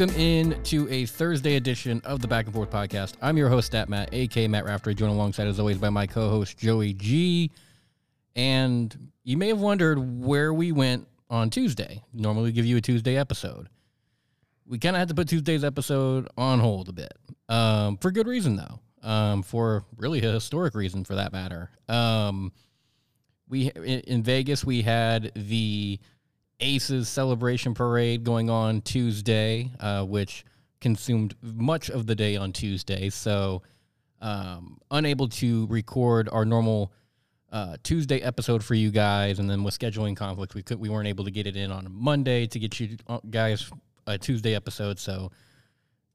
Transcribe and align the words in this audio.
Welcome 0.00 0.18
in 0.18 0.62
to 0.62 0.88
a 0.88 1.04
Thursday 1.04 1.56
edition 1.56 2.00
of 2.06 2.22
the 2.22 2.26
Back 2.26 2.46
and 2.46 2.54
Forth 2.54 2.70
Podcast. 2.70 3.16
I'm 3.20 3.36
your 3.36 3.50
host, 3.50 3.66
Stat 3.66 3.90
Matt, 3.90 4.08
aka 4.14 4.48
Matt 4.48 4.64
Rafter, 4.64 4.94
joined 4.94 5.12
alongside, 5.12 5.46
as 5.46 5.60
always, 5.60 5.76
by 5.76 5.90
my 5.90 6.06
co-host 6.06 6.56
Joey 6.56 6.94
G. 6.94 7.50
And 8.34 9.10
you 9.24 9.36
may 9.36 9.48
have 9.48 9.60
wondered 9.60 9.98
where 9.98 10.54
we 10.54 10.72
went 10.72 11.06
on 11.28 11.50
Tuesday. 11.50 12.02
Normally, 12.14 12.44
we 12.44 12.52
give 12.52 12.64
you 12.64 12.78
a 12.78 12.80
Tuesday 12.80 13.18
episode. 13.18 13.68
We 14.64 14.78
kind 14.78 14.96
of 14.96 15.00
had 15.00 15.08
to 15.08 15.14
put 15.14 15.28
Tuesday's 15.28 15.64
episode 15.64 16.28
on 16.34 16.60
hold 16.60 16.88
a 16.88 16.92
bit, 16.92 17.12
um, 17.50 17.98
for 17.98 18.10
good 18.10 18.26
reason 18.26 18.56
though. 18.56 18.80
Um, 19.06 19.42
for 19.42 19.84
really 19.98 20.20
a 20.22 20.32
historic 20.32 20.74
reason, 20.74 21.04
for 21.04 21.16
that 21.16 21.30
matter. 21.30 21.68
Um, 21.90 22.52
we 23.50 23.70
in 23.70 24.00
in 24.00 24.22
Vegas 24.22 24.64
we 24.64 24.80
had 24.80 25.30
the 25.36 26.00
Aces 26.60 27.08
celebration 27.08 27.74
parade 27.74 28.24
going 28.24 28.50
on 28.50 28.82
Tuesday, 28.82 29.70
uh, 29.80 30.04
which 30.04 30.44
consumed 30.80 31.34
much 31.42 31.90
of 31.90 32.06
the 32.06 32.14
day 32.14 32.36
on 32.36 32.52
Tuesday. 32.52 33.10
So, 33.10 33.62
um, 34.20 34.78
unable 34.90 35.28
to 35.28 35.66
record 35.68 36.28
our 36.30 36.44
normal 36.44 36.92
uh, 37.52 37.76
Tuesday 37.82 38.20
episode 38.20 38.62
for 38.62 38.74
you 38.74 38.90
guys, 38.90 39.38
and 39.38 39.48
then 39.48 39.64
with 39.64 39.78
scheduling 39.78 40.16
conflict, 40.16 40.54
we 40.54 40.62
could 40.62 40.78
we 40.78 40.88
weren't 40.88 41.08
able 41.08 41.24
to 41.24 41.30
get 41.30 41.46
it 41.46 41.56
in 41.56 41.72
on 41.72 41.86
Monday 41.90 42.46
to 42.46 42.58
get 42.58 42.78
you 42.78 42.96
uh, 43.08 43.18
guys 43.28 43.70
a 44.06 44.18
Tuesday 44.18 44.54
episode. 44.54 44.98
So, 44.98 45.30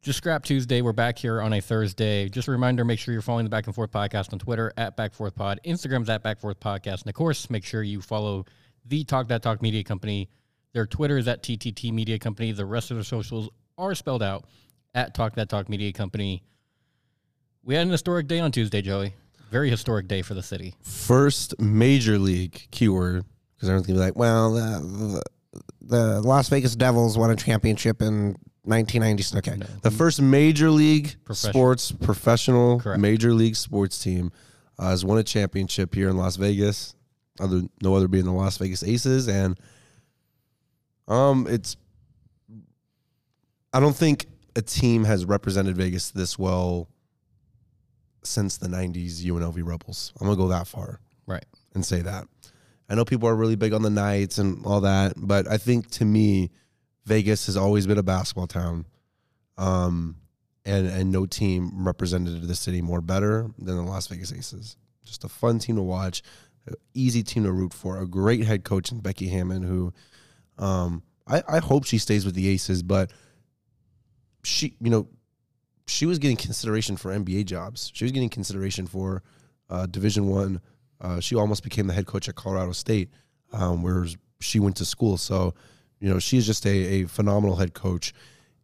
just 0.01 0.17
scrap 0.17 0.43
Tuesday. 0.43 0.81
We're 0.81 0.93
back 0.93 1.17
here 1.17 1.41
on 1.41 1.51
a 1.53 1.61
Thursday. 1.61 2.29
Just 2.29 2.47
a 2.47 2.51
reminder: 2.51 2.85
make 2.85 2.99
sure 2.99 3.11
you're 3.11 3.21
following 3.21 3.45
the 3.45 3.49
Back 3.49 3.65
and 3.65 3.75
Forth 3.75 3.91
Podcast 3.91 4.31
on 4.31 4.39
Twitter 4.39 4.71
at 4.77 4.95
Back 4.95 5.13
Forth 5.13 5.35
Pod, 5.35 5.59
Instagram's 5.65 6.09
at 6.09 6.23
Back 6.23 6.39
Forth 6.39 6.59
Podcast, 6.59 7.01
and 7.01 7.07
of 7.07 7.15
course, 7.15 7.49
make 7.49 7.65
sure 7.65 7.83
you 7.83 8.01
follow 8.01 8.45
the 8.85 9.03
Talk 9.03 9.27
That 9.29 9.41
Talk 9.41 9.61
Media 9.61 9.83
Company. 9.83 10.29
Their 10.73 10.85
Twitter 10.85 11.17
is 11.17 11.27
at 11.27 11.41
TTT 11.43 11.91
Media 11.93 12.19
Company. 12.19 12.51
The 12.51 12.65
rest 12.65 12.91
of 12.91 12.97
their 12.97 13.03
socials 13.03 13.49
are 13.77 13.95
spelled 13.95 14.23
out 14.23 14.45
at 14.93 15.13
Talk 15.13 15.35
That 15.35 15.49
Talk 15.49 15.69
Media 15.69 15.91
Company. 15.93 16.43
We 17.63 17.75
had 17.75 17.87
an 17.87 17.91
historic 17.91 18.27
day 18.27 18.39
on 18.39 18.51
Tuesday, 18.51 18.81
Joey. 18.81 19.13
Very 19.49 19.69
historic 19.69 20.07
day 20.07 20.21
for 20.21 20.33
the 20.33 20.43
city. 20.43 20.75
First 20.81 21.59
major 21.59 22.17
league 22.19 22.67
keyword 22.71 23.25
because 23.55 23.69
everyone's 23.69 23.87
gonna 23.87 23.99
be 23.99 24.03
like, 24.03 24.15
well, 24.15 24.53
the, 24.53 25.21
the 25.81 26.21
Las 26.21 26.49
Vegas 26.49 26.75
Devils 26.75 27.17
won 27.17 27.29
a 27.31 27.35
championship 27.35 28.01
in 28.01 28.35
1990. 28.63 29.37
Okay, 29.37 29.57
the 29.81 29.91
first 29.91 30.21
major 30.21 30.69
league 30.69 31.15
Professional. 31.23 31.53
sports 31.53 31.91
professional 31.91 32.79
Correct. 32.79 32.99
major 32.99 33.33
league 33.33 33.55
sports 33.55 34.01
team 34.01 34.31
uh, 34.77 34.89
has 34.89 35.05
won 35.05 35.17
a 35.19 35.23
championship 35.23 35.93
here 35.95 36.09
in 36.09 36.17
Las 36.17 36.35
Vegas. 36.35 36.95
Other 37.39 37.63
no 37.81 37.95
other 37.95 38.07
being 38.07 38.25
the 38.25 38.31
Las 38.31 38.57
Vegas 38.57 38.83
Aces, 38.83 39.27
and 39.27 39.59
um, 41.07 41.47
it's 41.49 41.75
I 43.73 43.79
don't 43.79 43.95
think 43.95 44.27
a 44.55 44.61
team 44.61 45.03
has 45.03 45.25
represented 45.25 45.75
Vegas 45.75 46.11
this 46.11 46.39
well 46.39 46.87
since 48.23 48.57
the 48.57 48.67
90s 48.67 49.23
UNLV 49.23 49.61
Rebels. 49.67 50.13
I'm 50.19 50.25
going 50.27 50.37
to 50.37 50.41
go 50.43 50.47
that 50.49 50.65
far 50.67 50.99
Right. 51.27 51.45
and 51.73 51.85
say 51.85 52.01
that. 52.01 52.25
I 52.89 52.95
know 52.95 53.03
people 53.05 53.27
are 53.27 53.35
really 53.35 53.55
big 53.57 53.73
on 53.73 53.81
the 53.81 53.89
Knights 53.89 54.37
and 54.37 54.65
all 54.65 54.81
that, 54.81 55.13
but 55.17 55.47
I 55.47 55.57
think 55.57 55.89
to 55.91 56.05
me, 56.05 56.51
Vegas 57.05 57.47
has 57.47 57.57
always 57.57 57.85
been 57.85 57.97
a 57.97 58.03
basketball 58.03 58.47
town. 58.47 58.85
Um, 59.57 60.15
and, 60.65 60.87
and 60.87 61.11
no 61.11 61.25
team 61.25 61.85
represented 61.85 62.41
the 62.47 62.55
city 62.55 62.81
more 62.81 63.01
better 63.01 63.47
than 63.59 63.75
the 63.75 63.83
Las 63.83 64.07
Vegas 64.07 64.31
Aces. 64.31 64.77
Just 65.03 65.23
a 65.23 65.29
fun 65.29 65.59
team 65.59 65.75
to 65.75 65.83
watch, 65.83 66.23
easy 66.93 67.23
team 67.23 67.43
to 67.43 67.51
root 67.51 67.73
for, 67.73 67.99
a 67.99 68.07
great 68.07 68.43
head 68.43 68.63
coach 68.63 68.91
in 68.91 68.99
Becky 68.99 69.27
Hammon, 69.27 69.63
who 69.63 69.93
um, 70.57 71.03
I, 71.27 71.43
I 71.47 71.59
hope 71.59 71.85
she 71.85 71.97
stays 71.97 72.25
with 72.25 72.35
the 72.35 72.47
Aces, 72.47 72.83
but 72.83 73.11
she, 74.43 74.75
you 74.79 74.89
know, 74.89 75.07
she 75.87 76.05
was 76.05 76.19
getting 76.19 76.37
consideration 76.37 76.97
for 76.97 77.11
NBA 77.11 77.45
jobs. 77.45 77.91
She 77.93 78.05
was 78.05 78.11
getting 78.11 78.29
consideration 78.29 78.87
for 78.87 79.23
uh, 79.69 79.85
Division 79.85 80.27
One. 80.27 80.61
Uh, 80.99 81.19
she 81.19 81.35
almost 81.35 81.63
became 81.63 81.87
the 81.87 81.93
head 81.93 82.07
coach 82.07 82.27
at 82.29 82.35
Colorado 82.35 82.71
State, 82.71 83.09
um, 83.53 83.83
where 83.83 84.07
she 84.39 84.59
went 84.59 84.75
to 84.77 84.85
school. 84.85 85.17
So, 85.17 85.53
you 85.99 86.09
know, 86.09 86.19
she's 86.19 86.45
just 86.45 86.65
a, 86.65 86.69
a 86.69 87.03
phenomenal 87.05 87.55
head 87.55 87.73
coach. 87.73 88.13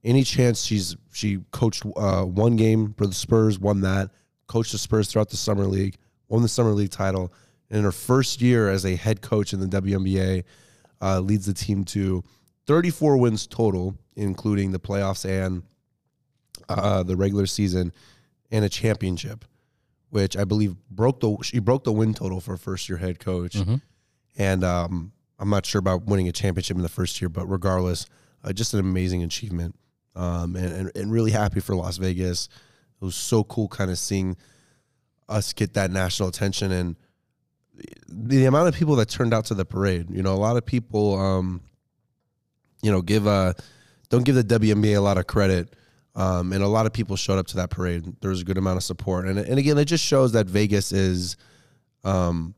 Any 0.03 0.23
chance 0.23 0.63
she's 0.63 0.95
she 1.13 1.39
coached 1.51 1.85
uh, 1.95 2.23
one 2.23 2.55
game 2.55 2.93
for 2.97 3.05
the 3.05 3.13
Spurs, 3.13 3.59
won 3.59 3.81
that, 3.81 4.09
coached 4.47 4.71
the 4.71 4.79
Spurs 4.79 5.11
throughout 5.11 5.29
the 5.29 5.37
summer 5.37 5.65
league, 5.65 5.97
won 6.27 6.41
the 6.41 6.47
summer 6.47 6.71
league 6.71 6.89
title, 6.89 7.31
and 7.71 7.79
in 7.79 7.83
her 7.85 7.91
first 7.91 8.41
year 8.41 8.69
as 8.69 8.85
a 8.85 8.95
head 8.95 9.21
coach 9.21 9.53
in 9.53 9.59
the 9.61 9.81
WNBA, 9.81 10.43
uh, 11.01 11.19
leads 11.21 11.45
the 11.45 11.53
team 11.53 11.85
to 11.85 12.21
34 12.67 13.17
wins 13.17 13.47
total, 13.47 13.95
including 14.15 14.71
the 14.71 14.79
playoffs 14.79 15.25
and 15.25 15.63
uh, 16.69 17.01
the 17.01 17.15
regular 17.15 17.45
season, 17.47 17.91
and 18.51 18.65
a 18.65 18.69
championship, 18.69 19.45
which 20.09 20.35
I 20.37 20.43
believe 20.43 20.75
broke 20.89 21.21
the 21.21 21.37
she 21.41 21.59
broke 21.59 21.85
the 21.85 21.93
win 21.93 22.13
total 22.13 22.41
for 22.41 22.53
a 22.53 22.57
first 22.57 22.87
year 22.89 22.97
head 22.97 23.19
coach. 23.19 23.53
Mhm. 23.53 23.81
And 24.37 24.63
um, 24.63 25.13
I'm 25.39 25.49
not 25.49 25.65
sure 25.65 25.79
about 25.79 26.05
winning 26.05 26.27
a 26.27 26.31
championship 26.31 26.75
in 26.77 26.83
the 26.83 26.89
first 26.89 27.21
year, 27.21 27.29
but 27.29 27.45
regardless, 27.47 28.05
uh, 28.43 28.53
just 28.53 28.73
an 28.73 28.79
amazing 28.81 29.23
achievement. 29.23 29.75
Um, 30.13 30.57
and, 30.57 30.73
and 30.73 30.91
and 30.93 31.11
really 31.11 31.31
happy 31.31 31.61
for 31.61 31.73
Las 31.73 31.95
Vegas. 31.95 32.49
It 33.01 33.05
was 33.05 33.15
so 33.15 33.45
cool, 33.45 33.69
kind 33.69 33.89
of 33.89 33.97
seeing 33.97 34.35
us 35.29 35.53
get 35.53 35.73
that 35.75 35.89
national 35.89 36.27
attention 36.27 36.71
and 36.73 36.97
the 38.07 38.45
amount 38.45 38.67
of 38.67 38.75
people 38.75 38.95
that 38.97 39.09
turned 39.09 39.33
out 39.33 39.45
to 39.45 39.53
the 39.53 39.65
parade. 39.65 40.07
You 40.09 40.21
know, 40.21 40.33
a 40.33 40.37
lot 40.37 40.57
of 40.57 40.65
people, 40.65 41.19
um, 41.19 41.61
you 42.81 42.91
know, 42.91 43.01
give 43.01 43.27
uh, 43.27 43.53
don't 44.09 44.23
give 44.23 44.35
the 44.35 44.43
WNBA 44.43 44.97
a 44.97 45.01
lot 45.01 45.17
of 45.17 45.27
credit. 45.27 45.73
Um, 46.13 46.51
and 46.51 46.61
a 46.61 46.67
lot 46.67 46.85
of 46.85 46.91
people 46.91 47.15
showed 47.15 47.39
up 47.39 47.47
to 47.47 47.55
that 47.57 47.69
parade. 47.69 48.03
There 48.19 48.29
was 48.29 48.41
a 48.41 48.43
good 48.43 48.57
amount 48.57 48.77
of 48.77 48.83
support, 48.83 49.27
and 49.27 49.39
and 49.39 49.57
again, 49.57 49.77
it 49.77 49.85
just 49.85 50.03
shows 50.03 50.33
that 50.33 50.45
Vegas 50.45 50.91
is, 50.91 51.37
um, 52.03 52.53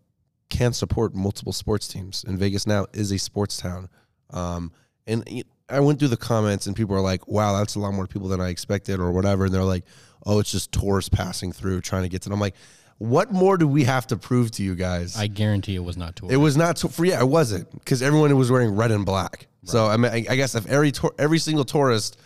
can 0.50 0.73
support 0.73 1.13
multiple 1.13 1.53
sports 1.53 1.88
teams, 1.88 2.23
and 2.28 2.40
Vegas 2.40 2.66
now 2.66 2.88
is 2.94 3.12
a 3.12 3.19
sports 3.19 3.57
town. 3.57 3.90
Um, 4.31 4.72
and 5.06 5.44
I 5.69 5.81
went 5.81 6.00
through 6.00 6.07
the 6.07 6.18
comments, 6.18 6.66
and 6.66 6.75
people 6.75 6.96
are 6.96 7.02
like, 7.02 7.28
"Wow, 7.28 7.56
that's 7.56 7.75
a 7.75 7.79
lot 7.79 7.94
more 7.94 8.07
people 8.07 8.28
than 8.28 8.41
I 8.41 8.50
expected," 8.50 9.00
or 9.00 9.12
whatever, 9.12 9.46
and 9.46 9.53
they're 9.53 9.63
like, 9.63 9.85
"Oh, 10.25 10.40
it's 10.40 10.52
just 10.52 10.72
tourists 10.72 11.09
passing 11.09 11.52
through 11.52 11.81
trying 11.81 12.03
to 12.03 12.09
get 12.09 12.23
to." 12.23 12.29
And 12.29 12.34
I'm 12.34 12.40
like, 12.40 12.56
"What 13.03 13.31
more 13.31 13.58
do 13.58 13.68
we 13.68 13.84
have 13.84 14.08
to 14.08 14.18
prove 14.18 14.52
to 14.52 14.64
you 14.64 14.75
guys?" 14.75 15.18
I 15.18 15.28
guarantee 15.28 15.75
it 15.75 15.84
was 15.84 15.97
not 15.97 16.16
tour. 16.16 16.31
It 16.31 16.38
was 16.38 16.56
not 16.56 16.78
to, 16.78 16.90
for 16.90 17.06
yeah, 17.06 17.19
it 17.19 17.28
wasn't 17.28 17.69
because 17.72 18.02
everyone 18.02 18.36
was 18.38 18.50
wearing 18.50 18.75
red 18.75 18.91
and 18.91 19.06
black. 19.06 19.47
So 19.66 19.88
I 19.88 19.97
mean, 19.97 20.12
I, 20.12 20.25
I 20.30 20.36
guess 20.36 20.56
if 20.56 20.66
every 20.68 20.94
every 21.19 21.40
single 21.40 21.66
tourist, 21.66 22.18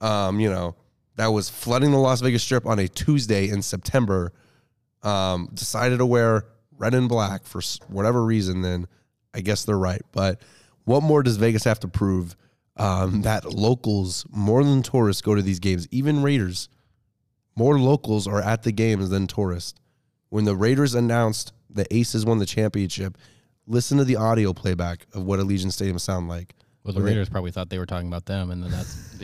um, 0.00 0.38
you 0.40 0.50
know, 0.50 0.76
that 1.16 1.28
was 1.28 1.48
flooding 1.48 1.90
the 1.90 1.98
Las 1.98 2.20
Vegas 2.20 2.42
Strip 2.42 2.66
on 2.66 2.78
a 2.78 2.86
Tuesday 2.86 3.48
in 3.48 3.62
September, 3.62 4.32
um, 5.02 5.48
decided 5.54 5.98
to 5.98 6.06
wear 6.06 6.44
red 6.76 6.94
and 6.94 7.08
black 7.08 7.44
for 7.44 7.62
whatever 7.88 8.24
reason, 8.24 8.62
then 8.62 8.86
I 9.34 9.40
guess 9.40 9.64
they're 9.64 9.78
right. 9.78 10.02
But 10.12 10.40
what 10.84 11.02
more 11.02 11.22
does 11.22 11.36
Vegas 11.36 11.64
have 11.64 11.80
to 11.80 11.88
prove 11.88 12.36
um, 12.76 13.22
that 13.22 13.44
locals 13.44 14.26
more 14.30 14.64
than 14.64 14.82
tourists 14.82 15.22
go 15.22 15.34
to 15.34 15.42
these 15.42 15.60
games? 15.60 15.88
Even 15.90 16.22
Raiders, 16.22 16.68
more 17.56 17.78
locals 17.78 18.26
are 18.26 18.42
at 18.42 18.62
the 18.62 18.72
games 18.72 19.10
than 19.10 19.26
tourists. 19.26 19.79
When 20.30 20.44
the 20.44 20.56
Raiders 20.56 20.94
announced 20.94 21.52
the 21.68 21.86
Aces 21.94 22.24
won 22.24 22.38
the 22.38 22.46
championship, 22.46 23.18
listen 23.66 23.98
to 23.98 24.04
the 24.04 24.16
audio 24.16 24.52
playback 24.52 25.06
of 25.14 25.24
what 25.24 25.38
Allegiant 25.40 25.72
Stadium 25.72 25.98
sound 25.98 26.28
like. 26.28 26.54
well, 26.84 26.94
the 26.94 27.02
Raiders 27.02 27.28
probably 27.28 27.50
thought 27.50 27.68
they 27.68 27.78
were 27.78 27.86
talking 27.86 28.08
about 28.08 28.26
them, 28.26 28.50
and 28.50 28.62
then 28.62 28.70
that's 28.70 29.20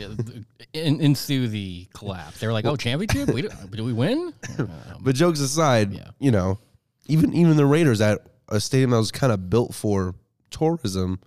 in, 0.73 1.01
ensue 1.01 1.47
the 1.47 1.87
collapse. 1.93 2.39
They 2.39 2.47
were 2.47 2.53
like, 2.53 2.65
"Oh, 2.65 2.75
championship? 2.75 3.33
We 3.33 3.41
did, 3.43 3.51
did 3.71 3.81
we 3.81 3.93
win?" 3.93 4.33
Um, 4.59 4.69
But 5.01 5.15
jokes 5.15 5.39
aside, 5.39 5.93
Yeah. 5.93 6.09
you 6.19 6.29
know, 6.31 6.59
even 7.07 7.33
even 7.33 7.57
the 7.57 7.65
Raiders 7.65 7.99
at 8.01 8.19
a 8.49 8.59
stadium 8.59 8.91
that 8.91 8.97
was 8.97 9.11
kind 9.11 9.31
of 9.33 9.49
built 9.49 9.73
for 9.73 10.13
tourism, 10.51 11.19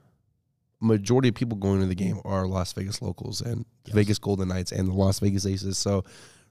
majority 0.80 1.28
of 1.28 1.34
people 1.34 1.56
going 1.58 1.80
to 1.80 1.86
the 1.86 1.94
game 1.94 2.20
are 2.24 2.46
Las 2.46 2.72
Vegas 2.74 3.02
locals 3.02 3.40
and 3.40 3.64
the 3.84 3.92
Vegas 3.92 4.18
Golden 4.18 4.48
Knights 4.48 4.72
and 4.72 4.88
the 4.88 4.92
Las 4.94 5.20
Vegas 5.20 5.44
Aces. 5.46 5.78
So 5.78 6.04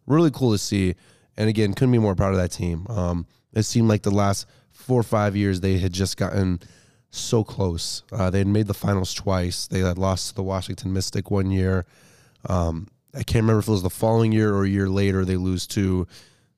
really 0.07 0.31
cool 0.31 0.51
to 0.51 0.57
see. 0.57 0.95
And 1.39 1.47
again, 1.47 1.73
couldn't 1.73 1.93
be 1.93 1.99
more 1.99 2.15
proud 2.15 2.33
of 2.33 2.37
that 2.37 2.51
team. 2.51 2.85
Um, 2.89 3.25
it 3.53 3.63
seemed 3.63 3.87
like 3.87 4.03
the 4.03 4.11
last 4.11 4.45
four 4.71 4.99
or 4.99 5.03
five 5.03 5.37
years 5.37 5.61
they 5.61 5.77
had 5.77 5.93
just 5.93 6.17
gotten 6.17 6.59
so 7.11 7.45
close. 7.45 8.03
Uh, 8.11 8.29
they 8.29 8.39
had 8.39 8.47
made 8.47 8.67
the 8.67 8.73
finals 8.73 9.13
twice. 9.13 9.65
They 9.65 9.79
had 9.79 9.97
lost 9.97 10.29
to 10.29 10.35
the 10.35 10.43
Washington 10.43 10.91
Mystic 10.91 11.31
one 11.31 11.49
year. 11.49 11.85
Um, 12.47 12.89
I 13.15 13.23
can't 13.23 13.43
remember 13.43 13.59
if 13.59 13.69
it 13.69 13.71
was 13.71 13.83
the 13.83 13.89
following 13.89 14.33
year 14.33 14.53
or 14.53 14.65
a 14.65 14.69
year 14.69 14.89
later 14.89 15.23
they 15.23 15.37
lose 15.37 15.65
to 15.67 16.05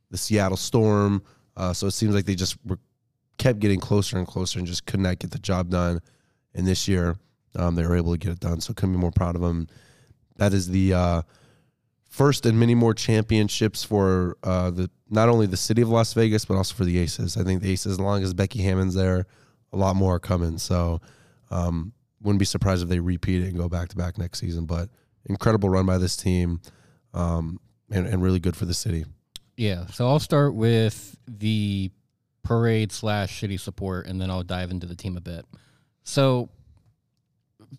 the 0.09 0.17
Seattle 0.17 0.57
Storm. 0.57 1.21
Uh, 1.55 1.73
so 1.73 1.85
it 1.85 1.91
seems 1.91 2.15
like 2.15 2.25
they 2.25 2.35
just 2.35 2.57
were, 2.65 2.79
kept 3.37 3.59
getting 3.59 3.79
closer 3.79 4.17
and 4.17 4.25
closer 4.25 4.57
and 4.57 4.67
just 4.67 4.87
could 4.87 4.99
not 4.99 5.19
get 5.19 5.29
the 5.29 5.39
job 5.39 5.69
done. 5.69 6.01
And 6.55 6.67
this 6.67 6.87
year, 6.87 7.17
um, 7.55 7.75
they 7.75 7.85
were 7.85 7.95
able 7.95 8.13
to 8.13 8.17
get 8.17 8.31
it 8.31 8.39
done. 8.39 8.59
So 8.61 8.73
couldn't 8.73 8.93
be 8.93 8.99
more 8.99 9.11
proud 9.11 9.35
of 9.35 9.41
them. 9.41 9.67
That 10.37 10.53
is 10.53 10.67
the 10.67 10.95
uh, 10.95 11.21
first 12.11 12.45
and 12.45 12.59
many 12.59 12.75
more 12.75 12.93
championships 12.93 13.85
for 13.85 14.37
uh, 14.43 14.69
the 14.69 14.91
not 15.09 15.29
only 15.29 15.45
the 15.45 15.57
city 15.57 15.81
of 15.81 15.89
Las 15.89 16.13
Vegas 16.13 16.43
but 16.43 16.55
also 16.55 16.75
for 16.75 16.83
the 16.83 16.99
Aces. 16.99 17.37
I 17.37 17.43
think 17.43 17.61
the 17.61 17.71
Aces, 17.71 17.93
as 17.93 17.99
long 17.99 18.21
as 18.21 18.33
Becky 18.33 18.61
Hammon's 18.61 18.93
there, 18.93 19.25
a 19.71 19.77
lot 19.77 19.95
more 19.95 20.15
are 20.15 20.19
coming. 20.19 20.57
So 20.57 20.99
um, 21.49 21.93
wouldn't 22.21 22.39
be 22.39 22.45
surprised 22.45 22.83
if 22.83 22.89
they 22.89 22.99
repeat 22.99 23.43
it 23.43 23.47
and 23.47 23.57
go 23.57 23.69
back 23.69 23.89
to 23.89 23.95
back 23.95 24.17
next 24.17 24.39
season. 24.39 24.65
But 24.65 24.89
incredible 25.25 25.69
run 25.69 25.85
by 25.85 25.97
this 25.97 26.17
team, 26.17 26.59
um, 27.13 27.59
and, 27.89 28.05
and 28.05 28.21
really 28.21 28.39
good 28.39 28.57
for 28.57 28.65
the 28.65 28.73
city. 28.73 29.05
Yeah. 29.55 29.85
So 29.87 30.07
I'll 30.07 30.19
start 30.19 30.53
with 30.53 31.17
the 31.27 31.91
parade 32.43 32.91
slash 32.91 33.39
city 33.39 33.55
support, 33.55 34.07
and 34.07 34.19
then 34.19 34.29
I'll 34.29 34.43
dive 34.43 34.69
into 34.69 34.85
the 34.85 34.95
team 34.95 35.15
a 35.15 35.21
bit. 35.21 35.45
So 36.03 36.49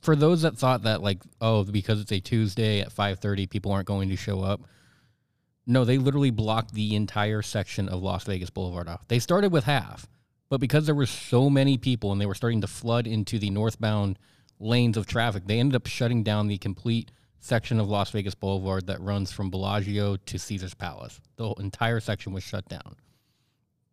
for 0.01 0.17
those 0.17 0.43
that 0.43 0.57
thought 0.57 0.85
that 0.85 1.03
like, 1.03 1.19
oh, 1.41 1.65
because 1.65 2.01
it's 2.01 2.13
a 2.13 2.21
Tuesday 2.21 2.81
at 2.81 2.93
five 2.93 3.19
thirty, 3.19 3.47
people 3.47 3.73
aren't 3.73 3.87
going 3.87 4.09
to 4.09 4.17
show 4.17 4.41
up. 4.41 4.63
No, 5.67 5.85
they 5.85 5.99
literally 5.99 6.31
blocked 6.31 6.75
the 6.75 6.97
entire 6.97 7.43
section 7.43 7.89
of 7.89 8.03
Las 8.03 8.25
Vegas 8.25 8.51
Boulevard 8.51 8.89
off. 8.89 9.07
They 9.07 9.19
started 9.19 9.53
with 9.53 9.65
half, 9.65 10.09
but 10.49 10.61
because 10.61 10.87
there 10.87 10.95
were 10.95 11.07
so 11.07 11.49
many 11.49 11.79
people 11.79 12.11
and 12.11 12.21
they 12.21 12.27
were 12.27 12.35
starting 12.35 12.63
to 12.63 12.67
flood 12.67 13.07
into 13.07 13.39
the 13.39 13.51
northbound 13.51 14.19
lanes 14.59 14.97
of 14.97 15.07
traffic, 15.07 15.47
they 15.47 15.61
ended 15.61 15.77
up 15.77 15.87
shutting 15.87 16.23
down 16.23 16.49
the 16.49 16.59
complete 16.59 17.13
section 17.39 17.81
of 17.81 17.89
Las 17.89 18.11
Vegas 18.11 18.35
Boulevard 18.35 18.87
that 18.87 19.01
runs 19.01 19.33
from 19.33 19.51
Bellagio 19.51 20.17
to 20.17 20.39
Caesar's 20.39 20.75
Palace. 20.75 21.21
The 21.37 21.53
entire 21.59 22.01
section 22.01 22.33
was 22.33 22.43
shut 22.45 22.69
down. 22.69 22.97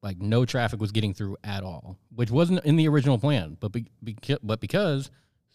Like 0.01 0.19
no 0.19 0.45
traffic 0.45 0.79
was 0.79 0.91
getting 0.91 1.13
through 1.13 1.37
at 1.43 1.63
all, 1.63 1.97
which 2.15 2.31
wasn't 2.31 2.63
in 2.63 2.77
the 2.77 2.87
original 2.87 3.17
plan. 3.17 3.57
But 3.59 3.71
be, 3.73 3.87
but 4.41 4.59
because 4.59 5.09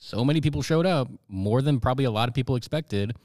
so 0.07 0.23
many 0.23 0.41
people 0.43 0.61
showed 0.61 0.85
up, 0.85 1.09
more 1.29 1.63
than 1.63 1.81
probably 1.81 2.05
a 2.05 2.11
lot 2.11 2.29
of 2.29 2.35
people 2.35 2.57
expected. 2.57 3.17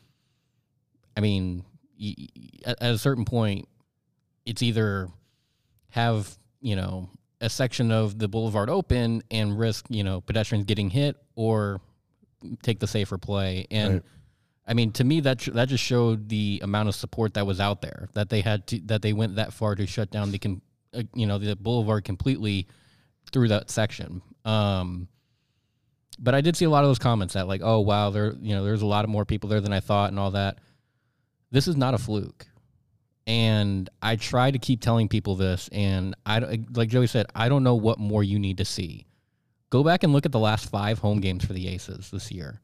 I 1.17 1.19
mean, 1.19 1.65
y- 1.99 2.15
y- 2.17 2.27
at, 2.65 2.81
at 2.81 2.93
a 2.93 2.97
certain 2.97 3.25
point, 3.25 3.67
it's 4.45 4.61
either 4.61 5.09
have 5.89 6.37
you 6.61 6.75
know 6.77 7.09
a 7.41 7.49
section 7.49 7.91
of 7.91 8.17
the 8.17 8.27
boulevard 8.29 8.69
open 8.69 9.21
and 9.29 9.57
risk 9.59 9.85
you 9.89 10.03
know 10.03 10.21
pedestrians 10.21 10.65
getting 10.65 10.89
hit, 10.89 11.17
or 11.35 11.81
take 12.63 12.79
the 12.79 12.87
safer 12.87 13.17
play. 13.17 13.67
And 13.71 13.93
Right. 13.95 14.03
I 14.65 14.73
mean, 14.75 14.91
to 14.93 15.03
me, 15.03 15.19
that 15.21 15.41
sh- 15.41 15.49
that 15.53 15.67
just 15.67 15.83
showed 15.83 16.29
the 16.29 16.61
amount 16.63 16.87
of 16.87 16.95
support 16.95 17.33
that 17.33 17.45
was 17.45 17.59
out 17.59 17.81
there. 17.81 18.07
That 18.13 18.29
they 18.29 18.39
had 18.41 18.67
to 18.67 18.79
that 18.85 19.01
they 19.01 19.11
went 19.13 19.35
that 19.35 19.51
far 19.51 19.75
to 19.75 19.85
shut 19.85 20.11
down 20.11 20.31
the 20.31 20.39
com- 20.39 20.61
uh, 20.93 21.03
you 21.13 21.25
know 21.27 21.37
the 21.39 21.55
boulevard 21.57 22.05
completely 22.05 22.67
through 23.33 23.49
that 23.49 23.69
section. 23.69 24.21
Um, 24.45 25.07
but 26.19 26.35
I 26.35 26.41
did 26.41 26.55
see 26.55 26.65
a 26.65 26.69
lot 26.69 26.83
of 26.83 26.89
those 26.89 26.99
comments 26.99 27.33
that 27.33 27.47
like, 27.47 27.61
oh 27.63 27.79
wow, 27.79 28.09
there 28.09 28.33
you 28.41 28.53
know 28.53 28.63
there's 28.63 28.81
a 28.81 28.87
lot 28.87 29.05
of 29.05 29.09
more 29.09 29.25
people 29.25 29.49
there 29.49 29.61
than 29.61 29.73
I 29.73 29.79
thought 29.79 30.09
and 30.09 30.19
all 30.19 30.31
that. 30.31 30.59
This 31.51 31.67
is 31.67 31.75
not 31.75 31.93
a 31.93 31.97
fluke, 31.97 32.45
and 33.25 33.89
I 34.01 34.17
try 34.17 34.51
to 34.51 34.59
keep 34.59 34.81
telling 34.81 35.07
people 35.07 35.35
this. 35.35 35.69
And 35.71 36.15
I 36.25 36.59
like 36.73 36.89
Joey 36.89 37.07
said, 37.07 37.27
I 37.33 37.49
don't 37.49 37.63
know 37.63 37.75
what 37.75 37.99
more 37.99 38.23
you 38.23 38.37
need 38.37 38.57
to 38.57 38.65
see. 38.65 39.07
Go 39.69 39.83
back 39.83 40.03
and 40.03 40.13
look 40.13 40.25
at 40.25 40.31
the 40.31 40.39
last 40.39 40.69
five 40.69 40.99
home 40.99 41.19
games 41.19 41.45
for 41.45 41.53
the 41.53 41.67
Aces 41.67 42.11
this 42.11 42.31
year. 42.31 42.59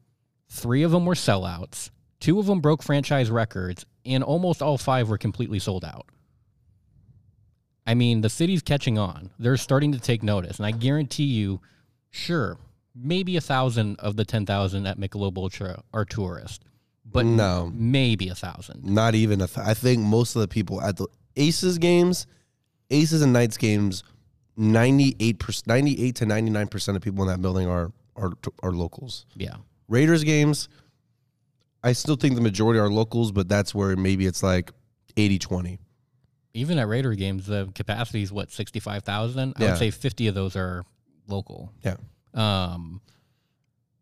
Three 0.48 0.82
of 0.82 0.90
them 0.90 1.06
were 1.06 1.14
sellouts. 1.14 1.90
Two 2.20 2.38
of 2.38 2.46
them 2.46 2.60
broke 2.60 2.82
franchise 2.82 3.30
records, 3.30 3.84
and 4.04 4.22
almost 4.22 4.62
all 4.62 4.78
five 4.78 5.08
were 5.08 5.18
completely 5.18 5.58
sold 5.58 5.84
out. 5.84 6.06
I 7.86 7.94
mean, 7.94 8.20
the 8.20 8.28
city's 8.28 8.62
catching 8.62 8.98
on. 8.98 9.30
They're 9.38 9.56
starting 9.56 9.92
to 9.92 10.00
take 10.00 10.22
notice, 10.22 10.58
and 10.58 10.66
I 10.66 10.72
guarantee 10.72 11.24
you, 11.24 11.60
sure, 12.10 12.58
maybe 12.96 13.36
a 13.36 13.40
thousand 13.40 13.96
of 14.00 14.16
the 14.16 14.24
ten 14.24 14.46
thousand 14.46 14.86
at 14.86 14.98
Michelob 14.98 15.36
Ultra 15.36 15.82
are 15.92 16.04
tourists, 16.04 16.60
but 17.04 17.24
No. 17.26 17.70
maybe 17.74 18.28
a 18.28 18.34
thousand. 18.34 18.84
Not 18.84 19.14
even 19.14 19.40
a. 19.40 19.46
Th- 19.46 19.66
I 19.66 19.74
think 19.74 20.02
most 20.02 20.34
of 20.36 20.40
the 20.40 20.48
people 20.48 20.80
at 20.80 20.96
the 20.96 21.06
Aces 21.36 21.78
games, 21.78 22.26
Aces 22.90 23.20
and 23.22 23.32
Knights 23.32 23.56
games, 23.58 24.02
ninety 24.56 25.14
eight 25.20 25.38
percent, 25.38 25.66
ninety 25.66 26.02
eight 26.02 26.16
to 26.16 26.26
ninety 26.26 26.50
nine 26.50 26.68
percent 26.68 26.96
of 26.96 27.02
people 27.02 27.22
in 27.22 27.28
that 27.28 27.42
building 27.42 27.68
are 27.68 27.92
are 28.16 28.32
are 28.62 28.72
locals. 28.72 29.26
Yeah, 29.36 29.56
Raiders 29.88 30.24
games, 30.24 30.68
I 31.82 31.92
still 31.92 32.16
think 32.16 32.34
the 32.34 32.40
majority 32.40 32.80
are 32.80 32.88
locals, 32.90 33.32
but 33.32 33.48
that's 33.48 33.74
where 33.74 33.94
maybe 33.96 34.26
it's 34.26 34.42
like 34.42 34.72
80-20. 35.16 35.78
even 36.54 36.78
at 36.78 36.88
Raider 36.88 37.14
games, 37.14 37.46
the 37.46 37.70
capacity 37.74 38.22
is 38.22 38.32
what 38.32 38.50
sixty 38.50 38.80
five 38.80 39.02
thousand. 39.04 39.52
I 39.56 39.62
Yeah. 39.64 39.70
would 39.70 39.78
say 39.78 39.90
fifty 39.90 40.26
of 40.28 40.34
those 40.34 40.56
are 40.56 40.84
local. 41.28 41.72
Yeah. 41.84 41.96
Um, 42.36 43.00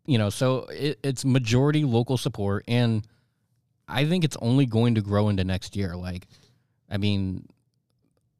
you 0.05 0.17
know, 0.17 0.29
so 0.29 0.65
it, 0.65 0.99
it's 1.03 1.25
majority 1.25 1.83
local 1.83 2.17
support, 2.17 2.63
and 2.67 3.05
I 3.87 4.05
think 4.05 4.23
it's 4.23 4.37
only 4.41 4.65
going 4.65 4.95
to 4.95 5.01
grow 5.01 5.29
into 5.29 5.43
next 5.43 5.75
year. 5.75 5.95
Like, 5.95 6.27
I 6.89 6.97
mean, 6.97 7.47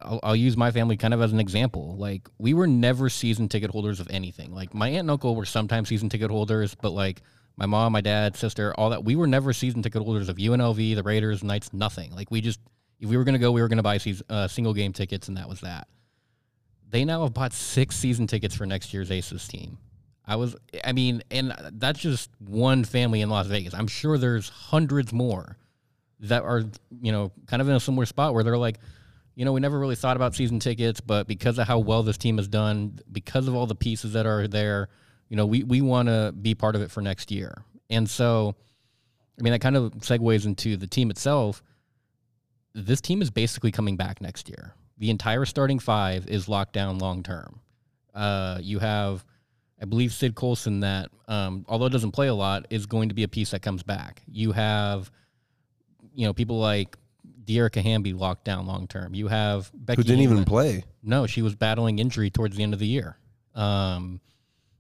I'll, 0.02 0.20
I'll 0.22 0.36
use 0.36 0.56
my 0.56 0.72
family 0.72 0.98
kind 0.98 1.14
of 1.14 1.22
as 1.22 1.34
an 1.34 1.40
example. 1.40 1.96
Like, 1.98 2.28
we 2.38 2.54
were 2.54 2.68
never 2.68 3.10
season 3.10 3.50
ticket 3.50 3.72
holders 3.72 4.00
of 4.00 4.08
anything. 4.12 4.54
Like, 4.54 4.74
my 4.74 4.90
aunt 4.90 5.00
and 5.02 5.12
uncle 5.12 5.36
were 5.36 5.46
sometimes 5.46 5.90
season 5.90 6.10
ticket 6.10 6.30
holders, 6.30 6.76
but 6.76 6.92
like 6.92 7.22
my 7.58 7.66
mom, 7.66 7.94
my 7.94 8.02
dad, 8.02 8.36
sister, 8.36 8.74
all 8.78 8.90
that, 8.92 9.04
we 9.04 9.16
were 9.16 9.28
never 9.28 9.54
season 9.54 9.82
ticket 9.82 10.04
holders 10.04 10.30
of 10.30 10.36
UNLV, 10.38 10.96
the 10.96 11.04
Raiders, 11.04 11.44
Knights, 11.44 11.74
nothing. 11.74 12.14
Like, 12.14 12.30
we 12.30 12.42
just 12.42 12.60
if 13.00 13.10
we 13.10 13.18
were 13.18 13.24
going 13.24 13.34
to 13.34 13.40
go, 13.40 13.52
we 13.52 13.62
were 13.62 13.68
going 13.68 13.78
to 13.78 13.84
buy 13.84 13.98
season, 13.98 14.26
uh, 14.30 14.48
single 14.48 14.74
game 14.74 14.94
tickets, 14.94 15.28
and 15.28 15.38
that 15.38 15.50
was 15.50 15.62
that. 15.62 15.88
They 16.90 17.04
now 17.04 17.24
have 17.24 17.34
bought 17.34 17.52
six 17.54 17.96
season 17.96 18.28
tickets 18.28 18.56
for 18.56 18.66
next 18.66 18.94
year's 18.94 19.12
Aces 19.12 19.48
team. 19.48 19.78
I 20.28 20.38
was, 20.38 20.56
I 20.84 20.92
mean, 20.92 21.24
and 21.30 21.54
that's 21.74 22.00
just 22.00 22.30
one 22.40 22.84
family 22.84 23.22
in 23.22 23.30
Las 23.30 23.48
Vegas. 23.48 23.74
I'm 23.74 23.88
sure 23.88 24.18
there's 24.18 24.50
hundreds 24.50 25.14
more 25.14 25.58
that 26.22 26.44
are, 26.44 26.64
you 27.02 27.12
know, 27.12 27.32
kind 27.48 27.62
of 27.62 27.70
in 27.70 27.76
a 27.76 27.80
similar 27.80 28.06
spot 28.06 28.34
where 28.34 28.44
they're 28.44 28.58
like, 28.58 28.80
you 29.36 29.46
know, 29.46 29.52
we 29.52 29.60
never 29.60 29.78
really 29.78 29.96
thought 29.96 30.16
about 30.16 30.34
season 30.34 30.60
tickets, 30.60 31.02
but 31.02 31.28
because 31.28 31.60
of 31.60 31.68
how 31.68 31.80
well 31.80 32.04
this 32.04 32.18
team 32.18 32.38
has 32.38 32.48
done, 32.48 33.00
because 33.12 33.48
of 33.48 33.56
all 33.56 33.68
the 33.68 33.76
pieces 33.76 34.14
that 34.14 34.26
are 34.26 34.48
there, 34.48 34.90
you 35.30 35.36
know, 35.38 35.46
we, 35.46 35.64
we 35.64 35.82
want 35.82 36.08
to 36.08 36.34
be 36.42 36.56
part 36.56 36.76
of 36.76 36.82
it 36.82 36.90
for 36.90 37.02
next 37.02 37.32
year. 37.32 37.64
And 37.90 38.10
so, 38.10 38.56
I 39.38 39.44
mean, 39.44 39.52
that 39.52 39.60
kind 39.60 39.76
of 39.76 39.92
segues 39.96 40.46
into 40.46 40.78
the 40.78 40.88
team 40.88 41.10
itself. 41.10 41.62
This 42.74 43.02
team 43.02 43.22
is 43.22 43.30
basically 43.30 43.72
coming 43.72 43.98
back 43.98 44.22
next 44.22 44.50
year. 44.50 44.74
The 44.98 45.10
entire 45.10 45.46
starting 45.46 45.80
five 45.80 46.28
is 46.28 46.48
locked 46.48 46.74
down 46.74 47.00
long 47.00 47.22
term. 47.22 47.60
Uh, 48.14 48.60
you 48.62 48.80
have, 48.80 49.26
I 49.86 49.88
believe, 49.88 50.14
Sid 50.14 50.34
Colson 50.34 50.80
that, 50.80 51.12
um, 51.28 51.64
although 51.70 51.86
it 51.86 51.92
doesn't 51.92 52.12
play 52.12 52.28
a 52.28 52.34
lot, 52.34 52.66
is 52.72 52.88
going 52.88 53.10
to 53.10 53.16
be 53.16 53.22
a 53.22 53.28
piece 53.28 53.52
that 53.52 53.62
comes 53.62 53.84
back. 53.84 54.24
You 54.28 54.52
have, 54.52 55.12
you 56.16 56.26
know, 56.26 56.34
people 56.34 56.60
like 56.60 56.98
Dearica 57.46 57.84
Hamby 57.84 58.14
locked 58.14 58.46
down 58.46 58.66
long 58.66 58.88
term. 58.88 59.14
You 59.14 59.28
have 59.28 59.70
Becky 59.76 59.98
Who 59.98 60.04
didn't 60.04 60.24
even 60.24 60.44
play. 60.44 60.84
no, 61.04 61.28
she 61.28 61.44
was 61.44 61.54
battling 61.54 62.00
injury 62.00 62.32
towards 62.32 62.58
the 62.58 62.64
end 62.64 62.74
of 62.74 62.80
the 62.80 62.88
year. 62.88 63.20
Um, 63.54 64.22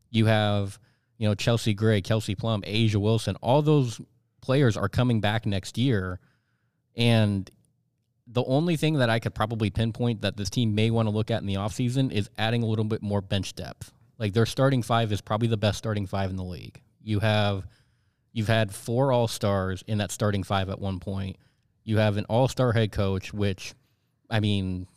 you 0.10 0.26
have, 0.26 0.80
you 1.20 1.28
know, 1.28 1.36
Chelsea 1.36 1.76
Gray, 1.76 2.02
Kelsey 2.02 2.34
Plum, 2.34 2.64
A'ja 2.64 2.96
Wilson. 2.96 3.36
All 3.44 3.62
those 3.62 4.02
players 4.42 4.76
are 4.76 4.90
coming 4.90 5.22
back 5.22 5.46
next 5.46 5.78
year, 5.78 6.20
and 6.96 7.48
the 8.26 8.44
only 8.46 8.76
thing 8.76 8.96
that 8.96 9.12
I 9.12 9.20
could 9.20 9.36
probably 9.36 9.70
pinpoint 9.70 10.22
that 10.22 10.36
this 10.36 10.50
team 10.50 10.74
may 10.74 10.90
want 10.90 11.06
to 11.08 11.12
look 11.12 11.30
at 11.30 11.42
in 11.42 11.48
the 11.48 11.56
offseason 11.56 12.12
is 12.12 12.28
adding 12.40 12.64
a 12.64 12.66
little 12.66 12.86
bit 12.86 13.04
more 13.04 13.22
bench 13.22 13.54
depth. 13.54 13.92
Like 14.18 14.34
their 14.34 14.46
starting 14.46 14.82
five 14.82 15.12
is 15.12 15.22
probably 15.22 15.48
the 15.48 15.58
best 15.58 15.78
starting 15.78 16.06
five 16.06 16.30
in 16.30 16.36
the 16.36 16.44
league. 16.44 16.82
You 17.02 17.20
have 17.20 17.68
you've 18.32 18.48
had 18.48 18.74
four 18.74 19.12
all 19.12 19.28
stars 19.28 19.84
in 19.88 19.98
that 20.00 20.12
starting 20.12 20.44
five 20.44 20.70
at 20.70 20.80
one 20.80 21.00
point. 21.00 21.38
You 21.84 21.98
have 21.98 22.18
an 22.18 22.26
all 22.26 22.48
star 22.48 22.72
head 22.72 22.92
coach, 22.92 23.34
which 23.34 23.74
I 24.30 24.40
mean 24.40 24.88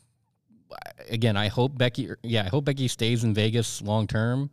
again, 1.09 1.37
I 1.37 1.47
hope 1.47 1.77
Becky 1.77 2.09
yeah, 2.23 2.43
I 2.43 2.49
hope 2.49 2.65
Becky 2.65 2.87
stays 2.87 3.23
in 3.23 3.33
Vegas 3.33 3.81
long 3.81 4.07
term. 4.07 4.49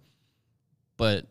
But 0.96 1.26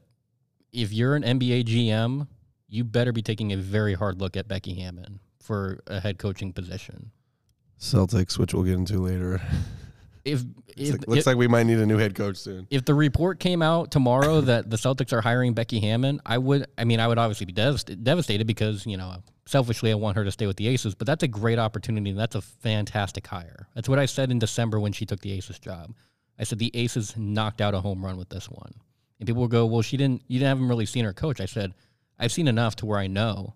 if 0.71 0.93
you're 0.93 1.15
an 1.15 1.23
NBA 1.23 1.65
GM, 1.65 2.27
you 2.67 2.83
better 2.83 3.11
be 3.11 3.21
taking 3.21 3.53
a 3.53 3.57
very 3.57 3.93
hard 3.93 4.21
look 4.21 4.37
at 4.37 4.47
Becky 4.47 4.75
Hammon 4.75 5.19
for 5.41 5.79
a 5.87 5.99
head 5.99 6.17
coaching 6.17 6.53
position. 6.53 7.11
Celtics, 7.79 8.37
which 8.37 8.53
we'll 8.53 8.63
get 8.63 8.75
into 8.75 8.99
later. 8.99 9.41
If 10.25 10.43
Looks, 10.77 10.89
if, 10.89 10.91
like, 10.91 11.07
looks 11.07 11.19
if, 11.21 11.27
like 11.27 11.37
we 11.37 11.47
might 11.47 11.63
need 11.63 11.77
a 11.77 11.85
new 11.85 11.97
head 11.97 12.15
coach 12.15 12.37
soon. 12.37 12.67
if 12.69 12.83
the 12.83 12.93
report 12.93 13.39
came 13.39 13.61
out 13.61 13.91
tomorrow 13.91 14.41
that 14.51 14.69
the 14.69 14.75
Celtics 14.75 15.13
are 15.13 15.21
hiring 15.21 15.53
Becky 15.53 15.79
Hammon, 15.79 16.19
I 16.25 16.37
would. 16.37 16.65
I 16.77 16.83
mean, 16.83 16.99
I 16.99 17.07
would 17.07 17.17
obviously 17.17 17.45
be 17.45 17.53
devast- 17.53 18.03
devastated 18.03 18.45
because 18.45 18.85
you 18.85 18.97
know, 18.97 19.15
selfishly, 19.45 19.91
I 19.91 19.95
want 19.95 20.17
her 20.17 20.25
to 20.25 20.31
stay 20.31 20.47
with 20.47 20.57
the 20.57 20.67
Aces. 20.67 20.95
But 20.95 21.07
that's 21.07 21.23
a 21.23 21.27
great 21.27 21.59
opportunity. 21.59 22.09
and 22.09 22.19
That's 22.19 22.35
a 22.35 22.41
fantastic 22.41 23.25
hire. 23.25 23.67
That's 23.75 23.87
what 23.87 23.99
I 23.99 24.05
said 24.05 24.31
in 24.31 24.39
December 24.39 24.79
when 24.79 24.91
she 24.91 25.05
took 25.05 25.21
the 25.21 25.31
Aces 25.31 25.59
job. 25.59 25.93
I 26.37 26.43
said 26.43 26.59
the 26.59 26.71
Aces 26.73 27.15
knocked 27.15 27.61
out 27.61 27.73
a 27.73 27.79
home 27.79 28.03
run 28.03 28.17
with 28.17 28.27
this 28.29 28.49
one, 28.49 28.73
and 29.19 29.27
people 29.27 29.41
will 29.43 29.47
go, 29.47 29.65
"Well, 29.65 29.81
she 29.83 29.95
didn't. 29.95 30.23
You 30.27 30.43
haven't 30.43 30.67
really 30.67 30.85
seen 30.87 31.05
her 31.05 31.13
coach." 31.13 31.39
I 31.39 31.45
said, 31.45 31.73
"I've 32.19 32.33
seen 32.33 32.47
enough 32.49 32.75
to 32.77 32.85
where 32.85 32.99
I 32.99 33.07
know 33.07 33.53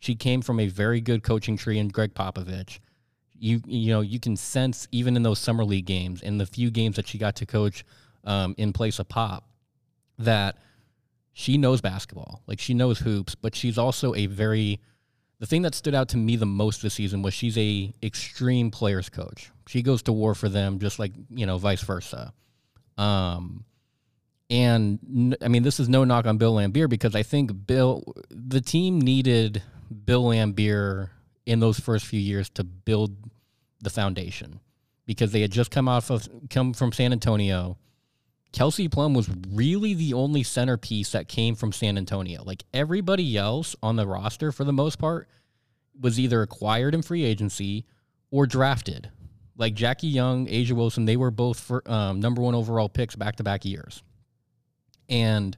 she 0.00 0.14
came 0.16 0.42
from 0.42 0.58
a 0.58 0.66
very 0.66 1.00
good 1.00 1.22
coaching 1.22 1.56
tree 1.56 1.78
in 1.78 1.88
Gregg 1.88 2.14
Popovich." 2.14 2.80
You 3.38 3.60
you 3.66 3.92
know 3.92 4.00
you 4.00 4.20
can 4.20 4.36
sense 4.36 4.88
even 4.92 5.16
in 5.16 5.22
those 5.22 5.38
summer 5.38 5.64
league 5.64 5.86
games 5.86 6.22
in 6.22 6.38
the 6.38 6.46
few 6.46 6.70
games 6.70 6.96
that 6.96 7.06
she 7.06 7.18
got 7.18 7.36
to 7.36 7.46
coach 7.46 7.84
um, 8.24 8.54
in 8.58 8.72
place 8.72 8.98
of 8.98 9.08
Pop 9.08 9.48
that 10.18 10.56
she 11.32 11.58
knows 11.58 11.80
basketball. 11.80 12.42
Like 12.46 12.60
she 12.60 12.74
knows 12.74 12.98
hoops 12.98 13.34
but 13.34 13.54
she's 13.54 13.78
also 13.78 14.14
a 14.14 14.26
very 14.26 14.80
the 15.38 15.46
thing 15.46 15.62
that 15.62 15.74
stood 15.74 15.94
out 15.94 16.08
to 16.10 16.16
me 16.16 16.36
the 16.36 16.46
most 16.46 16.80
this 16.82 16.94
season 16.94 17.20
was 17.20 17.34
she's 17.34 17.58
a 17.58 17.92
extreme 18.02 18.70
players 18.70 19.08
coach. 19.08 19.50
She 19.66 19.82
goes 19.82 20.02
to 20.04 20.12
war 20.12 20.34
for 20.34 20.48
them 20.48 20.78
just 20.78 20.98
like 20.98 21.12
you 21.28 21.46
know 21.46 21.58
vice 21.58 21.82
versa. 21.82 22.32
Um 22.96 23.64
and 24.48 25.36
I 25.42 25.48
mean 25.48 25.62
this 25.62 25.80
is 25.80 25.88
no 25.88 26.04
knock 26.04 26.26
on 26.26 26.38
Bill 26.38 26.54
Laimbeer 26.54 26.88
because 26.88 27.14
I 27.14 27.22
think 27.22 27.66
Bill 27.66 28.02
the 28.30 28.60
team 28.60 29.00
needed 29.00 29.62
Bill 30.04 30.24
Laimbeer 30.24 31.10
in 31.46 31.60
those 31.60 31.78
first 31.78 32.04
few 32.04 32.20
years 32.20 32.50
to 32.50 32.64
build 32.64 33.16
the 33.80 33.90
foundation 33.90 34.60
because 35.06 35.32
they 35.32 35.40
had 35.40 35.52
just 35.52 35.70
come 35.70 35.88
off 35.88 36.10
of 36.10 36.28
come 36.50 36.74
from 36.74 36.92
San 36.92 37.12
Antonio. 37.12 37.78
Kelsey 38.52 38.88
Plum 38.88 39.14
was 39.14 39.28
really 39.52 39.94
the 39.94 40.14
only 40.14 40.42
centerpiece 40.42 41.12
that 41.12 41.28
came 41.28 41.54
from 41.54 41.72
San 41.72 41.96
Antonio. 41.96 42.42
Like 42.42 42.64
everybody 42.74 43.36
else 43.36 43.76
on 43.82 43.96
the 43.96 44.06
roster, 44.06 44.50
for 44.50 44.64
the 44.64 44.72
most 44.72 44.98
part, 44.98 45.28
was 46.00 46.18
either 46.18 46.42
acquired 46.42 46.94
in 46.94 47.02
free 47.02 47.24
agency 47.24 47.86
or 48.30 48.46
drafted. 48.46 49.10
Like 49.56 49.74
Jackie 49.74 50.08
Young, 50.08 50.46
A'ja 50.46 50.72
Wilson, 50.72 51.04
they 51.04 51.16
were 51.16 51.30
both 51.30 51.60
for, 51.60 51.82
um, 51.90 52.20
number 52.20 52.42
one 52.42 52.54
overall 52.54 52.88
picks 52.88 53.16
back 53.16 53.36
to 53.36 53.42
back 53.42 53.64
years. 53.64 54.02
And 55.08 55.56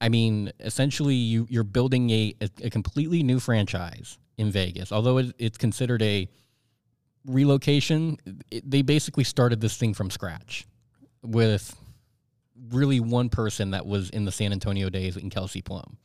I 0.00 0.08
mean, 0.08 0.52
essentially, 0.60 1.14
you, 1.14 1.46
you're 1.50 1.64
building 1.64 2.10
a, 2.10 2.34
a, 2.40 2.50
a 2.64 2.70
completely 2.70 3.22
new 3.22 3.40
franchise 3.40 4.18
in 4.38 4.50
Vegas. 4.50 4.92
Although 4.92 5.18
it, 5.18 5.34
it's 5.38 5.58
considered 5.58 6.00
a 6.00 6.28
relocation, 7.26 8.16
it, 8.50 8.68
they 8.68 8.82
basically 8.82 9.24
started 9.24 9.60
this 9.60 9.76
thing 9.76 9.92
from 9.92 10.10
scratch 10.10 10.66
with 11.22 11.76
really 12.70 13.00
one 13.00 13.28
person 13.28 13.72
that 13.72 13.86
was 13.86 14.10
in 14.10 14.24
the 14.24 14.32
San 14.32 14.52
Antonio 14.52 14.88
days 14.88 15.16
in 15.16 15.28
Kelsey 15.30 15.60
Plum. 15.60 15.98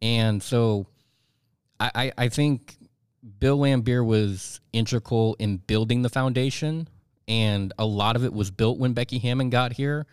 And 0.00 0.42
so 0.42 0.86
I, 1.80 1.90
I, 1.94 2.12
I 2.18 2.28
think 2.28 2.76
Bill 3.38 3.58
Laimbeer 3.58 4.04
was 4.04 4.60
integral 4.72 5.36
in 5.38 5.56
building 5.56 6.02
the 6.02 6.08
foundation, 6.08 6.88
and 7.26 7.72
a 7.78 7.86
lot 7.86 8.16
of 8.16 8.24
it 8.24 8.32
was 8.32 8.50
built 8.50 8.78
when 8.78 8.92
Becky 8.92 9.18
Hammon 9.18 9.50
got 9.50 9.72
here. 9.72 10.06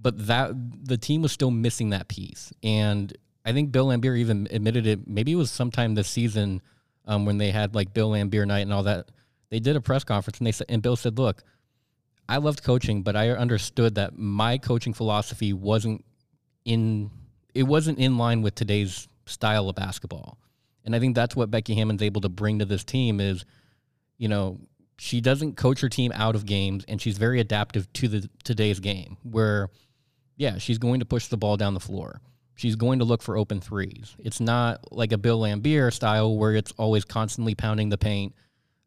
But 0.00 0.26
that 0.26 0.52
the 0.84 0.98
team 0.98 1.22
was 1.22 1.32
still 1.32 1.50
missing 1.50 1.90
that 1.90 2.08
piece, 2.08 2.52
and 2.62 3.16
I 3.44 3.52
think 3.52 3.72
Bill 3.72 3.86
Laimbeer 3.88 4.18
even 4.18 4.48
admitted 4.50 4.86
it. 4.86 5.06
Maybe 5.06 5.32
it 5.32 5.36
was 5.36 5.50
sometime 5.50 5.94
this 5.94 6.08
season 6.08 6.62
um, 7.06 7.26
when 7.26 7.38
they 7.38 7.50
had 7.50 7.74
like 7.74 7.92
Bill 7.92 8.10
Laimbeer 8.10 8.46
night 8.46 8.60
and 8.60 8.72
all 8.72 8.84
that. 8.84 9.10
They 9.50 9.60
did 9.60 9.76
a 9.76 9.80
press 9.80 10.04
conference, 10.04 10.38
and 10.38 10.46
they 10.46 10.52
said, 10.52 10.66
and 10.68 10.82
Bill 10.82 10.96
said, 10.96 11.18
"Look, 11.18 11.42
I 12.28 12.38
loved 12.38 12.64
coaching, 12.64 13.02
but 13.02 13.14
I 13.14 13.30
understood 13.30 13.94
that 13.96 14.18
my 14.18 14.58
coaching 14.58 14.94
philosophy 14.94 15.52
wasn't 15.52 16.04
in 16.64 17.10
it 17.54 17.64
wasn't 17.64 17.98
in 17.98 18.18
line 18.18 18.42
with 18.42 18.54
today's 18.54 19.06
style 19.26 19.68
of 19.68 19.76
basketball." 19.76 20.38
And 20.84 20.94
I 20.94 20.98
think 20.98 21.14
that's 21.14 21.36
what 21.36 21.50
Becky 21.50 21.74
Hammon's 21.74 22.02
able 22.02 22.20
to 22.22 22.28
bring 22.28 22.58
to 22.58 22.64
this 22.64 22.84
team 22.84 23.20
is, 23.20 23.44
you 24.18 24.28
know, 24.28 24.60
she 24.98 25.20
doesn't 25.20 25.56
coach 25.56 25.80
her 25.80 25.88
team 25.88 26.12
out 26.14 26.34
of 26.34 26.46
games 26.46 26.84
and 26.86 27.00
she's 27.00 27.18
very 27.18 27.40
adaptive 27.40 27.90
to 27.94 28.08
the 28.08 28.28
today's 28.44 28.80
game 28.80 29.16
where 29.22 29.70
yeah, 30.36 30.58
she's 30.58 30.78
going 30.78 31.00
to 31.00 31.06
push 31.06 31.28
the 31.28 31.36
ball 31.36 31.56
down 31.56 31.74
the 31.74 31.80
floor. 31.80 32.20
She's 32.54 32.76
going 32.76 33.00
to 33.00 33.04
look 33.04 33.22
for 33.22 33.36
open 33.36 33.60
threes. 33.60 34.16
It's 34.18 34.40
not 34.40 34.92
like 34.92 35.12
a 35.12 35.18
Bill 35.18 35.40
Laimbeer 35.40 35.92
style 35.92 36.36
where 36.36 36.54
it's 36.54 36.72
always 36.72 37.04
constantly 37.04 37.54
pounding 37.54 37.88
the 37.88 37.98
paint. 37.98 38.34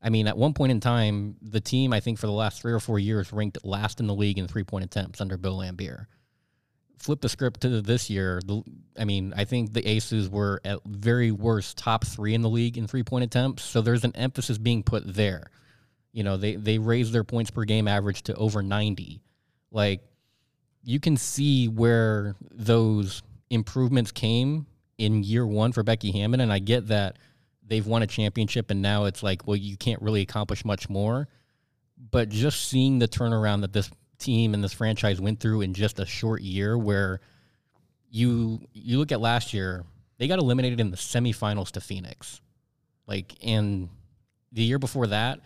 I 0.02 0.10
mean, 0.10 0.28
at 0.28 0.38
one 0.38 0.54
point 0.54 0.72
in 0.72 0.80
time, 0.80 1.36
the 1.42 1.60
team, 1.60 1.92
I 1.92 2.00
think 2.00 2.20
for 2.20 2.28
the 2.28 2.34
last 2.34 2.62
three 2.62 2.72
or 2.72 2.80
four 2.80 3.00
years, 3.00 3.34
ranked 3.34 3.58
last 3.66 4.00
in 4.00 4.08
the 4.08 4.16
league 4.16 4.38
in 4.38 4.48
three 4.48 4.64
point 4.64 4.86
attempts 4.86 5.20
under 5.20 5.38
Bill 5.38 5.58
Laimbeer 5.58 6.06
flip 6.98 7.22
the 7.22 7.30
script 7.30 7.62
to 7.62 7.82
this 7.82 8.10
year, 8.10 8.42
the, 8.46 8.62
I 8.98 9.06
mean, 9.06 9.34
I 9.36 9.46
think 9.46 9.74
the 9.74 9.88
Aces 9.88 10.30
were 10.30 10.60
at 10.66 10.80
very 10.86 11.32
worst 11.32 11.78
top 11.78 12.06
three 12.06 12.34
in 12.34 12.42
the 12.42 12.50
league 12.50 12.78
in 12.78 12.88
three 12.88 13.04
point 13.04 13.24
attempts. 13.24 13.64
So 13.64 13.82
there's 13.82 14.04
an 14.04 14.16
emphasis 14.16 14.58
being 14.58 14.84
put 14.84 15.04
there. 15.06 15.52
You 16.12 16.24
know, 16.24 16.38
they 16.38 16.56
they 16.56 16.80
raised 16.80 17.14
their 17.14 17.24
points 17.24 17.52
per 17.52 17.64
game 17.64 17.88
average 17.88 18.24
to 18.24 18.36
over 18.36 18.64
90. 18.64 19.22
Like 19.72 20.02
you 20.84 21.00
can 21.00 21.18
see 21.18 21.68
where 21.68 22.36
those 22.52 23.22
improvements 23.50 24.12
came 24.12 24.66
in 24.98 25.24
year 25.24 25.46
one 25.46 25.72
for 25.72 25.84
Becky 25.84 26.12
Hammon, 26.12 26.40
and 26.40 26.52
I 26.52 26.60
get 26.60 26.88
that 26.88 27.18
they've 27.66 27.86
won 27.86 28.02
a 28.02 28.08
championship, 28.08 28.72
and 28.72 28.82
now 28.82 29.06
it's 29.06 29.24
like, 29.24 29.46
well, 29.48 29.58
you 29.58 29.78
can't 29.78 30.02
really 30.02 30.22
accomplish 30.22 30.66
much 30.66 30.90
more. 30.90 31.28
But 32.12 32.30
just 32.30 32.70
seeing 32.70 33.00
the 33.00 33.08
turnaround 33.08 33.62
that 33.62 33.74
this 33.74 33.90
team 34.20 34.54
and 34.54 34.64
this 34.64 34.74
franchise 34.74 35.22
went 35.22 35.40
through 35.40 35.62
in 35.62 35.74
just 35.74 36.00
a 36.00 36.06
short 36.06 36.42
year 36.42 36.78
where 36.78 37.20
you 38.10 38.62
you 38.74 38.98
look 38.98 39.12
at 39.12 39.20
last 39.20 39.54
year, 39.54 39.84
they 40.18 40.28
got 40.28 40.40
eliminated 40.40 40.80
in 40.80 40.92
the 40.92 40.98
semifinals 40.98 41.72
to 41.72 41.82
Phoenix. 41.82 42.42
Like 43.06 43.34
and 43.44 43.90
the 44.52 44.64
year 44.64 44.80
before 44.80 45.08
that, 45.08 45.40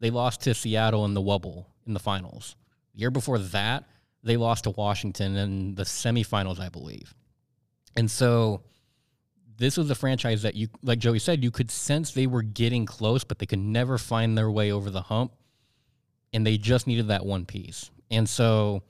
they 0.00 0.10
lost 0.10 0.42
to 0.42 0.54
Seattle 0.54 1.04
in 1.04 1.14
the 1.14 1.22
wubble 1.22 1.66
in 1.86 1.94
the 1.94 2.00
finals. 2.00 2.56
The 2.94 3.00
year 3.00 3.10
before 3.10 3.38
that, 3.38 3.84
they 4.22 4.36
lost 4.36 4.64
to 4.64 4.70
Washington 4.70 5.36
in 5.36 5.74
the 5.74 5.84
semifinals, 5.84 6.60
I 6.60 6.68
believe. 6.68 7.14
And 7.96 8.10
so 8.10 8.62
this 9.56 9.76
was 9.76 9.90
a 9.90 9.94
franchise 9.94 10.42
that 10.42 10.54
you 10.54 10.68
like 10.82 10.98
Joey 10.98 11.18
said, 11.18 11.44
you 11.44 11.50
could 11.50 11.70
sense 11.70 12.12
they 12.12 12.26
were 12.26 12.42
getting 12.42 12.86
close, 12.86 13.24
but 13.24 13.38
they 13.38 13.46
could 13.46 13.58
never 13.58 13.98
find 13.98 14.36
their 14.36 14.50
way 14.50 14.72
over 14.72 14.90
the 14.90 15.02
hump. 15.02 15.32
And 16.32 16.46
they 16.46 16.56
just 16.56 16.86
needed 16.86 17.08
that 17.08 17.26
one 17.26 17.44
piece. 17.44 17.90
And 18.10 18.28
so 18.28 18.82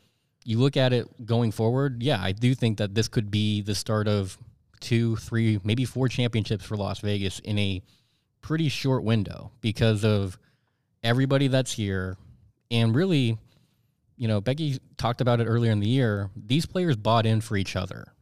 you 0.44 0.58
look 0.58 0.76
at 0.76 0.92
it 0.92 1.26
going 1.26 1.52
forward, 1.52 2.02
yeah, 2.02 2.20
I 2.22 2.32
do 2.32 2.54
think 2.54 2.78
that 2.78 2.94
this 2.94 3.08
could 3.08 3.30
be 3.30 3.62
the 3.62 3.74
start 3.74 4.08
of 4.08 4.38
two, 4.80 5.16
three, 5.16 5.60
maybe 5.64 5.84
four 5.84 6.08
championships 6.08 6.64
for 6.64 6.76
Las 6.76 7.00
Vegas 7.00 7.38
in 7.40 7.58
a 7.58 7.82
pretty 8.40 8.68
short 8.68 9.04
window 9.04 9.52
because 9.60 10.04
of 10.04 10.38
everybody 11.02 11.48
that's 11.48 11.72
here. 11.72 12.16
And 12.70 12.94
really, 12.94 13.38
you 14.16 14.28
know, 14.28 14.40
Becky 14.40 14.78
talked 14.96 15.20
about 15.20 15.40
it 15.40 15.44
earlier 15.44 15.72
in 15.72 15.80
the 15.80 15.88
year. 15.88 16.30
These 16.36 16.66
players 16.66 16.96
bought 16.96 17.26
in 17.26 17.40
for 17.40 17.56
each 17.56 17.76
other. 17.76 18.12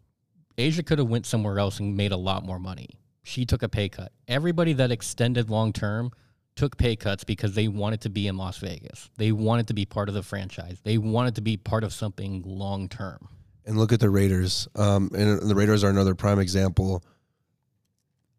A'ja 0.61 0.85
could 0.85 0.99
have 0.99 1.09
went 1.09 1.27
somewhere 1.27 1.59
else 1.59 1.81
and 1.81 1.97
made 1.97 2.13
a 2.13 2.17
lot 2.17 2.45
more 2.45 2.59
money. 2.59 2.99
She 3.23 3.45
took 3.45 3.63
a 3.63 3.69
pay 3.69 3.89
cut. 3.89 4.13
Everybody 4.29 4.73
that 4.75 4.91
extended 4.91 5.51
long 5.51 5.73
term 5.73 6.11
took 6.57 6.77
pay 6.77 6.97
cuts 6.97 7.25
because 7.25 7.55
they 7.55 7.69
wanted 7.69 8.03
to 8.03 8.11
be 8.11 8.27
in 8.27 8.37
Las 8.37 8.59
Vegas. 8.59 9.11
They 9.17 9.33
wanted 9.33 9.69
to 9.69 9.75
be 9.75 9.87
part 9.87 10.09
of 10.09 10.15
the 10.15 10.23
franchise. 10.23 10.81
They 10.83 10.99
wanted 10.99 11.37
to 11.37 11.41
be 11.41 11.57
part 11.57 11.85
of 11.85 11.93
something 11.93 12.43
long 12.45 12.89
term. 12.89 13.29
And 13.65 13.79
look 13.79 13.93
at 13.93 14.01
the 14.01 14.11
Raiders. 14.11 14.69
Um, 14.75 15.11
and 15.15 15.41
the 15.41 15.55
Raiders 15.55 15.85
are 15.85 15.91
another 15.91 16.15
prime 16.15 16.39
example. 16.39 17.03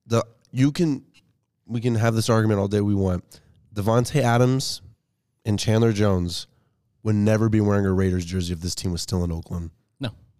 The 0.08 0.26
you 0.52 0.72
can 0.72 1.06
we 1.66 1.80
can 1.80 1.96
have 1.96 2.16
this 2.16 2.30
argument 2.30 2.60
all 2.60 2.68
day 2.68 2.82
we 2.82 2.96
want. 2.96 3.40
Davante 3.74 4.22
Adams 4.22 4.82
and 5.46 5.58
Chandler 5.58 5.94
Jones 5.94 6.48
would 7.04 7.16
never 7.16 7.50
be 7.50 7.62
wearing 7.62 7.86
a 7.86 7.94
Raiders 7.94 8.26
jersey 8.26 8.54
if 8.54 8.60
this 8.60 8.76
team 8.76 8.92
was 8.92 9.02
still 9.02 9.24
in 9.24 9.32
Oakland. 9.32 9.72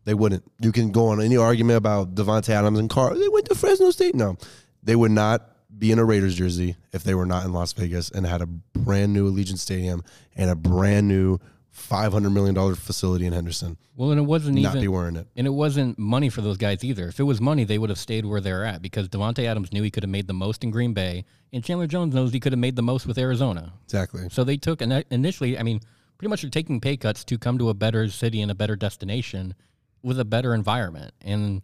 They 0.04 0.14
wouldn't. 0.14 0.44
You 0.60 0.72
can 0.72 0.92
go 0.92 1.08
on 1.08 1.22
any 1.22 1.38
argument 1.38 1.78
about 1.78 2.16
Davante 2.16 2.50
Adams 2.50 2.80
and 2.80 2.90
Carr. 2.90 3.16
They 3.16 3.30
went 3.30 3.46
to 3.50 3.56
Fresno 3.56 3.92
State. 3.92 4.16
No. 4.16 4.38
They 4.84 4.96
would 4.96 5.12
not 5.12 5.48
be 5.78 5.92
in 5.92 6.00
a 6.00 6.06
Raiders 6.06 6.36
jersey 6.36 6.76
if 6.92 7.04
they 7.04 7.14
were 7.16 7.26
not 7.26 7.46
in 7.46 7.54
Las 7.54 7.74
Vegas 7.74 8.10
and 8.10 8.26
had 8.26 8.42
a 8.42 8.48
brand 8.48 9.14
new 9.14 9.32
Allegiant 9.32 9.60
Stadium 9.60 10.04
and 10.36 10.50
a 10.50 10.56
brand 10.56 11.08
new 11.08 11.40
five 11.70 12.12
hundred 12.12 12.32
million 12.32 12.54
dollar 12.54 12.76
facility 12.76 13.26
in 13.26 13.34
Henderson. 13.34 13.78
Well, 13.96 14.12
and 14.12 14.20
it 14.20 14.24
wasn't 14.24 14.58
not 14.58 14.72
even 14.72 14.82
be 14.82 14.88
wearing 14.88 15.16
it. 15.16 15.28
and 15.36 15.48
it 15.48 15.52
wasn't 15.52 15.98
money 15.98 16.30
for 16.30 16.42
those 16.42 16.58
guys 16.58 16.84
either. 16.84 17.08
If 17.08 17.20
it 17.20 17.24
was 17.24 17.40
money, 17.40 17.64
they 17.64 17.78
would 17.78 17.90
have 17.90 18.00
stayed 18.00 18.26
where 18.26 18.42
they're 18.42 18.66
at 18.66 18.82
because 18.82 19.08
Davante 19.08 19.46
Adams 19.46 19.72
knew 19.72 19.82
he 19.84 19.92
could 19.92 20.04
have 20.04 20.10
made 20.10 20.28
the 20.28 20.34
most 20.34 20.64
in 20.64 20.72
Green 20.72 20.94
Bay, 20.94 21.24
and 21.54 21.64
Chandler 21.64 21.88
Jones 21.88 22.14
knows 22.14 22.34
he 22.34 22.40
could 22.40 22.52
have 22.52 22.60
made 22.60 22.76
the 22.76 22.82
most 22.82 23.06
with 23.08 23.18
Arizona. 23.18 23.72
Exactly. 23.86 24.28
So 24.30 24.44
they 24.44 24.58
took 24.58 24.82
and 24.82 25.06
initially, 25.12 25.58
I 25.58 25.64
mean, 25.64 25.80
pretty 26.18 26.30
much 26.30 26.44
are 26.44 26.50
taking 26.50 26.82
pay 26.82 26.98
cuts 26.98 27.24
to 27.26 27.38
come 27.38 27.58
to 27.60 27.70
a 27.70 27.74
better 27.74 28.10
city 28.10 28.42
and 28.42 28.52
a 28.52 28.56
better 28.56 28.76
destination 28.76 29.56
with 30.04 30.20
a 30.20 30.26
better 30.26 30.54
environment. 30.54 31.14
And 31.22 31.62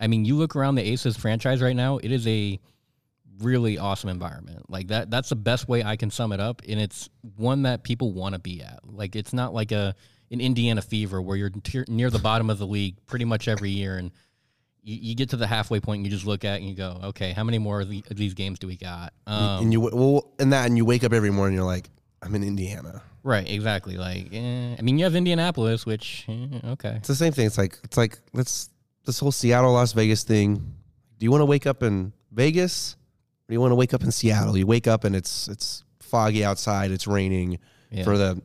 I 0.00 0.06
mean, 0.06 0.24
you 0.24 0.36
look 0.36 0.56
around 0.56 0.74
the 0.74 0.82
Aces 0.82 1.16
franchise 1.16 1.62
right 1.62 1.76
now; 1.76 1.98
it 1.98 2.12
is 2.12 2.26
a 2.26 2.60
really 3.40 3.78
awesome 3.78 4.10
environment. 4.10 4.68
Like 4.68 4.88
that 4.88 5.10
that's 5.10 5.28
the 5.28 5.36
best 5.36 5.68
way 5.68 5.82
I 5.82 5.96
can 5.96 6.10
sum 6.10 6.32
it 6.32 6.40
up 6.40 6.62
and 6.68 6.80
it's 6.80 7.08
one 7.36 7.62
that 7.62 7.82
people 7.82 8.12
want 8.12 8.34
to 8.34 8.38
be 8.38 8.62
at. 8.62 8.80
Like 8.84 9.16
it's 9.16 9.32
not 9.32 9.52
like 9.54 9.72
a 9.72 9.94
an 10.30 10.40
Indiana 10.40 10.80
fever 10.82 11.20
where 11.20 11.36
you're 11.36 11.50
near 11.88 12.10
the 12.10 12.18
bottom 12.18 12.50
of 12.50 12.58
the 12.58 12.66
league 12.66 12.96
pretty 13.06 13.24
much 13.24 13.48
every 13.48 13.70
year 13.70 13.98
and 13.98 14.10
you, 14.82 14.96
you, 15.00 15.14
get 15.14 15.30
to 15.30 15.36
the 15.36 15.46
halfway 15.46 15.78
point 15.78 15.98
and 15.98 16.06
you 16.06 16.10
just 16.10 16.26
look 16.26 16.44
at 16.44 16.58
and 16.58 16.68
you 16.68 16.74
go, 16.74 16.98
okay, 17.04 17.30
how 17.32 17.44
many 17.44 17.58
more 17.58 17.82
of, 17.82 17.88
the, 17.88 18.02
of 18.10 18.16
these 18.16 18.34
games 18.34 18.58
do 18.58 18.66
we 18.66 18.76
got? 18.76 19.12
Um, 19.28 19.62
and 19.62 19.72
you 19.72 19.80
well, 19.80 20.32
and 20.40 20.52
that, 20.52 20.66
and 20.66 20.76
you 20.76 20.84
wake 20.84 21.04
up 21.04 21.12
every 21.12 21.30
morning, 21.30 21.54
you're 21.54 21.64
like, 21.64 21.88
I'm 22.20 22.34
in 22.34 22.42
Indiana. 22.42 23.00
Right, 23.24 23.48
exactly. 23.48 23.96
Like, 23.96 24.28
eh, 24.32 24.76
I 24.78 24.82
mean, 24.82 24.98
you 24.98 25.04
have 25.04 25.14
Indianapolis, 25.14 25.86
which 25.86 26.24
eh, 26.28 26.46
okay, 26.72 26.94
it's 26.96 27.08
the 27.08 27.14
same 27.14 27.32
thing. 27.32 27.46
It's 27.46 27.58
like 27.58 27.78
it's 27.84 27.96
like 27.96 28.18
let's 28.32 28.70
this 29.04 29.18
whole 29.20 29.32
Seattle 29.32 29.72
Las 29.72 29.92
Vegas 29.92 30.24
thing. 30.24 30.56
Do 31.18 31.24
you 31.24 31.30
want 31.30 31.42
to 31.42 31.46
wake 31.46 31.66
up 31.66 31.82
in 31.82 32.12
Vegas 32.32 32.96
or 33.42 33.52
do 33.52 33.54
you 33.54 33.60
want 33.60 33.72
to 33.72 33.76
wake 33.76 33.94
up 33.94 34.02
in 34.02 34.10
Seattle. 34.10 34.56
You 34.56 34.66
wake 34.66 34.86
up 34.86 35.04
and 35.04 35.14
it's 35.14 35.48
it's 35.48 35.84
foggy 36.00 36.44
outside. 36.44 36.90
It's 36.90 37.06
raining 37.06 37.58
yeah. 37.90 38.04
for 38.04 38.16
the 38.16 38.42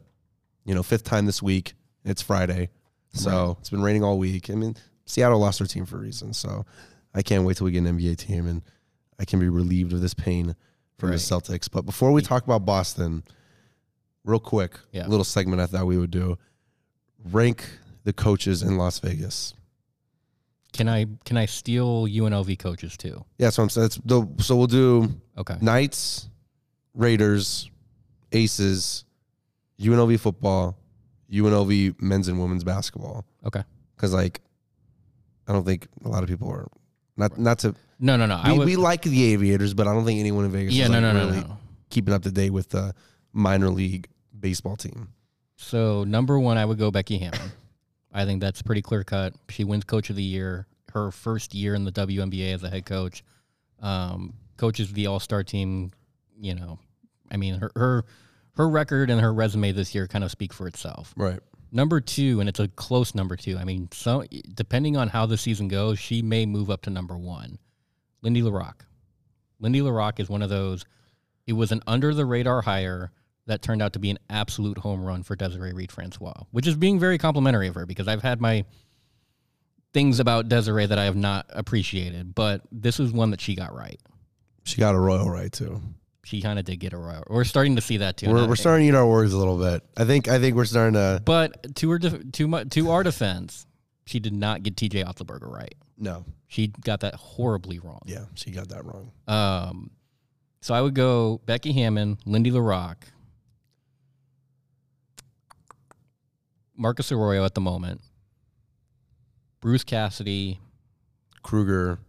you 0.65 0.75
know 0.75 0.84
fifth 0.84 1.03
time 1.03 1.25
this 1.25 1.41
week. 1.41 1.74
It's 2.05 2.22
Friday, 2.22 2.69
so 3.12 3.57
it's 3.60 3.69
been 3.69 3.81
raining 3.81 4.03
all 4.03 4.17
week. 4.17 4.50
I 4.50 4.53
mean, 4.53 4.75
Seattle 5.05 5.39
lost 5.39 5.60
their 5.60 5.67
team 5.67 5.86
for 5.86 5.98
a 5.98 6.00
reason. 6.00 6.34
So 6.34 6.65
I 7.13 7.22
can't 7.22 7.43
wait 7.43 7.57
till 7.57 7.65
we 7.65 7.72
get 7.72 7.84
an 7.84 7.98
NBA 7.98 8.17
team 8.17 8.48
and 8.48 8.62
I 9.19 9.25
can 9.25 9.39
be 9.39 9.50
relieved 9.50 9.91
of 9.91 10.01
this 10.01 10.13
pain 10.13 10.55
from 10.98 11.10
right. 11.10 11.15
the 11.15 11.22
Celtics. 11.22 11.69
But 11.69 11.86
before 11.86 12.12
we 12.12 12.22
talk 12.22 12.46
about 12.46 12.65
Boston, 12.65 13.24
real 14.27 14.39
quick, 14.39 14.77
yeah. 14.91 15.07
little 15.07 15.24
segment 15.24 15.62
I 15.62 15.65
thought 15.65 15.88
we 15.88 15.98
would 15.98 16.12
do: 16.12 16.38
rank 17.31 17.67
the 18.03 18.13
coaches 18.13 18.62
in 18.62 18.77
Las 18.77 19.00
Vegas. 19.00 19.53
Can 20.74 20.88
I 20.89 21.05
can 21.25 21.38
I 21.38 21.46
steal 21.46 22.05
UNLV 22.05 22.60
coaches 22.60 22.98
too? 22.98 23.25
Yeah, 23.39 23.50
so 23.50 23.63
I'm 23.63 23.69
saying. 23.69 23.89
The, 24.05 24.27
so 24.39 24.55
we'll 24.55 24.67
do 24.67 25.10
Okay. 25.38 25.55
Knights, 25.62 26.29
Raiders, 26.93 27.72
Aces, 28.31 29.05
UNLV 29.79 30.19
football, 30.19 30.77
UNLV 31.31 32.00
men's 32.01 32.27
and 32.27 32.39
women's 32.39 32.63
basketball. 32.63 33.25
Okay. 33.46 33.63
Because 33.96 34.13
like, 34.13 34.41
I 35.48 35.53
don't 35.53 35.65
think 35.65 35.88
a 36.03 36.10
lot 36.10 36.22
of 36.22 36.29
people 36.29 36.50
are 36.50 36.67
not 37.15 37.39
not 37.39 37.60
to. 37.60 37.74
No, 38.00 38.15
no, 38.15 38.27
no. 38.27 38.36
I 38.36 38.51
We, 38.51 38.57
would, 38.60 38.65
we 38.67 38.75
like 38.75 39.01
the 39.01 39.34
Aviators, 39.34 39.74
but 39.74 39.88
I 39.88 39.93
don't 39.93 40.05
think 40.05 40.19
anyone 40.19 40.46
in 40.46 40.51
Vegas. 40.51 40.74
yeah, 40.75 40.84
is 40.84 40.89
no, 40.91 41.00
like 41.00 41.13
no, 41.13 41.13
no, 41.13 41.25
really 41.31 41.48
no. 41.48 41.57
keeping 41.89 42.13
up 42.13 42.22
to 42.24 42.31
date 42.31 42.51
with 42.51 42.69
the 42.69 42.93
minor 43.34 43.69
league 43.69 44.07
baseball 44.39 44.75
team. 44.75 45.10
So 45.56 46.03
number 46.03 46.39
one, 46.39 46.58
I 46.58 46.65
would 46.65 46.77
go 46.77 46.91
Becky 46.91 47.17
Hammon. 47.17 47.51
I 48.13 48.25
think 48.25 48.41
that's 48.41 48.62
pretty 48.62 48.82
clear 48.82 49.03
cut. 49.03 49.34
She 49.50 49.63
wins 49.63 49.84
Coach 49.84 50.10
of 50.10 50.15
the 50.15 50.24
Year, 50.24 50.67
her 50.94 51.12
first 51.12 51.53
year 51.53 51.75
in 51.75 51.84
the 51.84 51.91
WNBA 51.91 52.53
as 52.53 52.63
a 52.63 52.70
head 52.70 52.86
coach. 52.86 53.24
Um, 53.82 54.34
coaches 54.58 54.91
the 54.94 55.08
All 55.08 55.20
Star 55.20 55.44
team. 55.44 55.91
You 56.39 56.56
know, 56.56 56.79
I 57.32 57.38
mean 57.38 57.56
her 57.56 57.72
her 57.75 58.06
her 58.56 58.70
record 58.70 59.10
and 59.10 59.22
her 59.22 59.34
resume 59.34 59.72
this 59.72 59.94
year 59.94 60.08
kind 60.08 60.24
of 60.24 60.32
speak 60.32 60.53
for 60.53 60.67
itself. 60.67 61.13
Right. 61.15 61.39
Number 61.72 62.00
two, 62.00 62.39
and 62.39 62.48
it's 62.48 62.60
a 62.60 62.67
close 62.70 63.13
number 63.13 63.36
two. 63.36 63.58
I 63.58 63.65
mean, 63.65 63.89
so 63.91 64.24
depending 64.53 64.96
on 64.96 65.10
how 65.10 65.25
the 65.25 65.38
season 65.38 65.67
goes, 65.67 66.00
she 66.00 66.22
may 66.22 66.46
move 66.46 66.70
up 66.70 66.82
to 66.84 66.89
number 66.89 67.17
one. 67.17 67.60
Lindy 68.22 68.41
La 68.41 68.51
Rocque. 68.51 68.86
Lindy 69.60 69.82
La 69.82 69.91
Rocque 69.91 70.20
is 70.20 70.29
one 70.29 70.41
of 70.41 70.50
those. 70.50 70.86
It 71.46 71.53
was 71.53 71.72
an 71.72 71.82
under 71.86 72.13
the 72.13 72.25
radar 72.25 72.62
hire 72.62 73.12
that 73.48 73.62
turned 73.62 73.82
out 73.82 73.94
to 73.94 74.00
be 74.00 74.10
an 74.10 74.20
absolute 74.30 74.77
home 74.77 75.04
run 75.04 75.24
for 75.24 75.36
Desiree 75.36 75.74
Reed 75.74 75.92
Francois, 75.92 76.44
which 76.51 76.68
is 76.68 76.75
being 76.75 77.00
very 77.00 77.18
complimentary 77.18 77.68
of 77.68 77.75
her 77.75 77.86
because 77.86 78.08
I've 78.08 78.22
had 78.22 78.39
my 78.39 78.66
things 79.94 80.20
about 80.20 80.50
Desiree 80.50 80.86
that 80.86 81.00
I 81.00 81.06
have 81.06 81.16
not 81.16 81.48
appreciated, 81.50 82.36
but 82.36 82.62
this 82.72 83.00
is 83.00 83.12
one 83.12 83.32
that 83.32 83.42
she 83.42 83.56
got 83.56 83.74
right. 83.74 84.00
She 84.63 84.77
got 84.77 84.96
Arroyo 84.96 85.27
right 85.27 85.51
too. 85.51 85.82
She 86.24 86.42
kind 86.42 86.60
of 86.60 86.66
did 86.66 86.82
get 86.82 86.94
Arroyo. 86.94 87.24
We're 87.30 87.46
starting 87.46 87.77
to 87.77 87.82
see 87.82 87.98
that 87.98 88.18
too. 88.18 88.30
We're, 88.30 88.48
we're 88.48 88.58
starting 88.58 88.86
to 88.86 88.94
eat 88.94 88.96
our 88.96 89.08
words 89.08 89.32
a 89.32 89.38
little 89.38 89.58
bit. 89.58 89.82
I 89.96 90.04
think 90.04 90.27
I 90.27 90.39
think 90.39 90.58
we're 90.58 90.66
starting 90.66 90.94
to. 90.96 91.22
But 91.24 91.75
to 91.77 91.89
her, 91.92 92.00
def- 92.00 92.32
to 92.34 92.48
my, 92.48 92.66
to 92.66 92.92
our 92.92 93.01
defense, 93.01 93.66
she 94.06 94.20
did 94.20 94.34
not 94.34 94.62
get 94.62 94.75
T.J. 94.75 95.06
Otzelberger 95.06 95.50
right. 95.50 95.74
No. 95.98 96.25
She 96.48 96.68
got 96.68 97.00
that 97.00 97.16
horribly 97.16 97.80
wrong. 97.80 98.01
Yeah, 98.06 98.25
she 98.36 98.51
got 98.51 98.70
that 98.70 98.84
wrong. 98.84 99.12
Um, 99.27 99.92
so 100.62 100.74
I 100.74 100.82
would 100.82 100.96
go 100.96 101.39
Becky 101.46 101.72
Hammon, 101.72 102.18
Lindy 102.25 102.51
La 102.51 102.60
Rocque, 102.60 103.08
Marcus 106.77 107.12
Arroyo 107.12 107.43
at 107.43 107.55
the 107.55 107.62
moment, 107.62 108.01
Bruce 109.60 109.84
Cassidy, 109.84 110.60
Kruger, 111.43 112.00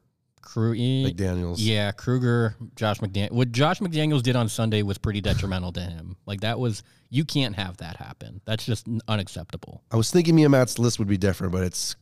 Crew. 0.48 0.75
McDaniels. 0.75 1.56
Yeah, 1.58 1.92
Kruger, 1.92 2.54
Josh 2.75 2.98
McDaniel. 3.00 3.32
What 3.32 3.52
Josh 3.52 3.80
McDaniels 3.80 4.22
did 4.22 4.37
on 4.37 4.48
Sunday 4.48 4.82
was 4.82 4.96
pretty 4.96 5.20
detrimental 5.20 5.72
to 5.72 5.80
him. 5.80 6.16
Like 6.26 6.40
that 6.40 6.58
was 6.58 6.82
you 7.10 7.25
can't 7.25 7.54
have 7.56 7.76
that 7.78 7.96
happen. 7.96 8.40
That's 8.44 8.64
just 8.64 8.87
unacceptable. 9.08 9.82
I 9.90 9.96
was 9.96 10.10
thinking 10.10 10.34
me 10.34 10.44
and 10.44 10.52
Matt's 10.52 10.78
list 10.78 10.98
would 10.98 11.08
be 11.08 11.18
different, 11.18 11.52
but 11.52 11.64
it's 11.64 11.96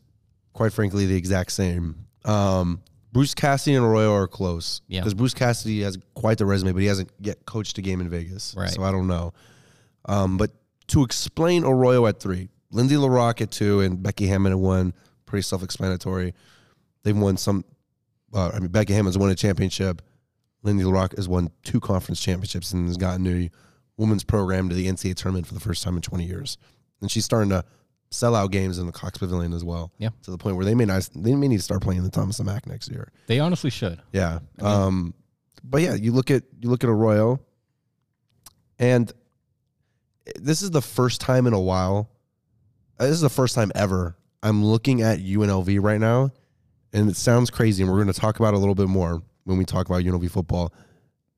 quite 0.53 0.73
frankly 0.73 1.07
the 1.07 1.17
exact 1.17 1.53
same. 1.53 2.07
Um, 2.25 2.83
Bruce 3.13 3.35
Cassidy 3.35 3.77
and 3.77 3.85
Arroyo 3.85 4.13
are 4.13 4.29
close. 4.29 4.83
Yeah. 4.89 5.01
Because 5.01 5.15
Bruce 5.15 5.35
Cassidy 5.35 5.83
has 5.83 5.99
quite 6.15 6.39
the 6.39 6.47
resume, 6.47 6.73
but 6.73 6.83
he 6.83 6.89
hasn't 6.89 7.11
yet 7.19 7.47
coached 7.47 7.79
a 7.79 7.83
game 7.83 8.01
in 8.01 8.09
Vegas. 8.09 8.55
Right. 8.57 8.71
So 8.71 8.83
I 8.83 8.91
don't 8.91 9.07
know. 9.07 9.33
Um, 10.05 10.37
but 10.37 10.51
to 10.89 11.03
explain 11.03 11.65
Arroyo 11.65 12.07
at 12.07 12.21
three, 12.21 12.49
Lindsay 12.71 12.97
La 12.97 13.09
Rocque 13.09 13.43
at 13.43 13.51
two, 13.51 13.81
and 13.81 14.03
Becky 14.03 14.27
Hammon 14.27 14.53
at 14.53 14.59
one, 14.59 14.93
pretty 15.25 15.43
self 15.43 15.63
explanatory. 15.63 16.35
They've 17.03 17.17
won 17.17 17.37
some, 17.37 17.65
uh, 18.35 18.51
I 18.55 18.59
mean, 18.59 18.69
Becky 18.69 18.93
Hammon's 18.93 19.17
won 19.19 19.31
a 19.31 19.35
championship. 19.35 20.03
Lindsay 20.63 20.85
La 20.85 20.93
Rocque 20.93 21.17
has 21.17 21.29
won 21.29 21.51
two 21.63 21.81
conference 21.81 22.21
championships 22.21 22.73
and 22.73 22.89
has 22.89 22.97
gotten 22.97 23.27
a 23.27 23.51
women's 23.97 24.25
program 24.25 24.69
to 24.69 24.75
the 24.75 24.87
NCAA 24.87 25.15
tournament 25.15 25.47
for 25.47 25.55
the 25.55 25.61
first 25.61 25.83
time 25.83 25.97
in 25.97 26.03
20 26.03 26.25
years. 26.25 26.59
And 27.01 27.11
she's 27.11 27.25
starting 27.25 27.51
to 27.51 27.65
sell 28.11 28.35
out 28.35 28.51
games 28.51 28.79
in 28.79 28.87
the 28.87 28.93
Cox 28.93 29.19
Pavilion 29.19 29.53
as 29.53 29.65
well. 29.65 29.93
Yeah. 29.99 30.11
To 30.23 30.31
the 30.31 30.39
point 30.39 30.57
where 30.57 30.65
they 30.65 30.75
may 30.75 30.85
not, 30.85 31.09
they 31.15 31.35
may 31.35 31.49
need 31.49 31.59
to 31.59 31.63
start 31.63 31.83
playing 31.83 32.03
the 32.03 32.11
Thomas 32.11 32.39
and 32.39 32.47
Mack 32.47 32.67
next 32.67 32.91
year. 32.91 33.13
They 33.27 33.39
honestly 33.41 33.71
should. 33.71 34.01
Yeah. 34.13 34.41
Um, 34.61 35.15
but 35.63 35.83
yeah, 35.83 35.95
you 35.95 36.13
look 36.13 36.31
at 36.31 36.45
you 36.61 36.71
look 36.71 36.85
at 36.85 36.91
Arroyo, 36.91 37.41
and 38.79 39.13
this 40.37 40.63
is 40.63 40.71
the 40.71 40.83
first 40.83 41.21
time 41.21 41.47
in 41.47 41.53
a 41.53 41.61
while. 41.61 42.11
This 42.99 43.11
is 43.11 43.21
the 43.21 43.29
first 43.29 43.55
time 43.55 43.71
ever 43.75 44.17
I'm 44.43 44.65
looking 44.65 45.03
at 45.03 45.19
UNLV 45.19 45.83
right 45.83 46.01
now, 46.01 46.31
and 46.93 47.11
it 47.11 47.17
sounds 47.17 47.51
crazy, 47.51 47.83
and 47.83 47.91
we're 47.91 47.99
going 47.99 48.13
to 48.13 48.19
talk 48.19 48.39
about 48.39 48.55
it 48.55 48.57
a 48.57 48.61
little 48.61 48.75
bit 48.75 48.89
more 48.89 49.23
when 49.45 49.59
we 49.59 49.65
talk 49.65 49.87
about 49.87 50.03
UNLV 50.03 50.31
football. 50.31 50.73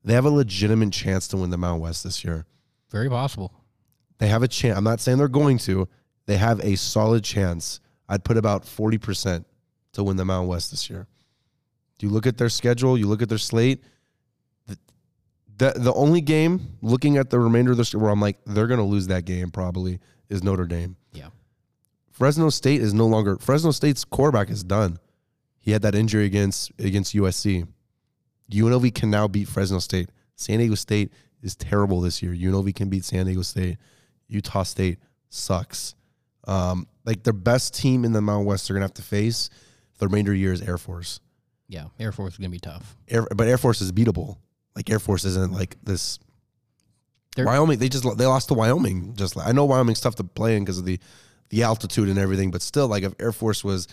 They 0.03 0.13
have 0.13 0.25
a 0.25 0.29
legitimate 0.29 0.93
chance 0.93 1.27
to 1.29 1.37
win 1.37 1.49
the 1.49 1.57
Mountain 1.57 1.81
West 1.81 2.03
this 2.03 2.23
year. 2.23 2.45
Very 2.89 3.09
possible. 3.09 3.53
They 4.19 4.27
have 4.27 4.43
a 4.43 4.47
chance. 4.47 4.77
I'm 4.77 4.83
not 4.83 4.99
saying 4.99 5.17
they're 5.17 5.27
going 5.27 5.57
to. 5.59 5.87
They 6.25 6.37
have 6.37 6.59
a 6.61 6.75
solid 6.75 7.23
chance. 7.23 7.79
I'd 8.07 8.23
put 8.23 8.37
about 8.37 8.63
40% 8.63 9.43
to 9.93 10.03
win 10.03 10.17
the 10.17 10.25
Mountain 10.25 10.47
West 10.49 10.71
this 10.71 10.89
year. 10.89 11.07
Do 11.97 12.07
you 12.07 12.13
look 12.13 12.25
at 12.27 12.37
their 12.37 12.49
schedule? 12.49 12.97
You 12.97 13.07
look 13.07 13.21
at 13.21 13.29
their 13.29 13.37
slate. 13.37 13.83
The, 14.67 14.77
the, 15.57 15.73
the 15.75 15.93
only 15.93 16.21
game, 16.21 16.77
looking 16.81 17.17
at 17.17 17.29
the 17.29 17.39
remainder 17.39 17.71
of 17.71 17.77
the 17.77 17.97
where 17.97 18.09
I'm 18.09 18.21
like, 18.21 18.37
they're 18.45 18.67
going 18.67 18.79
to 18.79 18.85
lose 18.85 19.07
that 19.07 19.25
game 19.25 19.51
probably, 19.51 19.99
is 20.29 20.43
Notre 20.43 20.65
Dame. 20.65 20.95
Yeah. 21.11 21.29
Fresno 22.19 22.49
State 22.49 22.81
is 22.81 22.93
no 22.93 23.07
longer, 23.07 23.37
Fresno 23.37 23.71
State's 23.71 24.03
quarterback 24.03 24.49
is 24.49 24.61
done. 24.61 24.99
He 25.57 25.71
had 25.71 25.81
that 25.83 25.95
injury 25.95 26.25
against 26.25 26.69
against 26.77 27.15
USC. 27.15 27.65
UNLV 28.51 28.93
can 28.93 29.09
now 29.09 29.27
beat 29.27 29.47
Fresno 29.47 29.79
State. 29.79 30.09
San 30.35 30.59
Diego 30.59 30.75
State 30.75 31.13
is 31.41 31.55
terrible 31.55 32.01
this 32.01 32.21
year. 32.21 32.33
UNLV 32.33 32.75
can 32.75 32.89
beat 32.89 33.05
San 33.05 33.25
Diego 33.25 33.41
State. 33.41 33.77
Utah 34.27 34.63
State 34.63 34.99
sucks. 35.29 35.95
Um, 36.45 36.87
like 37.05 37.23
their 37.23 37.33
best 37.33 37.73
team 37.73 38.03
in 38.03 38.11
the 38.11 38.21
Mountain 38.21 38.47
West 38.47 38.67
they're 38.67 38.75
gonna 38.75 38.83
have 38.83 38.93
to 38.95 39.01
face 39.01 39.49
the 39.99 40.07
remainder 40.07 40.31
of 40.31 40.35
the 40.35 40.39
year 40.41 40.51
is 40.53 40.61
Air 40.61 40.77
Force. 40.77 41.21
Yeah. 41.69 41.85
Air 41.99 42.11
Force 42.11 42.33
is 42.33 42.37
gonna 42.37 42.49
be 42.49 42.59
tough. 42.59 42.97
Air, 43.07 43.25
but 43.33 43.47
Air 43.47 43.57
Force 43.57 43.79
is 43.79 43.93
beatable. 43.93 44.37
Like 44.75 44.89
Air 44.89 44.99
Force 44.99 45.23
isn't 45.23 45.53
like 45.53 45.77
this. 45.83 46.19
They're- 47.35 47.45
Wyoming, 47.45 47.79
they 47.79 47.87
just 47.87 48.03
they 48.17 48.25
lost 48.25 48.49
to 48.49 48.55
Wyoming. 48.55 49.13
Just 49.15 49.37
like, 49.37 49.47
I 49.47 49.53
know 49.53 49.63
Wyoming's 49.63 50.01
tough 50.01 50.15
to 50.15 50.23
play 50.25 50.57
in 50.57 50.63
because 50.65 50.79
of 50.79 50.85
the 50.85 50.99
the 51.49 51.63
altitude 51.63 52.09
and 52.09 52.19
everything, 52.19 52.51
but 52.51 52.61
still, 52.61 52.87
like 52.87 53.03
if 53.03 53.13
Air 53.19 53.31
Force 53.31 53.63
was, 53.63 53.87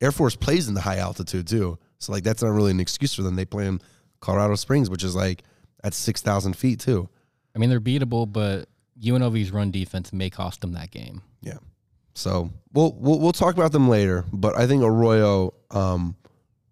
Air 0.00 0.12
Force 0.12 0.36
plays 0.36 0.68
in 0.68 0.74
the 0.74 0.80
high 0.80 0.98
altitude 0.98 1.46
too. 1.46 1.78
So 1.98 2.12
like 2.12 2.24
that's 2.24 2.42
not 2.42 2.50
really 2.50 2.70
an 2.70 2.80
excuse 2.80 3.14
for 3.14 3.22
them. 3.22 3.36
They 3.36 3.44
play 3.44 3.66
in 3.66 3.80
Colorado 4.20 4.56
Springs, 4.56 4.90
which 4.90 5.04
is 5.04 5.14
like 5.14 5.42
at 5.84 5.94
six 5.94 6.20
thousand 6.20 6.56
feet 6.56 6.80
too. 6.80 7.08
I 7.54 7.58
mean, 7.58 7.70
they're 7.70 7.80
beatable, 7.80 8.30
but 8.30 8.68
UNLV's 9.00 9.50
run 9.50 9.70
defense 9.70 10.12
may 10.12 10.30
cost 10.30 10.60
them 10.60 10.72
that 10.72 10.90
game. 10.90 11.22
Yeah. 11.42 11.58
So 12.14 12.50
we'll 12.72 12.92
we'll 12.92 13.18
we'll 13.18 13.32
talk 13.32 13.54
about 13.54 13.72
them 13.72 13.88
later. 13.88 14.24
But 14.32 14.56
I 14.56 14.66
think 14.66 14.82
Arroyo, 14.82 15.54
um, 15.70 16.16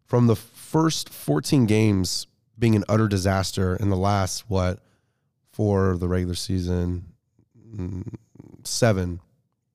from 0.06 0.26
the 0.26 0.37
first 0.37 1.09
14 1.09 1.66
games 1.66 2.26
being 2.59 2.76
an 2.76 2.85
utter 2.88 3.09
disaster, 3.09 3.76
in 3.76 3.88
the 3.88 3.96
last 3.96 4.44
what 4.48 4.80
for 5.52 5.96
the 5.96 6.09
regular 6.09 6.35
season 6.35 7.06
mm, 7.74 8.14
seven, 8.64 9.20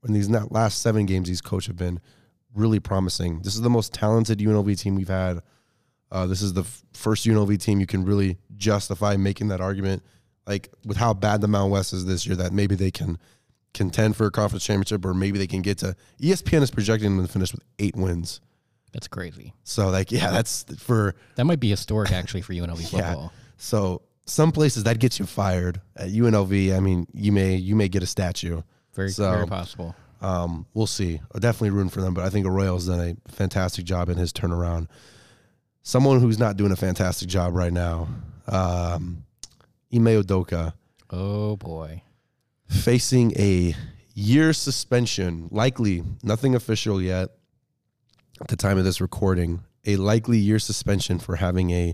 in 0.08 0.13
these 0.13 0.30
last 0.30 0.82
seven 0.82 1.06
games, 1.06 1.28
these 1.28 1.41
coach 1.41 1.68
have 1.68 1.78
been 1.78 2.00
really 2.54 2.80
promising. 2.80 3.41
This 3.41 3.56
is 3.56 3.62
the 3.62 3.70
most 3.70 3.94
talented 3.94 4.39
UNLV 4.39 4.80
team 4.80 4.96
we've 4.96 5.08
had. 5.08 5.41
Uh, 6.12 6.26
this 6.28 6.41
is 6.41 6.54
the 6.54 6.62
f- 6.62 6.84
first 6.94 7.26
UNLV 7.26 7.60
team 7.62 7.80
you 7.80 7.88
can 7.88 8.06
really 8.06 8.38
justify 8.56 9.18
making 9.18 9.50
that 9.50 9.60
argument, 9.60 10.04
like 10.48 10.70
with 10.86 10.98
how 10.98 11.13
bad 11.13 11.41
the 11.41 11.48
Mountain 11.48 11.72
West 11.72 11.91
is 11.94 12.06
this 12.06 12.26
year, 12.26 12.36
that 12.36 12.54
maybe 12.54 12.76
they 12.76 12.91
can 12.91 13.18
contend 13.74 14.15
for 14.15 14.26
a 14.28 14.32
conference 14.32 14.63
championship, 14.63 15.04
or 15.04 15.13
maybe 15.13 15.38
they 15.38 15.48
can 15.48 15.62
get 15.62 15.80
to. 15.80 15.96
ESPN 16.22 16.62
is 16.62 16.72
projecting 16.72 17.18
them 17.18 17.26
to 17.26 17.32
finish 17.32 17.52
with 17.52 17.62
eight 17.80 17.96
wins. 17.96 18.39
That's 18.94 19.10
crazy. 19.10 19.54
So, 19.65 19.89
like, 19.89 20.12
yeah, 20.12 20.32
that's 20.32 20.63
for 20.78 21.15
That 21.36 21.44
might 21.46 21.60
be 21.60 21.70
historic 21.70 22.13
actually 22.13 22.41
for 22.44 22.54
UNLV 22.54 22.80
Yeah. 22.94 23.10
football. 23.10 23.34
so 23.58 24.04
some 24.28 24.52
places 24.54 24.84
that 24.86 25.00
gets 25.00 25.20
you 25.20 25.26
fired. 25.26 25.82
At 25.98 26.10
UNLV, 26.10 26.76
I 26.76 26.80
mean, 26.80 27.06
you 27.13 27.32
may 27.34 27.56
you 27.56 27.76
may 27.76 27.89
get 27.89 28.02
a 28.04 28.08
statue. 28.08 28.62
Very, 28.95 29.10
So- 29.12 29.31
very 29.31 29.47
possible. 29.47 29.95
Um, 30.21 30.65
we'll 30.73 30.88
see. 30.88 31.21
I'll 31.34 31.39
definitely 31.41 31.71
rooting 31.71 31.89
for 31.89 32.01
them, 32.01 32.13
but 32.13 32.23
I 32.23 32.29
think 32.29 32.45
Arroyo's 32.47 32.88
done 32.88 32.99
a 33.27 33.31
fantastic 33.31 33.86
job 33.86 34.10
in 34.10 34.17
his 34.17 34.31
turnaround. 34.34 34.88
Someone 35.84 36.19
who's 36.19 36.39
not 36.39 36.58
doing 36.58 36.71
a 36.71 36.75
fantastic 36.75 37.27
job 37.29 37.53
right 37.53 37.73
now, 37.73 38.08
um, 38.47 39.23
Ime 39.93 40.05
Udoka, 40.23 40.73
Oh 41.12 41.58
boy. 41.58 42.01
facing 42.67 43.34
a 43.38 43.75
year 44.15 44.51
suspension, 44.53 45.47
likely 45.51 46.03
nothing 46.23 46.55
official 46.55 46.99
yet 47.01 47.29
at 48.41 48.47
the 48.47 48.55
time 48.55 48.77
of 48.79 48.84
this 48.86 48.99
recording, 49.01 49.63
a 49.86 49.97
likely 49.97 50.39
year 50.39 50.58
suspension 50.58 51.19
for 51.19 51.36
having 51.36 51.69
a 51.71 51.93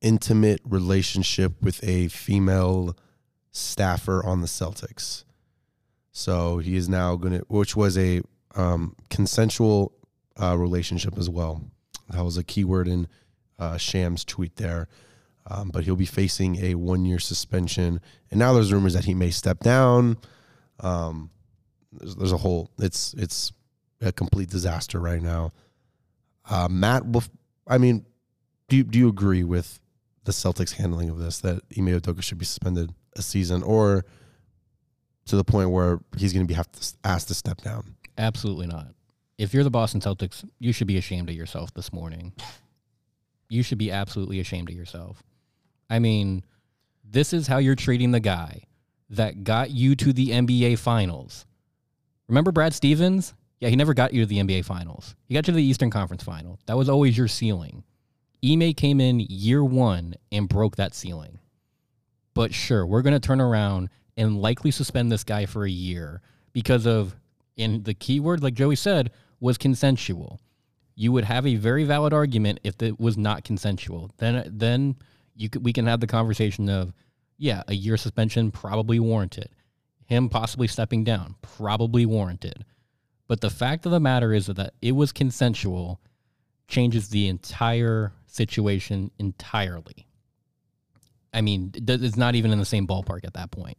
intimate 0.00 0.60
relationship 0.64 1.52
with 1.62 1.82
a 1.84 2.08
female 2.08 2.96
staffer 3.52 4.24
on 4.26 4.40
the 4.40 4.46
Celtics. 4.48 5.24
So 6.16 6.58
he 6.58 6.76
is 6.76 6.88
now 6.88 7.16
going 7.16 7.40
to, 7.40 7.44
which 7.48 7.74
was 7.74 7.98
a 7.98 8.22
um, 8.54 8.94
consensual 9.10 9.92
uh, 10.40 10.56
relationship 10.56 11.18
as 11.18 11.28
well. 11.28 11.60
That 12.08 12.24
was 12.24 12.38
a 12.38 12.44
keyword 12.44 12.86
in 12.86 13.08
uh, 13.58 13.78
Shams' 13.78 14.24
tweet 14.24 14.54
there. 14.56 14.88
Um, 15.50 15.70
but 15.70 15.84
he'll 15.84 15.96
be 15.96 16.06
facing 16.06 16.56
a 16.64 16.76
one 16.76 17.04
year 17.04 17.18
suspension. 17.18 18.00
And 18.30 18.38
now 18.38 18.52
there's 18.52 18.72
rumors 18.72 18.94
that 18.94 19.04
he 19.04 19.12
may 19.12 19.30
step 19.30 19.58
down. 19.58 20.16
Um, 20.78 21.30
there's, 21.92 22.14
there's 22.14 22.32
a 22.32 22.38
whole, 22.38 22.70
it's, 22.78 23.12
it's 23.14 23.52
a 24.00 24.12
complete 24.12 24.48
disaster 24.48 25.00
right 25.00 25.20
now. 25.20 25.52
Uh, 26.48 26.68
Matt, 26.70 27.02
I 27.66 27.78
mean, 27.78 28.06
do 28.68 28.76
you, 28.76 28.84
do 28.84 29.00
you 29.00 29.08
agree 29.08 29.42
with 29.42 29.80
the 30.22 30.32
Celtics 30.32 30.74
handling 30.74 31.10
of 31.10 31.18
this 31.18 31.40
that 31.40 31.62
Ime 31.76 31.88
Udoka 31.88 32.22
should 32.22 32.38
be 32.38 32.44
suspended 32.44 32.94
a 33.16 33.22
season 33.22 33.64
or 33.64 34.04
to 35.26 35.36
the 35.36 35.44
point 35.44 35.70
where 35.70 36.00
he's 36.16 36.32
going 36.32 36.46
to 36.46 36.48
be 36.48 36.54
have 36.54 36.70
to 36.72 36.92
asked 37.04 37.28
to 37.28 37.34
step 37.34 37.60
down? 37.62 37.94
Absolutely 38.18 38.66
not. 38.66 38.88
If 39.38 39.52
you're 39.52 39.64
the 39.64 39.70
Boston 39.70 40.00
Celtics, 40.00 40.48
you 40.58 40.72
should 40.72 40.86
be 40.86 40.96
ashamed 40.96 41.28
of 41.28 41.34
yourself 41.34 41.74
this 41.74 41.92
morning. 41.92 42.32
You 43.48 43.62
should 43.62 43.78
be 43.78 43.90
absolutely 43.90 44.40
ashamed 44.40 44.68
of 44.68 44.76
yourself. 44.76 45.22
I 45.90 45.98
mean, 45.98 46.44
this 47.04 47.32
is 47.32 47.46
how 47.46 47.58
you're 47.58 47.74
treating 47.74 48.12
the 48.12 48.20
guy 48.20 48.62
that 49.10 49.44
got 49.44 49.70
you 49.70 49.94
to 49.96 50.12
the 50.12 50.28
NBA 50.28 50.78
Finals. 50.78 51.46
Remember 52.28 52.52
Brad 52.52 52.74
Stevens? 52.74 53.34
Yeah, 53.60 53.68
he 53.68 53.76
never 53.76 53.94
got 53.94 54.12
you 54.12 54.22
to 54.22 54.26
the 54.26 54.38
NBA 54.38 54.64
Finals. 54.64 55.14
He 55.26 55.34
got 55.34 55.46
you 55.46 55.52
to 55.52 55.56
the 55.56 55.62
Eastern 55.62 55.90
Conference 55.90 56.22
Final. 56.22 56.58
That 56.66 56.76
was 56.76 56.88
always 56.88 57.16
your 57.16 57.28
ceiling. 57.28 57.84
Ime 58.44 58.74
came 58.74 59.00
in 59.00 59.20
year 59.20 59.64
one 59.64 60.14
and 60.30 60.48
broke 60.48 60.76
that 60.76 60.94
ceiling. 60.94 61.38
But 62.34 62.52
sure, 62.52 62.86
we're 62.86 63.02
going 63.02 63.14
to 63.14 63.20
turn 63.20 63.40
around 63.40 63.88
and 64.16 64.40
likely 64.40 64.70
suspend 64.70 65.10
this 65.10 65.24
guy 65.24 65.46
for 65.46 65.64
a 65.64 65.70
year 65.70 66.20
because 66.52 66.86
of, 66.86 67.16
and 67.58 67.84
the 67.84 67.94
key 67.94 68.20
word, 68.20 68.42
like 68.42 68.54
Joey 68.54 68.76
said, 68.76 69.10
was 69.40 69.58
consensual. 69.58 70.40
You 70.94 71.12
would 71.12 71.24
have 71.24 71.46
a 71.46 71.56
very 71.56 71.84
valid 71.84 72.12
argument 72.12 72.60
if 72.62 72.80
it 72.80 73.00
was 73.00 73.16
not 73.16 73.44
consensual. 73.44 74.10
Then, 74.18 74.48
then 74.50 74.96
you 75.34 75.48
could, 75.48 75.64
we 75.64 75.72
can 75.72 75.86
have 75.86 76.00
the 76.00 76.06
conversation 76.06 76.68
of, 76.68 76.92
yeah, 77.36 77.62
a 77.66 77.74
year 77.74 77.96
suspension 77.96 78.52
probably 78.52 79.00
warranted. 79.00 79.48
Him 80.06 80.28
possibly 80.28 80.68
stepping 80.68 81.02
down 81.02 81.34
probably 81.42 82.06
warranted. 82.06 82.64
But 83.26 83.40
the 83.40 83.50
fact 83.50 83.86
of 83.86 83.92
the 83.92 84.00
matter 84.00 84.32
is 84.32 84.46
that 84.46 84.74
it 84.82 84.92
was 84.92 85.12
consensual 85.12 86.00
changes 86.68 87.08
the 87.08 87.28
entire 87.28 88.12
situation 88.26 89.10
entirely. 89.18 90.06
I 91.32 91.40
mean, 91.40 91.72
it's 91.74 92.16
not 92.16 92.34
even 92.36 92.52
in 92.52 92.58
the 92.58 92.64
same 92.64 92.86
ballpark 92.86 93.24
at 93.24 93.34
that 93.34 93.50
point. 93.50 93.76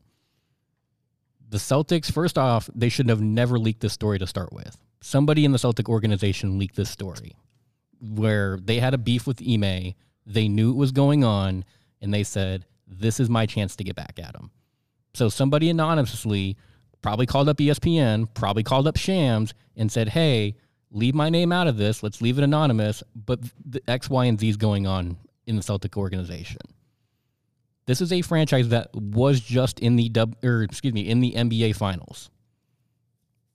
The 1.55 1.61
Celtics, 1.61 2.11
first 2.11 2.37
off, 2.37 2.69
they 2.75 2.89
should 2.89 3.07
have 3.07 3.21
never 3.21 3.57
leaked 3.57 3.79
this 3.79 3.93
story 3.93 4.19
to 4.19 4.27
start 4.27 4.51
with. 4.51 4.75
Somebody 4.99 5.45
in 5.45 5.53
the 5.53 5.57
Celtic 5.57 5.87
organization 5.87 6.59
leaked 6.59 6.75
this 6.75 6.89
story 6.89 7.33
where 8.01 8.57
they 8.57 8.77
had 8.77 8.93
a 8.93 8.97
beef 8.97 9.25
with 9.25 9.41
Ime. 9.41 9.93
They 10.25 10.49
knew 10.49 10.71
it 10.71 10.75
was 10.75 10.91
going 10.91 11.23
on, 11.23 11.63
and 12.01 12.13
they 12.13 12.23
said, 12.23 12.65
This 12.89 13.21
is 13.21 13.29
my 13.29 13.45
chance 13.45 13.77
to 13.77 13.85
get 13.85 13.95
back 13.95 14.19
at 14.21 14.35
him. 14.35 14.51
So 15.13 15.29
somebody 15.29 15.69
anonymously 15.69 16.57
probably 17.01 17.25
called 17.25 17.47
up 17.47 17.55
ESPN, 17.55 18.27
probably 18.33 18.63
called 18.63 18.85
up 18.85 18.97
Shams, 18.97 19.53
and 19.77 19.89
said, 19.89 20.09
Hey, 20.09 20.55
leave 20.91 21.15
my 21.15 21.29
name 21.29 21.53
out 21.53 21.67
of 21.67 21.77
this. 21.77 22.03
Let's 22.03 22.21
leave 22.21 22.37
it 22.37 22.43
anonymous. 22.43 23.01
But 23.15 23.39
the 23.65 23.81
X, 23.89 24.09
Y, 24.09 24.25
and 24.25 24.37
Z 24.37 24.49
is 24.49 24.57
going 24.57 24.87
on 24.87 25.15
in 25.47 25.55
the 25.55 25.63
Celtic 25.63 25.95
organization. 25.95 26.59
This 27.85 28.01
is 28.01 28.11
a 28.11 28.21
franchise 28.21 28.69
that 28.69 28.89
was 28.93 29.39
just 29.39 29.79
in 29.79 29.95
the 29.95 30.09
dub, 30.09 30.35
or 30.43 30.63
excuse 30.63 30.93
me, 30.93 31.01
in 31.01 31.19
the 31.19 31.33
NBA 31.33 31.75
Finals. 31.75 32.31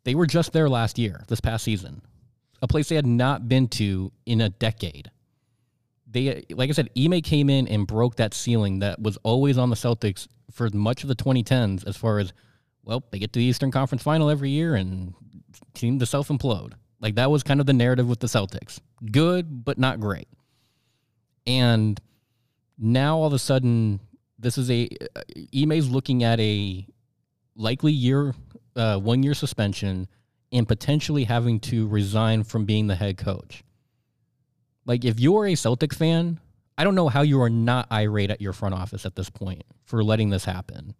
They 0.05 0.15
were 0.15 0.27
just 0.27 0.53
there 0.53 0.69
last 0.69 0.99
year, 0.99 1.25
this 1.29 1.41
past 1.41 1.65
season, 1.65 2.03
a 2.63 2.69
place 2.69 2.89
they 2.89 2.97
had 2.97 3.07
not 3.07 3.49
been 3.49 3.69
to 3.69 4.13
in 4.27 4.41
a 4.41 4.49
decade. 4.49 5.11
They, 6.07 6.45
like 6.51 6.71
I 6.71 6.73
said, 6.73 6.91
Ime 6.97 7.21
came 7.21 7.51
in 7.51 7.69
and 7.69 7.87
broke 7.87 8.17
that 8.17 8.35
ceiling 8.35 8.81
that 8.81 9.01
was 9.01 9.17
always 9.23 9.59
on 9.59 9.71
the 9.71 9.77
Celtics 9.77 10.27
for 10.51 10.69
much 10.71 11.03
of 11.03 11.09
the 11.09 11.15
2010s. 11.15 11.87
As 11.87 11.97
far 11.97 12.19
as, 12.19 12.33
well, 12.83 13.05
they 13.11 13.19
get 13.19 13.33
to 13.33 13.39
the 13.39 13.45
Eastern 13.45 13.71
Conference 13.71 14.03
Final 14.03 14.31
every 14.31 14.51
year 14.51 14.75
and 14.75 15.15
seem 15.75 15.99
to 15.99 16.07
self 16.07 16.29
implode. 16.29 16.73
Like 17.01 17.15
that 17.17 17.31
was 17.31 17.43
kind 17.43 17.61
of 17.61 17.67
the 17.67 17.73
narrative 17.73 18.09
with 18.09 18.21
the 18.21 18.27
Celtics. 18.27 18.81
Good, 19.11 19.65
but 19.65 19.79
not 19.79 20.01
great. 20.01 20.29
And 21.47 22.01
now 22.79 23.19
all 23.19 23.27
of 23.27 23.33
a 23.33 23.39
sudden, 23.39 24.01
this 24.41 24.59
is 24.59 24.71
a 24.71 24.89
uh, 25.15 25.21
Ime's 25.55 25.91
looking 25.91 26.25
at 26.25 26.41
a 26.41 26.87
likely 27.55 27.93
year, 27.93 28.35
uh, 28.75 28.99
one 28.99 29.23
year 29.23 29.35
suspension, 29.35 30.09
and 30.53 30.67
potentially 30.67 31.25
having 31.25 31.61
to 31.61 31.87
resign 31.89 32.43
from 32.45 32.65
being 32.65 32.87
the 32.87 32.97
head 32.97 33.19
coach. 33.19 33.63
Like 34.87 35.05
if 35.05 35.21
you're 35.21 35.47
a 35.47 35.55
Celtic 35.55 35.95
fan, 35.95 36.41
I 36.77 36.85
don't 36.85 36.95
know 36.95 37.09
how 37.09 37.23
you 37.23 37.41
are 37.43 37.51
not 37.51 37.93
irate 37.93 38.31
at 38.31 38.41
your 38.41 38.53
front 38.53 38.75
office 38.75 39.05
at 39.05 39.15
this 39.15 39.31
point 39.31 39.63
for 39.85 40.03
letting 40.03 40.31
this 40.31 40.45
happen. 40.45 40.95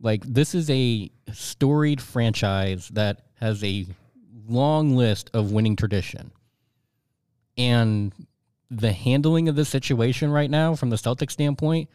Like 0.00 0.24
this 0.24 0.54
is 0.54 0.70
a 0.70 1.10
storied 1.32 2.00
franchise 2.00 2.88
that 2.88 3.26
has 3.40 3.62
a 3.62 3.86
long 4.48 4.96
list 4.96 5.30
of 5.34 5.52
winning 5.52 5.76
tradition. 5.76 6.32
And 7.56 8.12
the 8.70 8.92
handling 8.92 9.48
of 9.48 9.56
the 9.56 9.64
situation 9.64 10.30
right 10.30 10.50
now 10.50 10.74
from 10.74 10.90
the 10.90 10.98
Celtic 10.98 11.30
standpoint 11.30 11.88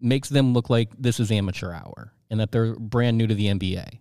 makes 0.00 0.28
them 0.28 0.52
look 0.52 0.70
like 0.70 0.90
this 0.98 1.20
is 1.20 1.30
amateur 1.30 1.72
hour 1.72 2.12
and 2.30 2.40
that 2.40 2.52
they're 2.52 2.74
brand 2.74 3.18
new 3.18 3.26
to 3.26 3.34
the 3.34 3.46
NBA. 3.46 3.98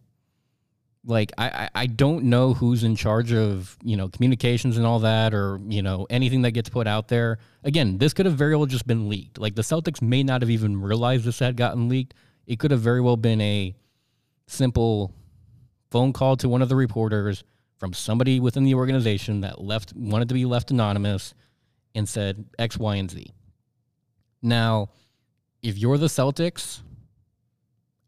Like 1.06 1.32
I, 1.38 1.70
I 1.74 1.86
don't 1.86 2.26
know 2.26 2.54
who's 2.54 2.84
in 2.84 2.98
charge 2.98 3.32
of, 3.32 3.78
you 3.82 3.96
know, 3.96 4.10
communications 4.10 4.76
and 4.76 4.86
all 4.86 5.00
that 5.00 5.34
or, 5.34 5.60
you 5.68 5.82
know, 5.82 6.06
anything 6.10 6.42
that 6.42 6.52
gets 6.52 6.68
put 6.68 6.86
out 6.86 7.08
there. 7.08 7.40
Again, 7.64 7.98
this 7.98 8.14
could 8.14 8.26
have 8.26 8.36
very 8.36 8.58
well 8.58 8.66
just 8.66 8.86
been 8.86 9.08
leaked. 9.08 9.40
Like 9.40 9.56
the 9.56 9.62
Celtics 9.62 10.02
may 10.02 10.22
not 10.24 10.42
have 10.42 10.50
even 10.50 10.82
realized 10.82 11.24
this 11.24 11.40
had 11.40 11.56
gotten 11.56 11.88
leaked. 11.88 12.14
It 12.46 12.60
could 12.60 12.72
have 12.72 12.82
very 12.82 13.00
well 13.00 13.16
been 13.16 13.40
a 13.40 13.74
simple 14.48 15.14
phone 15.92 16.12
call 16.12 16.36
to 16.38 16.50
one 16.50 16.62
of 16.62 16.70
the 16.70 16.76
reporters 16.76 17.44
from 17.78 17.94
somebody 17.94 18.40
within 18.40 18.64
the 18.64 18.74
organization 18.74 19.42
that 19.42 19.62
left 19.62 19.94
wanted 19.96 20.28
to 20.28 20.34
be 20.34 20.46
left 20.46 20.72
anonymous 20.72 21.34
and 21.96 22.08
said 22.08 22.46
X, 22.60 22.78
Y, 22.78 22.96
and 22.96 23.10
Z. 23.10 23.34
Now, 24.42 24.90
if 25.68 25.78
you're 25.78 25.98
the 25.98 26.08
Celtics, 26.08 26.82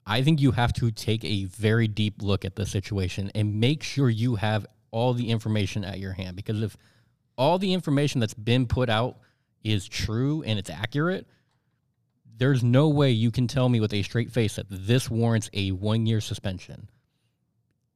I 0.06 0.24
think 0.24 0.42
you 0.42 0.52
have 0.52 0.74
to 0.74 0.92
take 0.92 1.24
a 1.24 1.46
very 1.46 1.88
deep 1.88 2.22
look 2.22 2.46
at 2.46 2.56
the 2.56 2.66
situation 2.66 3.32
and 3.36 3.60
make 3.60 3.84
sure 3.84 4.10
you 4.10 4.36
have 4.36 4.66
all 4.92 5.14
the 5.14 5.30
information 5.30 5.84
at 5.84 6.00
your 6.00 6.14
hand. 6.14 6.36
Because 6.36 6.62
if 6.62 6.78
all 7.38 7.60
the 7.60 7.74
information 7.74 8.20
that's 8.20 8.34
been 8.34 8.66
put 8.66 8.90
out 8.90 9.18
is 9.64 9.88
true 9.88 10.42
and 10.44 10.58
it's 10.58 10.70
accurate, 10.70 11.28
there's 12.38 12.64
no 12.64 12.88
way 12.88 13.12
you 13.12 13.30
can 13.30 13.48
tell 13.48 13.70
me 13.70 13.80
with 13.80 13.94
a 13.94 14.02
straight 14.02 14.32
face 14.32 14.56
that 14.56 14.68
this 14.70 15.10
warrants 15.10 15.50
a 15.54 15.72
one 15.72 16.06
year 16.06 16.22
suspension 16.22 16.88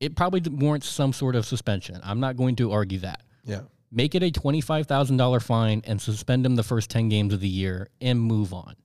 it 0.04 0.17
probably 0.17 0.41
warrants 0.52 0.89
some 0.89 1.13
sort 1.13 1.34
of 1.34 1.45
suspension. 1.45 1.99
I'm 2.04 2.19
not 2.19 2.36
going 2.36 2.58
to 2.58 2.73
argue 2.73 2.99
that. 2.99 3.21
Yeah. 3.45 3.62
Make 3.89 4.15
it 4.15 4.23
a 4.23 4.32
$25,000 4.32 5.41
fine 5.41 5.82
and 5.86 6.02
suspend 6.02 6.45
him 6.45 6.56
the 6.56 6.63
first 6.63 6.89
10 6.89 7.08
games 7.08 7.34
of 7.34 7.39
the 7.39 7.47
year 7.47 7.88
and 8.02 8.19
move 8.19 8.54
on. 8.54 8.76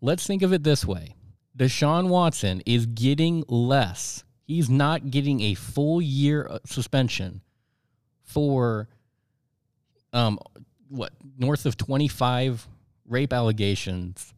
Let's 0.00 0.26
think 0.26 0.42
of 0.42 0.52
it 0.52 0.62
this 0.62 0.84
way 0.84 1.14
Deshaun 1.56 2.08
Watson 2.08 2.62
is 2.66 2.86
getting 2.86 3.44
less. 3.48 4.24
He's 4.46 4.68
not 4.68 5.10
getting 5.10 5.40
a 5.42 5.54
full 5.54 6.00
year 6.00 6.46
uh, 6.50 6.58
suspension 6.66 7.40
for 8.22 8.88
um 10.12 10.38
what 10.88 11.12
north 11.38 11.66
of 11.66 11.76
25 11.76 12.66
rape 13.06 13.32
allegations 13.32 14.32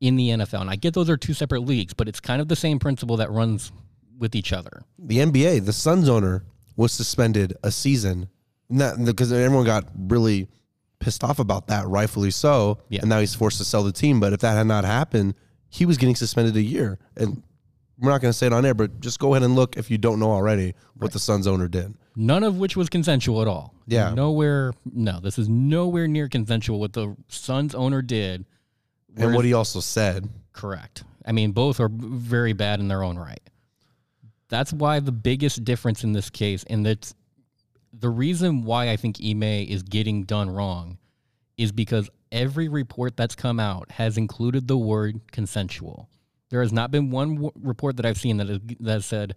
in 0.00 0.16
the 0.16 0.30
NFL. 0.30 0.62
And 0.62 0.70
I 0.70 0.76
get 0.76 0.94
those 0.94 1.10
are 1.10 1.16
two 1.16 1.34
separate 1.34 1.60
leagues, 1.60 1.92
but 1.94 2.08
it's 2.08 2.20
kind 2.20 2.40
of 2.40 2.48
the 2.48 2.56
same 2.56 2.78
principle 2.78 3.18
that 3.18 3.30
runs 3.30 3.70
with 4.18 4.34
each 4.34 4.52
other. 4.52 4.82
The 4.98 5.18
NBA, 5.18 5.64
the 5.66 5.72
Suns 5.72 6.08
owner 6.08 6.44
was 6.76 6.92
suspended 6.92 7.54
a 7.62 7.70
season, 7.70 8.28
because 8.70 9.32
everyone 9.32 9.66
got 9.66 9.84
really 9.98 10.48
pissed 11.00 11.24
off 11.24 11.38
about 11.38 11.66
that, 11.66 11.88
rightfully 11.88 12.30
so. 12.30 12.78
Yeah. 12.88 13.00
And 13.00 13.08
now 13.08 13.18
he's 13.18 13.34
forced 13.34 13.58
to 13.58 13.64
sell 13.64 13.82
the 13.82 13.92
team. 13.92 14.20
But 14.20 14.32
if 14.32 14.40
that 14.40 14.56
had 14.56 14.66
not 14.66 14.84
happened, 14.84 15.34
he 15.68 15.84
was 15.84 15.98
getting 15.98 16.14
suspended 16.14 16.54
a 16.56 16.62
year. 16.62 16.98
And 17.16 17.42
we're 17.98 18.10
not 18.10 18.20
going 18.20 18.30
to 18.30 18.36
say 18.36 18.46
it 18.46 18.52
on 18.52 18.64
air, 18.64 18.74
but 18.74 19.00
just 19.00 19.18
go 19.18 19.34
ahead 19.34 19.42
and 19.42 19.56
look 19.56 19.76
if 19.76 19.90
you 19.90 19.98
don't 19.98 20.20
know 20.20 20.30
already 20.30 20.74
what 20.94 21.06
right. 21.06 21.12
the 21.12 21.18
Suns 21.18 21.46
owner 21.46 21.68
did. 21.68 21.94
None 22.16 22.44
of 22.44 22.58
which 22.58 22.76
was 22.76 22.88
consensual 22.88 23.42
at 23.42 23.48
all. 23.48 23.74
Yeah. 23.86 24.14
Nowhere. 24.14 24.72
No, 24.84 25.20
this 25.20 25.38
is 25.38 25.48
nowhere 25.48 26.06
near 26.06 26.28
consensual 26.28 26.78
what 26.78 26.92
the 26.92 27.16
Suns 27.28 27.74
owner 27.74 28.02
did. 28.02 28.44
And 29.16 29.34
what 29.34 29.44
he 29.44 29.52
also 29.52 29.80
said. 29.80 30.28
Correct. 30.52 31.04
I 31.26 31.32
mean, 31.32 31.52
both 31.52 31.80
are 31.80 31.90
very 31.92 32.52
bad 32.52 32.80
in 32.80 32.88
their 32.88 33.02
own 33.02 33.18
right. 33.18 33.40
That's 34.48 34.72
why 34.72 35.00
the 35.00 35.12
biggest 35.12 35.64
difference 35.64 36.02
in 36.02 36.12
this 36.12 36.28
case, 36.30 36.64
and 36.64 36.84
that's 36.84 37.14
the 38.00 38.10
reason 38.10 38.62
why 38.62 38.90
I 38.90 38.96
think 38.96 39.18
Ime 39.24 39.42
is 39.42 39.82
getting 39.82 40.24
done 40.24 40.50
wrong, 40.50 40.98
is 41.56 41.72
because 41.72 42.08
every 42.32 42.68
report 42.68 43.16
that's 43.16 43.34
come 43.34 43.60
out 43.60 43.90
has 43.92 44.16
included 44.16 44.66
the 44.66 44.78
word 44.78 45.20
consensual. 45.30 46.08
There 46.48 46.62
has 46.62 46.72
not 46.72 46.90
been 46.90 47.10
one 47.10 47.34
w- 47.34 47.52
report 47.62 47.96
that 47.98 48.06
I've 48.06 48.18
seen 48.18 48.38
that 48.38 48.48
has, 48.48 48.60
that 48.80 49.04
said, 49.04 49.34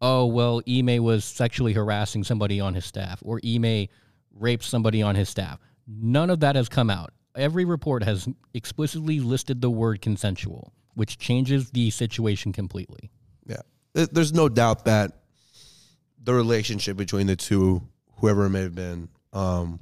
oh 0.00 0.26
well, 0.26 0.60
Ime 0.68 1.02
was 1.02 1.24
sexually 1.24 1.72
harassing 1.72 2.24
somebody 2.24 2.60
on 2.60 2.74
his 2.74 2.84
staff, 2.84 3.22
or 3.24 3.40
Ime 3.46 3.86
raped 4.34 4.64
somebody 4.64 5.02
on 5.02 5.14
his 5.14 5.28
staff. 5.28 5.60
None 5.86 6.30
of 6.30 6.40
that 6.40 6.56
has 6.56 6.68
come 6.68 6.90
out. 6.90 7.12
Every 7.36 7.64
report 7.64 8.02
has 8.02 8.28
explicitly 8.52 9.20
listed 9.20 9.60
the 9.60 9.70
word 9.70 10.02
consensual, 10.02 10.72
which 10.94 11.18
changes 11.18 11.70
the 11.70 11.90
situation 11.90 12.52
completely. 12.52 13.10
Yeah. 13.46 13.62
There's 13.94 14.32
no 14.32 14.48
doubt 14.48 14.84
that 14.86 15.12
the 16.22 16.34
relationship 16.34 16.96
between 16.96 17.26
the 17.26 17.36
two, 17.36 17.82
whoever 18.22 18.46
it 18.46 18.50
may 18.50 18.62
have 18.62 18.74
been, 18.74 19.08
um, 19.34 19.80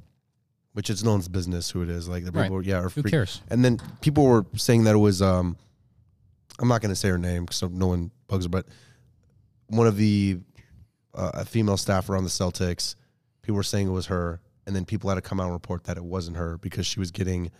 which 0.73 0.89
it's 0.89 1.03
no 1.03 1.11
one's 1.11 1.27
business 1.27 1.69
who 1.69 1.83
it 1.83 1.89
is. 1.89 2.09
Like 2.09 2.25
the 2.25 2.31
Right. 2.31 2.43
people, 2.43 2.65
yeah, 2.65 2.79
are 2.79 2.89
Who 2.89 3.01
freak- 3.03 3.11
cares? 3.11 3.39
And 3.49 3.63
then 3.63 3.79
people 4.01 4.25
were 4.25 4.45
saying 4.55 4.83
that 4.85 4.95
it 4.95 4.97
was, 4.97 5.21
um, 5.21 5.55
I'm 6.59 6.67
not 6.67 6.81
going 6.81 6.89
to 6.89 6.95
say 6.95 7.09
her 7.09 7.17
name 7.19 7.45
because 7.45 7.61
no 7.61 7.87
one 7.87 8.09
bugs 8.27 8.45
her, 8.45 8.49
but 8.49 8.65
one 9.67 9.87
of 9.87 9.95
the 9.95 10.39
uh, 11.13 11.31
a 11.33 11.45
female 11.45 11.75
staffer 11.77 12.15
on 12.15 12.23
the 12.23 12.29
Celtics, 12.29 12.95
people 13.41 13.55
were 13.57 13.63
saying 13.63 13.85
it 13.87 13.91
was 13.91 14.05
her, 14.05 14.39
and 14.65 14.73
then 14.75 14.85
people 14.85 15.09
had 15.09 15.15
to 15.15 15.21
come 15.21 15.39
out 15.41 15.43
and 15.45 15.53
report 15.53 15.83
that 15.83 15.97
it 15.97 16.03
wasn't 16.05 16.37
her 16.37 16.57
because 16.57 16.85
she 16.85 16.99
was 17.01 17.11
getting 17.11 17.51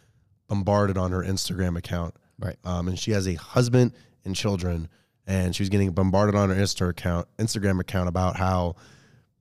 bombarded 0.47 0.97
on 0.97 1.11
her 1.11 1.21
Instagram 1.21 1.77
account 1.77 2.15
Right. 2.39 2.55
um, 2.63 2.87
and 2.87 2.97
she 2.97 3.11
has 3.11 3.27
a 3.27 3.33
husband 3.35 3.91
and 4.23 4.35
children, 4.35 4.87
and 5.27 5.53
she 5.53 5.63
was 5.63 5.69
getting 5.69 5.91
bombarded 5.91 6.33
on 6.33 6.49
her 6.49 6.55
Insta 6.55 6.87
account, 6.89 7.27
Instagram 7.37 7.79
account 7.81 8.07
about 8.07 8.37
how 8.37 8.75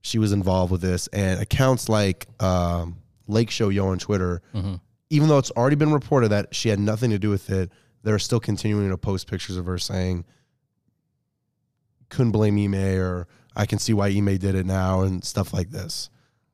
she 0.01 0.17
was 0.19 0.31
involved 0.31 0.71
with 0.71 0.81
this, 0.81 1.07
and 1.07 1.39
accounts 1.41 1.87
like 1.89 2.27
um, 2.41 2.97
Lake 3.27 3.49
Show 3.51 3.69
Yo 3.69 3.87
on 3.87 3.99
Twitter, 3.99 4.41
Mhm. 4.53 4.79
even 5.09 5.27
though 5.27 5.37
it's 5.37 5.51
already 5.51 5.75
been 5.75 5.91
reported 5.93 6.29
that 6.29 6.53
she 6.55 6.69
had 6.69 6.79
nothing 6.79 7.11
to 7.11 7.19
do 7.19 7.29
with 7.29 7.49
it, 7.49 7.71
they're 8.03 8.19
still 8.19 8.39
continuing 8.39 8.89
to 8.89 8.97
post 8.97 9.27
pictures 9.29 9.57
of 9.57 9.65
her 9.67 9.77
saying, 9.77 10.25
"Couldn't 12.09 12.31
blame 12.31 12.57
Ime," 12.57 12.99
or 12.99 13.27
"I 13.55 13.65
can 13.65 13.79
see 13.79 13.93
why 13.93 14.07
Ime 14.09 14.37
did 14.37 14.55
it 14.55 14.65
now," 14.65 15.01
and 15.01 15.23
stuff 15.23 15.53
like 15.53 15.69
this. 15.71 16.09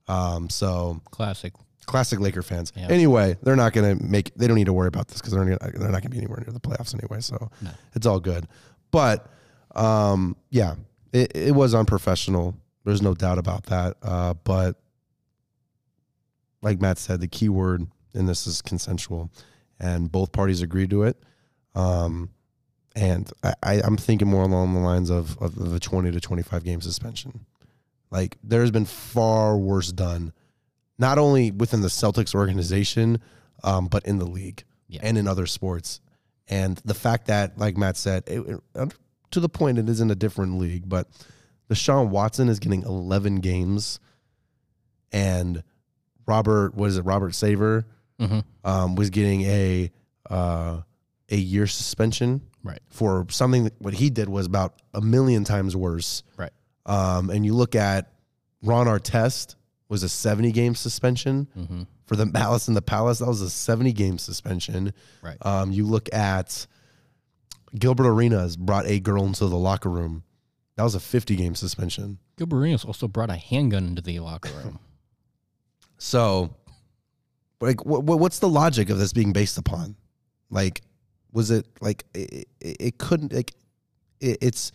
Um, 0.08 0.50
so 0.50 1.02
Classic. 1.12 1.54
classic 1.86 2.20
Laker 2.20 2.42
fans. 2.42 2.72
Anyway, 2.76 3.38
they're 3.44 3.56
not 3.56 3.74
going 3.74 3.98
to 3.98 4.04
make. 4.04 4.34
They 4.36 4.48
don't 4.48 4.56
need 4.56 4.66
to 4.66 4.74
worry 4.74 4.88
about 4.88 5.08
this 5.08 5.18
because 5.20 5.34
they're 5.34 5.44
gonna, 5.44 5.58
they're 5.72 5.90
not 5.90 6.02
going 6.02 6.04
to 6.04 6.10
be 6.10 6.18
anywhere 6.18 6.44
near 6.46 6.54
the 6.54 6.60
playoffs 6.60 6.94
anyway. 6.94 7.22
So 7.22 7.50
No. 7.62 7.72
it's 7.94 8.06
all 8.06 8.20
good. 8.20 8.48
But 8.92 9.28
um, 9.76 10.36
yeah, 10.50 10.76
it, 11.14 11.36
it 11.36 11.56
was 11.56 11.74
unprofessional. 11.76 12.56
There's 12.88 13.02
no 13.02 13.14
doubt 13.14 13.38
about 13.38 13.64
that. 13.66 13.98
Uh, 14.02 14.34
but 14.46 14.80
like 16.62 16.80
Matt 16.80 16.98
said, 16.98 17.20
the 17.20 17.28
key 17.28 17.50
word 17.50 17.86
in 18.14 18.26
this 18.28 18.48
is 18.48 18.62
consensual, 18.62 19.30
and 19.78 20.10
both 20.12 20.32
parties 20.32 20.62
agreed 20.62 20.90
to 20.92 21.04
it. 21.04 21.22
Um, 21.76 22.30
and 22.96 23.30
I, 23.62 23.82
I'm 23.84 23.98
thinking 23.98 24.30
more 24.30 24.44
along 24.44 24.74
the 24.74 24.80
lines 24.80 25.10
of, 25.10 25.38
of 25.40 25.56
the 25.70 25.80
20 25.82 26.12
to 26.12 26.20
25 26.22 26.64
game 26.64 26.80
suspension. 26.82 27.46
Like 28.10 28.38
there's 28.42 28.72
been 28.72 28.86
far 28.86 29.58
worse 29.58 29.92
done, 29.92 30.32
not 30.98 31.18
only 31.20 31.52
within 31.52 31.82
the 31.82 31.90
Celtics 31.90 32.34
organization, 32.34 33.20
um, 33.66 33.88
but 33.88 34.06
in 34.06 34.18
the 34.18 34.26
league 34.26 34.64
Yeah. 34.88 35.02
and 35.04 35.18
in 35.18 35.28
other 35.28 35.46
sports. 35.46 36.00
And 36.48 36.78
the 36.86 36.94
fact 36.94 37.28
that, 37.28 37.58
like 37.58 37.76
Matt 37.76 37.98
said, 37.98 38.24
it, 38.28 38.40
it- 38.76 38.94
to 39.32 39.42
the 39.42 39.50
point 39.50 39.78
it 39.78 39.90
is 39.90 40.00
in 40.00 40.10
a 40.10 40.16
different 40.16 40.58
league, 40.58 40.88
but 40.88 41.10
Deshaun 41.70 42.10
Watson 42.10 42.50
is 42.50 42.60
getting 42.60 42.84
11 42.84 43.38
games, 43.38 44.00
and 45.12 45.64
Robert, 46.26 46.76
what 46.76 46.90
is 46.90 46.98
it, 46.98 47.04
Robert 47.04 47.34
Sarver, 47.34 47.86
Mhm. 48.20 48.44
um, 48.64 48.96
was 48.96 49.10
getting 49.10 49.42
a 49.44 49.92
uh, 50.30 50.82
a 51.30 51.38
year 51.38 51.68
suspension 51.68 52.42
Right. 52.64 52.82
for 52.90 53.26
something 53.30 53.64
that 53.66 53.74
what 53.80 53.94
he 53.94 54.10
did 54.10 54.28
was 54.28 54.46
about 54.46 54.82
a 54.94 55.00
million 55.00 55.46
times 55.46 55.74
worse. 55.74 56.22
Right. 56.36 56.52
Um, 56.86 57.30
and 57.30 57.46
you 57.46 57.54
look 57.54 57.76
at 57.76 58.12
Ron 58.62 58.88
Artest 58.88 59.56
was 59.88 60.04
a 60.04 60.10
70 60.10 60.52
game 60.52 60.76
suspension 60.76 61.48
hmm 61.54 61.84
for 62.06 62.16
the 62.18 62.26
Malice 62.26 62.68
in 62.70 62.74
the 62.74 62.82
Palace. 62.82 63.20
That 63.20 63.28
was 63.28 63.42
a 63.42 63.50
70 63.50 63.92
game 63.94 64.18
suspension. 64.18 64.94
Right. 65.22 65.38
Um, 65.46 65.72
you 65.72 65.86
look 65.86 66.14
at 66.14 66.68
Gilbert 67.78 68.08
Arenas 68.08 68.56
brought 68.58 68.86
a 68.86 69.00
girl 69.00 69.26
into 69.26 69.48
the 69.48 69.58
locker 69.58 69.90
room. 69.90 70.24
That 70.78 70.84
was 70.84 70.96
a 70.96 71.00
50 71.00 71.36
game 71.36 71.56
suspension. 71.56 72.20
Gilbert 72.38 72.58
Arenas 72.58 72.86
also 72.86 73.08
brought 73.08 73.32
a 73.32 73.36
handgun 73.36 73.86
into 73.86 74.02
the 74.02 74.20
locker 74.20 74.50
room. 74.58 74.80
So, 76.00 76.54
like, 77.60 77.84
what, 77.84 78.04
what's 78.04 78.38
the 78.38 78.48
logic 78.48 78.92
of 78.92 79.00
this 79.00 79.14
being 79.14 79.34
based 79.34 79.58
upon? 79.58 79.96
Like, 80.52 80.84
was 81.32 81.50
it 81.50 81.66
like 81.82 82.06
it, 82.14 82.48
it, 82.62 82.78
it 82.80 82.98
couldn't 83.00 83.34
like 83.34 83.56
it, 84.22 84.38
it's 84.42 84.72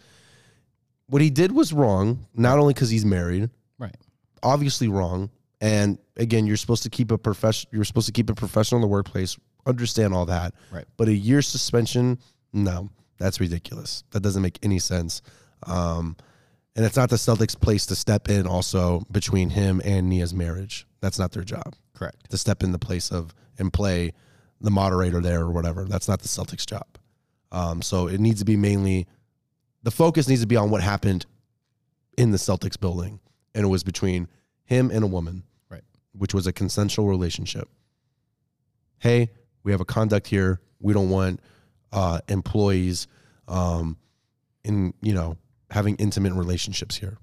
what 1.07 1.23
he 1.23 1.31
did 1.31 1.53
was 1.53 1.73
wrong. 1.73 2.27
Not 2.35 2.59
only 2.59 2.75
because 2.75 2.91
he's 2.91 3.05
married, 3.05 3.51
right. 3.79 3.95
obviously 4.43 4.89
wrong. 4.89 5.31
And 5.61 5.99
again, 6.17 6.47
you're 6.47 6.57
supposed 6.57 6.83
to 6.83 6.91
keep 6.91 7.13
a 7.13 7.19
profession. 7.19 7.71
You're 7.73 7.85
supposed 7.85 8.07
to 8.07 8.13
keep 8.13 8.29
it 8.29 8.35
professional 8.35 8.79
in 8.79 8.83
the 8.83 8.89
workplace. 8.89 9.37
Understand 9.65 10.13
all 10.13 10.27
that. 10.27 10.55
Right. 10.73 10.87
But 10.97 11.07
a 11.07 11.15
year 11.15 11.41
suspension, 11.41 12.19
no, 12.53 12.91
that's 13.19 13.39
ridiculous. 13.39 14.03
That 14.11 14.25
doesn't 14.25 14.43
make 14.43 14.59
any 14.65 14.81
sense. 14.81 15.23
Um, 15.67 16.17
and 16.75 16.87
it's 16.87 16.97
not 16.97 17.11
the 17.11 17.17
Celtics' 17.17 17.59
place 17.59 17.87
to 17.87 17.95
step 17.95 18.29
in. 18.29 18.47
Also, 18.47 19.07
between 19.11 19.51
him 19.51 19.81
and 19.85 20.09
Nia's 20.09 20.33
marriage, 20.33 20.87
that's 21.01 21.19
not 21.19 21.33
their 21.33 21.45
job 21.45 21.75
Correct. 21.95 22.31
to 22.31 22.39
step 22.39 22.63
in 22.63 22.73
the 22.73 22.79
place 22.79 23.11
of 23.11 23.35
and 23.59 23.73
play 23.73 24.13
the 24.61 24.71
moderator 24.71 25.21
there 25.21 25.43
or 25.43 25.51
whatever. 25.51 25.85
That's 25.85 26.09
not 26.09 26.21
the 26.21 26.29
Celtics' 26.29 26.65
job. 26.65 26.87
Um, 27.51 27.83
so 27.83 28.07
it 28.07 28.21
needs 28.21 28.39
to 28.39 28.47
be 28.47 28.57
mainly 28.57 29.07
the 29.83 29.91
focus 29.91 30.29
needs 30.29 30.41
to 30.41 30.47
be 30.47 30.57
on 30.57 30.71
what 30.71 30.83
happened 30.83 31.27
in 32.17 32.31
the 32.31 32.39
Celtics 32.39 32.79
building, 32.79 33.21
and 33.55 33.65
it 33.65 33.69
was 33.69 33.83
between 33.83 34.29
him 34.65 34.91
and 34.91 35.05
a 35.05 35.07
woman, 35.07 35.43
Right. 35.69 35.83
Which 36.13 36.35
was 36.35 36.47
a 36.47 36.53
consensual 36.53 37.09
relationship. 37.09 37.69
Hey, 39.01 39.31
we 39.65 39.73
have 39.73 39.81
a 39.81 39.85
conduct 39.85 40.29
here. 40.29 40.61
We 40.81 40.93
don't 40.93 41.11
want 41.11 41.41
uh, 41.93 42.21
employees, 42.29 43.07
um, 43.49 43.97
in 44.65 44.95
you 45.03 45.13
know, 45.13 45.37
having 45.73 45.97
intimate 45.97 46.35
relationships 46.35 46.97
here. 46.97 47.19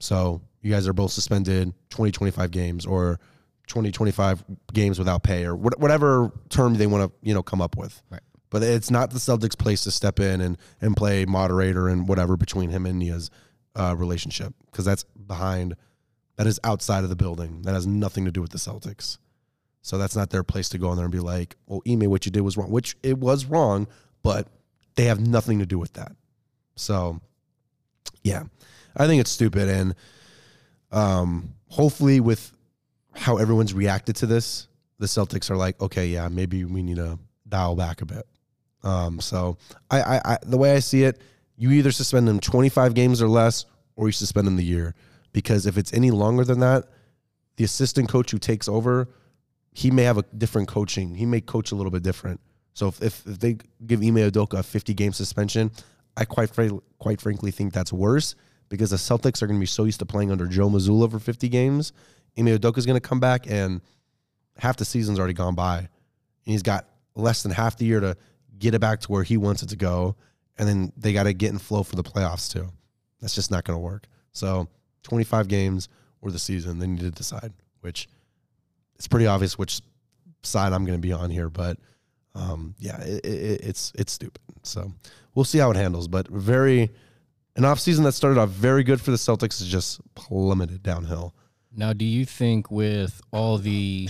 So 0.00 0.40
you 0.62 0.72
guys 0.72 0.88
are 0.88 0.92
both 0.92 1.12
suspended 1.12 1.72
20, 1.90 2.10
25 2.10 2.50
games 2.50 2.86
or 2.86 3.20
20, 3.68 3.92
25 3.92 4.44
games 4.72 4.98
without 4.98 5.22
pay 5.22 5.44
or 5.44 5.54
whatever 5.54 6.32
term 6.48 6.74
they 6.74 6.86
want 6.86 7.10
to, 7.10 7.26
you 7.26 7.34
know, 7.34 7.42
come 7.42 7.60
up 7.60 7.76
with. 7.76 8.02
Right. 8.10 8.22
But 8.50 8.62
it's 8.62 8.90
not 8.90 9.10
the 9.10 9.18
Celtics' 9.18 9.56
place 9.56 9.84
to 9.84 9.90
step 9.90 10.18
in 10.18 10.40
and, 10.40 10.58
and 10.80 10.96
play 10.96 11.24
moderator 11.24 11.88
and 11.88 12.08
whatever 12.08 12.36
between 12.36 12.70
him 12.70 12.84
and 12.84 12.98
Nia's 12.98 13.30
uh, 13.76 13.94
relationship 13.96 14.54
because 14.66 14.84
that's 14.84 15.04
behind, 15.04 15.76
that 16.36 16.46
is 16.46 16.58
outside 16.64 17.04
of 17.04 17.10
the 17.10 17.16
building. 17.16 17.62
That 17.62 17.74
has 17.74 17.86
nothing 17.86 18.24
to 18.24 18.32
do 18.32 18.42
with 18.42 18.50
the 18.50 18.58
Celtics. 18.58 19.18
So 19.82 19.98
that's 19.98 20.16
not 20.16 20.30
their 20.30 20.44
place 20.44 20.68
to 20.70 20.78
go 20.78 20.90
in 20.90 20.96
there 20.96 21.04
and 21.04 21.12
be 21.12 21.20
like, 21.20 21.56
well, 21.66 21.82
Ime, 21.88 22.10
what 22.10 22.24
you 22.24 22.32
did 22.32 22.42
was 22.42 22.56
wrong, 22.56 22.70
which 22.70 22.96
it 23.02 23.18
was 23.18 23.46
wrong, 23.46 23.88
but 24.22 24.48
they 24.94 25.04
have 25.04 25.20
nothing 25.20 25.58
to 25.58 25.66
do 25.66 25.78
with 25.78 25.94
that. 25.94 26.12
So, 26.76 27.20
yeah, 28.22 28.44
I 28.96 29.06
think 29.06 29.20
it's 29.20 29.30
stupid. 29.30 29.68
And 29.68 29.94
um, 30.90 31.54
hopefully, 31.68 32.20
with 32.20 32.52
how 33.14 33.36
everyone's 33.38 33.74
reacted 33.74 34.16
to 34.16 34.26
this, 34.26 34.68
the 34.98 35.06
Celtics 35.06 35.50
are 35.50 35.56
like, 35.56 35.80
okay, 35.80 36.06
yeah, 36.06 36.28
maybe 36.28 36.64
we 36.64 36.82
need 36.82 36.96
to 36.96 37.18
dial 37.48 37.76
back 37.76 38.02
a 38.02 38.06
bit. 38.06 38.26
Um, 38.82 39.20
so, 39.20 39.58
I, 39.90 40.00
I, 40.00 40.20
I, 40.24 40.38
the 40.42 40.58
way 40.58 40.74
I 40.74 40.80
see 40.80 41.04
it, 41.04 41.20
you 41.56 41.70
either 41.70 41.92
suspend 41.92 42.26
them 42.26 42.40
25 42.40 42.94
games 42.94 43.22
or 43.22 43.28
less, 43.28 43.64
or 43.96 44.08
you 44.08 44.12
suspend 44.12 44.46
them 44.46 44.56
the 44.56 44.64
year. 44.64 44.94
Because 45.32 45.66
if 45.66 45.78
it's 45.78 45.92
any 45.92 46.10
longer 46.10 46.44
than 46.44 46.60
that, 46.60 46.84
the 47.56 47.64
assistant 47.64 48.08
coach 48.08 48.30
who 48.30 48.38
takes 48.38 48.68
over, 48.68 49.08
he 49.72 49.90
may 49.90 50.02
have 50.02 50.18
a 50.18 50.22
different 50.36 50.68
coaching. 50.68 51.14
He 51.14 51.26
may 51.26 51.40
coach 51.40 51.72
a 51.72 51.74
little 51.74 51.90
bit 51.90 52.02
different. 52.02 52.40
So 52.74 52.88
if, 52.88 53.02
if, 53.02 53.26
if 53.26 53.38
they 53.38 53.58
give 53.86 54.00
Ime 54.00 54.16
Udoka 54.16 54.58
a 54.58 54.62
50 54.62 54.94
game 54.94 55.12
suspension, 55.12 55.70
I 56.16 56.24
quite 56.24 56.50
quite 56.98 57.20
frankly 57.20 57.50
think 57.50 57.72
that's 57.72 57.92
worse 57.92 58.34
because 58.68 58.90
the 58.90 58.96
Celtics 58.96 59.42
are 59.42 59.46
going 59.46 59.58
to 59.58 59.62
be 59.62 59.66
so 59.66 59.84
used 59.84 59.98
to 59.98 60.06
playing 60.06 60.30
under 60.30 60.46
Joe 60.46 60.68
Mazzulla 60.68 61.10
for 61.10 61.18
50 61.18 61.48
games. 61.48 61.92
Ime 62.38 62.46
Udoka 62.46 62.78
is 62.78 62.86
going 62.86 63.00
to 63.00 63.06
come 63.06 63.20
back 63.20 63.50
and 63.50 63.80
half 64.56 64.76
the 64.76 64.84
season's 64.84 65.18
already 65.18 65.34
gone 65.34 65.54
by. 65.54 65.78
And 65.78 65.88
he's 66.44 66.62
got 66.62 66.86
less 67.14 67.42
than 67.42 67.52
half 67.52 67.76
the 67.76 67.84
year 67.84 68.00
to 68.00 68.16
get 68.58 68.74
it 68.74 68.80
back 68.80 69.00
to 69.00 69.12
where 69.12 69.22
he 69.22 69.36
wants 69.36 69.62
it 69.62 69.68
to 69.68 69.76
go. 69.76 70.16
And 70.58 70.68
then 70.68 70.92
they 70.96 71.12
got 71.12 71.24
to 71.24 71.32
get 71.32 71.50
in 71.50 71.58
flow 71.58 71.82
for 71.82 71.96
the 71.96 72.02
playoffs 72.02 72.50
too. 72.50 72.68
That's 73.20 73.34
just 73.34 73.50
not 73.50 73.64
going 73.64 73.76
to 73.76 73.80
work. 73.80 74.06
So 74.32 74.68
25 75.02 75.48
games 75.48 75.88
or 76.20 76.30
the 76.30 76.38
season, 76.38 76.78
they 76.78 76.86
need 76.86 77.00
to 77.00 77.10
decide 77.10 77.52
which 77.80 78.08
it's 78.96 79.08
pretty 79.08 79.26
obvious 79.26 79.58
which 79.58 79.80
side 80.42 80.72
I'm 80.72 80.84
going 80.84 80.98
to 80.98 81.02
be 81.02 81.12
on 81.12 81.30
here, 81.30 81.48
but 81.48 81.78
um, 82.34 82.74
yeah, 82.78 83.00
it, 83.02 83.24
it, 83.24 83.60
it's 83.62 83.92
it's 83.94 84.12
stupid. 84.12 84.42
So 84.62 84.92
we'll 85.34 85.44
see 85.44 85.58
how 85.58 85.70
it 85.70 85.76
handles. 85.76 86.08
But 86.08 86.28
very 86.28 86.90
an 87.56 87.64
off 87.64 87.80
season 87.80 88.04
that 88.04 88.12
started 88.12 88.40
off 88.40 88.48
very 88.48 88.82
good 88.82 89.00
for 89.00 89.10
the 89.10 89.16
Celtics 89.16 89.60
is 89.60 89.68
just 89.68 90.00
plummeted 90.14 90.82
downhill. 90.82 91.34
Now, 91.74 91.92
do 91.92 92.04
you 92.04 92.24
think 92.24 92.70
with 92.70 93.20
all 93.30 93.58
the, 93.58 94.08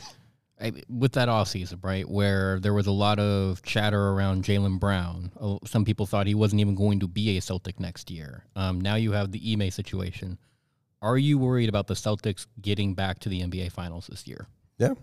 with 0.88 1.12
that 1.12 1.28
off 1.28 1.48
season, 1.48 1.78
right, 1.82 2.08
where 2.08 2.58
there 2.60 2.74
was 2.74 2.86
a 2.86 2.92
lot 2.92 3.18
of 3.18 3.62
chatter 3.62 4.10
around 4.10 4.44
Jaylen 4.44 4.78
Brown. 4.78 5.30
Some 5.64 5.84
people 5.84 6.06
thought 6.06 6.26
he 6.26 6.34
wasn't 6.34 6.60
even 6.60 6.74
going 6.74 7.00
to 7.00 7.08
be 7.08 7.36
a 7.36 7.40
Celtic 7.40 7.80
next 7.80 8.10
year. 8.10 8.44
Um, 8.56 8.80
now 8.80 8.94
you 8.94 9.12
have 9.12 9.32
the 9.32 9.52
Ime 9.52 9.70
situation. 9.70 10.38
Are 11.00 11.18
you 11.18 11.36
worried 11.38 11.68
about 11.68 11.88
the 11.88 11.94
Celtics 11.94 12.46
getting 12.60 12.94
back 12.94 13.18
to 13.20 13.28
the 13.28 13.42
NBA 13.42 13.72
Finals 13.72 14.06
this 14.06 14.26
year? 14.26 14.46
Yeah, 14.78 14.94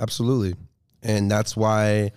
absolutely. 0.00 0.54
And 1.02 1.30
that's 1.30 1.56
why 1.56 2.10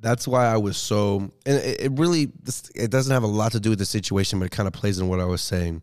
that's 0.00 0.26
why 0.26 0.46
I 0.46 0.56
was 0.56 0.76
so 0.76 1.30
and 1.46 1.56
it, 1.58 1.80
it 1.80 1.92
really 1.92 2.30
it 2.74 2.90
doesn't 2.90 3.12
have 3.12 3.22
a 3.22 3.28
lot 3.28 3.52
to 3.52 3.60
do 3.60 3.70
with 3.70 3.78
the 3.78 3.86
situation, 3.86 4.38
but 4.38 4.46
it 4.46 4.52
kind 4.52 4.66
of 4.66 4.72
plays 4.72 4.98
in 4.98 5.08
what 5.08 5.20
I 5.20 5.24
was 5.24 5.42
saying. 5.42 5.82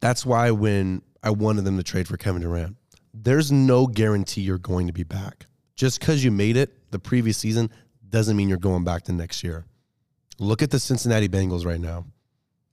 That's 0.00 0.24
why 0.24 0.50
when 0.50 1.02
I 1.22 1.30
wanted 1.30 1.64
them 1.64 1.76
to 1.76 1.82
trade 1.82 2.06
for 2.06 2.16
Kevin 2.16 2.42
Durant, 2.42 2.76
there's 3.12 3.50
no 3.50 3.86
guarantee 3.86 4.42
you're 4.42 4.58
going 4.58 4.86
to 4.86 4.92
be 4.92 5.02
back. 5.02 5.46
Just 5.74 6.00
because 6.00 6.24
you 6.24 6.30
made 6.30 6.56
it 6.56 6.90
the 6.90 6.98
previous 6.98 7.36
season 7.36 7.70
doesn't 8.08 8.36
mean 8.36 8.48
you're 8.48 8.58
going 8.58 8.84
back 8.84 9.04
the 9.04 9.12
next 9.12 9.42
year. 9.42 9.66
Look 10.38 10.62
at 10.62 10.70
the 10.70 10.78
Cincinnati 10.78 11.28
Bengals 11.28 11.66
right 11.66 11.80
now. 11.80 12.06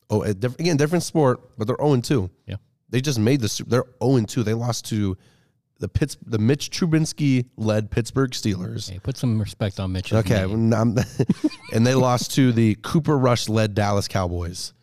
Oh, 0.10 0.22
again, 0.22 0.78
different 0.78 1.04
sport, 1.04 1.58
but 1.58 1.66
they're 1.66 1.78
0 1.82 2.02
2. 2.02 2.30
Yeah. 2.46 2.58
They 2.90 3.02
just 3.02 3.18
made 3.18 3.42
the 3.42 3.64
They're 3.68 3.86
0 4.04 4.26
2. 4.26 4.44
They 4.44 4.54
lost 4.54 4.86
to 4.90 5.18
the 5.84 5.90
Pitts, 5.90 6.16
the 6.26 6.38
Mitch 6.38 6.70
Trubisky 6.70 7.46
led 7.58 7.92
Pittsburgh 7.92 8.32
Steelers. 8.32 8.90
Hey, 8.90 9.00
put 9.00 9.18
some 9.18 9.38
respect 9.38 9.82
on 9.82 9.92
Mitch. 9.92 10.14
Okay, 10.14 10.44
and 10.44 11.06
they 11.74 11.94
lost 11.94 12.34
to 12.36 12.54
the 12.54 12.76
Cooper 12.82 13.18
Rush 13.18 13.50
led 13.50 13.76
Dallas 13.76 14.08
Cowboys 14.08 14.74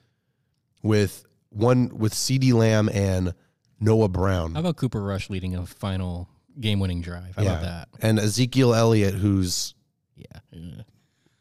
with 0.82 1.24
one 1.48 1.96
with 1.96 2.12
CeeDee 2.12 2.52
Lamb 2.52 2.90
and 2.92 3.32
Noah 3.80 4.10
Brown. 4.10 4.52
How 4.52 4.60
about 4.60 4.76
Cooper 4.76 5.02
Rush 5.02 5.30
leading 5.30 5.54
a 5.54 5.64
final 5.64 6.28
game-winning 6.60 7.00
drive? 7.00 7.34
How 7.34 7.42
about 7.44 7.62
that? 7.62 7.88
and 8.02 8.18
Ezekiel 8.18 8.74
Elliott, 8.74 9.14
who's 9.14 9.74
Yeah, 10.16 10.26
uh, 10.54 10.82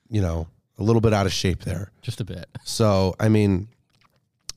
you 0.10 0.22
know 0.22 0.48
a 0.78 0.84
little 0.84 1.02
bit 1.02 1.14
out 1.14 1.26
of 1.26 1.34
shape 1.34 1.66
there. 1.66 1.92
just 2.02 2.22
a 2.22 2.24
bit. 2.24 2.48
So 2.64 3.14
I 3.20 3.28
mean, 3.28 3.68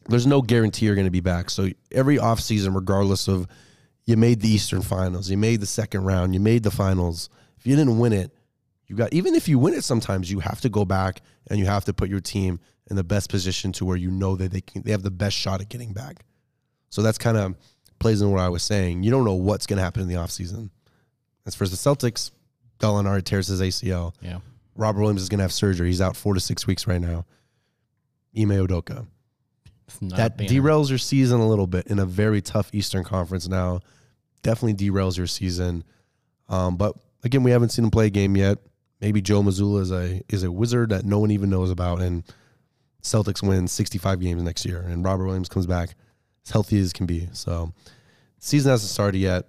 there's 0.06 0.28
no 0.28 0.42
guarantee 0.42 0.86
you're 0.86 0.94
going 0.94 1.08
to 1.08 1.10
be 1.10 1.18
back. 1.18 1.50
So 1.50 1.70
every 1.90 2.18
offseason, 2.18 2.72
regardless 2.76 3.26
of 3.26 3.48
you 4.12 4.16
made 4.18 4.40
the 4.40 4.48
Eastern 4.48 4.82
Finals, 4.82 5.30
you 5.30 5.38
made 5.38 5.60
the 5.60 5.66
second 5.66 6.04
round, 6.04 6.34
you 6.34 6.40
made 6.40 6.62
the 6.62 6.70
finals. 6.70 7.30
If 7.58 7.66
you 7.66 7.74
didn't 7.74 7.98
win 7.98 8.12
it, 8.12 8.30
you 8.86 8.94
got 8.94 9.12
even 9.14 9.34
if 9.34 9.48
you 9.48 9.58
win 9.58 9.72
it, 9.72 9.84
sometimes 9.84 10.30
you 10.30 10.40
have 10.40 10.60
to 10.60 10.68
go 10.68 10.84
back 10.84 11.22
and 11.48 11.58
you 11.58 11.64
have 11.64 11.86
to 11.86 11.94
put 11.94 12.10
your 12.10 12.20
team 12.20 12.60
in 12.90 12.96
the 12.96 13.02
best 13.02 13.30
position 13.30 13.72
to 13.72 13.86
where 13.86 13.96
you 13.96 14.10
know 14.10 14.36
that 14.36 14.52
they 14.52 14.60
can 14.60 14.82
they 14.82 14.90
have 14.90 15.02
the 15.02 15.10
best 15.10 15.34
shot 15.34 15.62
at 15.62 15.70
getting 15.70 15.94
back. 15.94 16.24
So 16.90 17.00
that's 17.00 17.16
kind 17.16 17.38
of 17.38 17.56
plays 17.98 18.20
in 18.20 18.30
what 18.30 18.40
I 18.40 18.50
was 18.50 18.62
saying. 18.62 19.02
You 19.02 19.10
don't 19.10 19.24
know 19.24 19.34
what's 19.34 19.66
going 19.66 19.78
to 19.78 19.82
happen 19.82 20.02
in 20.02 20.08
the 20.08 20.16
offseason. 20.16 20.68
As 21.46 21.54
for 21.54 21.66
the 21.66 21.76
Celtics, 21.76 22.32
Gallinari 22.80 23.24
tears 23.24 23.46
his 23.46 23.62
ACL. 23.62 24.14
Yeah. 24.20 24.40
Robert 24.74 25.00
Williams 25.00 25.22
is 25.22 25.30
going 25.30 25.38
to 25.38 25.44
have 25.44 25.52
surgery. 25.52 25.88
He's 25.88 26.02
out 26.02 26.16
four 26.16 26.34
to 26.34 26.40
six 26.40 26.66
weeks 26.66 26.86
right 26.86 27.00
now. 27.00 27.24
Ime 28.38 28.66
not 30.00 30.16
That 30.16 30.38
derails 30.38 30.88
your 30.88 30.98
season 30.98 31.40
a 31.40 31.48
little 31.48 31.66
bit 31.66 31.86
in 31.88 31.98
a 31.98 32.06
very 32.06 32.40
tough 32.40 32.70
Eastern 32.72 33.04
Conference 33.04 33.48
now. 33.48 33.80
Definitely 34.42 34.74
derails 34.74 35.16
your 35.16 35.26
season. 35.26 35.84
Um, 36.48 36.76
but 36.76 36.96
again, 37.24 37.42
we 37.42 37.50
haven't 37.50 37.70
seen 37.70 37.84
him 37.84 37.90
play 37.90 38.06
a 38.06 38.10
game 38.10 38.36
yet. 38.36 38.58
Maybe 39.00 39.20
Joe 39.20 39.42
Mazzulla 39.42 39.80
is 39.80 39.90
a 39.90 40.22
is 40.28 40.44
a 40.44 40.52
wizard 40.52 40.90
that 40.90 41.04
no 41.04 41.18
one 41.18 41.30
even 41.30 41.50
knows 41.50 41.70
about, 41.70 42.00
and 42.00 42.22
Celtics 43.02 43.42
win 43.46 43.66
65 43.66 44.20
games 44.20 44.42
next 44.42 44.64
year, 44.64 44.80
and 44.80 45.04
Robert 45.04 45.26
Williams 45.26 45.48
comes 45.48 45.66
back 45.66 45.94
as 46.46 46.52
healthy 46.52 46.78
as 46.78 46.92
can 46.92 47.06
be. 47.06 47.28
So, 47.32 47.72
season 48.38 48.70
hasn't 48.70 48.90
started 48.90 49.18
yet. 49.18 49.46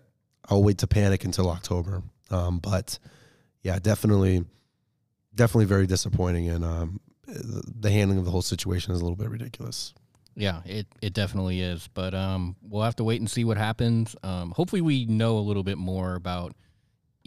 I'll 0.50 0.64
wait 0.64 0.80
to 0.80 0.88
panic 0.88 1.24
until 1.24 1.50
October. 1.50 2.02
Um, 2.32 2.60
but 2.60 2.98
yeah, 3.62 3.78
definitely, 3.80 4.44
definitely 5.36 5.66
very 5.66 5.86
disappointing, 5.86 6.50
and 6.50 6.66
um, 6.66 7.00
the 7.28 7.92
handling 7.92 8.18
of 8.18 8.26
the 8.26 8.32
whole 8.32 8.42
situation 8.42 8.94
is 8.94 9.02
a 9.02 9.04
little 9.04 9.16
bit 9.16 9.30
ridiculous. 9.30 9.94
Yeah, 10.36 10.62
it, 10.66 10.88
it 11.02 11.14
definitely 11.14 11.62
is. 11.62 11.88
But 11.94 12.14
um, 12.14 12.56
we'll 12.62 12.84
have 12.84 12.96
to 12.98 13.04
wait 13.04 13.22
and 13.22 13.30
see 13.30 13.44
what 13.44 13.58
happens. 13.58 14.16
Um, 14.24 14.52
hopefully, 14.52 14.82
we 14.82 15.06
know 15.06 15.38
a 15.38 15.40
little 15.40 15.64
bit 15.64 15.78
more 15.78 16.16
about 16.16 16.56